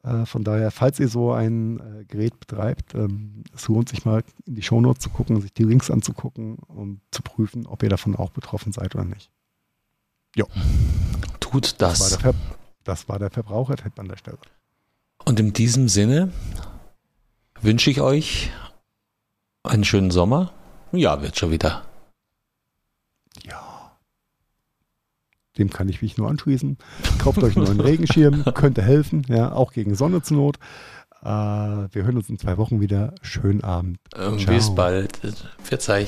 Äh, 0.04 0.26
von 0.26 0.44
daher, 0.44 0.72
falls 0.72 1.00
ihr 1.00 1.08
so 1.08 1.32
ein 1.32 1.80
äh, 1.80 2.06
Gerät 2.06 2.40
betreibt, 2.40 2.96
ähm, 2.96 3.44
es 3.56 3.68
lohnt 3.68 3.90
sich 3.90 4.06
mal 4.06 4.24
in 4.46 4.56
die 4.56 4.62
Shownotes 4.62 5.04
zu 5.04 5.10
gucken, 5.10 5.42
sich 5.42 5.54
die 5.54 5.64
Links 5.64 5.92
anzugucken 5.92 6.56
und 6.68 7.02
zu 7.12 7.22
prüfen, 7.22 7.66
ob 7.66 7.84
ihr 7.84 7.90
davon 7.90 8.16
auch 8.16 8.30
betroffen 8.30 8.72
seid 8.72 8.96
oder 8.96 9.06
nicht. 9.06 9.30
Tut 11.40 11.82
Das, 11.82 12.20
das. 12.20 12.36
Das 12.90 13.08
war 13.08 13.20
der 13.20 13.30
Verbrauchertipp 13.30 14.00
an 14.00 14.08
der 14.08 14.18
Stelle. 14.18 14.40
Und 15.24 15.40
in 15.40 15.54
diesem 15.54 15.90
Sinne 15.90 16.34
wünsche 17.62 17.92
ich 17.92 18.02
euch 18.02 18.50
einen 19.62 19.84
schönen 19.84 20.10
Sommer. 20.10 20.52
Ja, 20.92 21.22
wird 21.22 21.38
schon 21.38 21.52
wieder. 21.52 21.86
Ja. 23.44 23.96
Dem 25.60 25.70
kann 25.70 25.88
ich 25.88 26.02
mich 26.02 26.18
nur 26.18 26.30
anschließen. 26.30 26.80
Kauft 27.20 27.44
euch 27.44 27.56
einen 27.56 27.66
neuen 27.68 27.80
Regenschirm, 27.80 28.44
könnte 28.56 28.82
helfen, 28.82 29.24
ja, 29.28 29.52
auch 29.52 29.72
gegen 29.72 29.94
Sonne 29.94 30.24
zur 30.24 30.38
Not. 30.38 30.58
Äh, 31.22 31.28
wir 31.28 32.04
hören 32.04 32.18
uns 32.18 32.30
in 32.30 32.40
zwei 32.40 32.58
Wochen 32.58 32.82
wieder. 32.82 33.14
Schönen 33.22 33.64
Abend. 33.64 34.00
Ähm, 34.16 34.44
bis 34.48 34.74
bald. 34.74 35.20
Verzeih. 35.62 36.08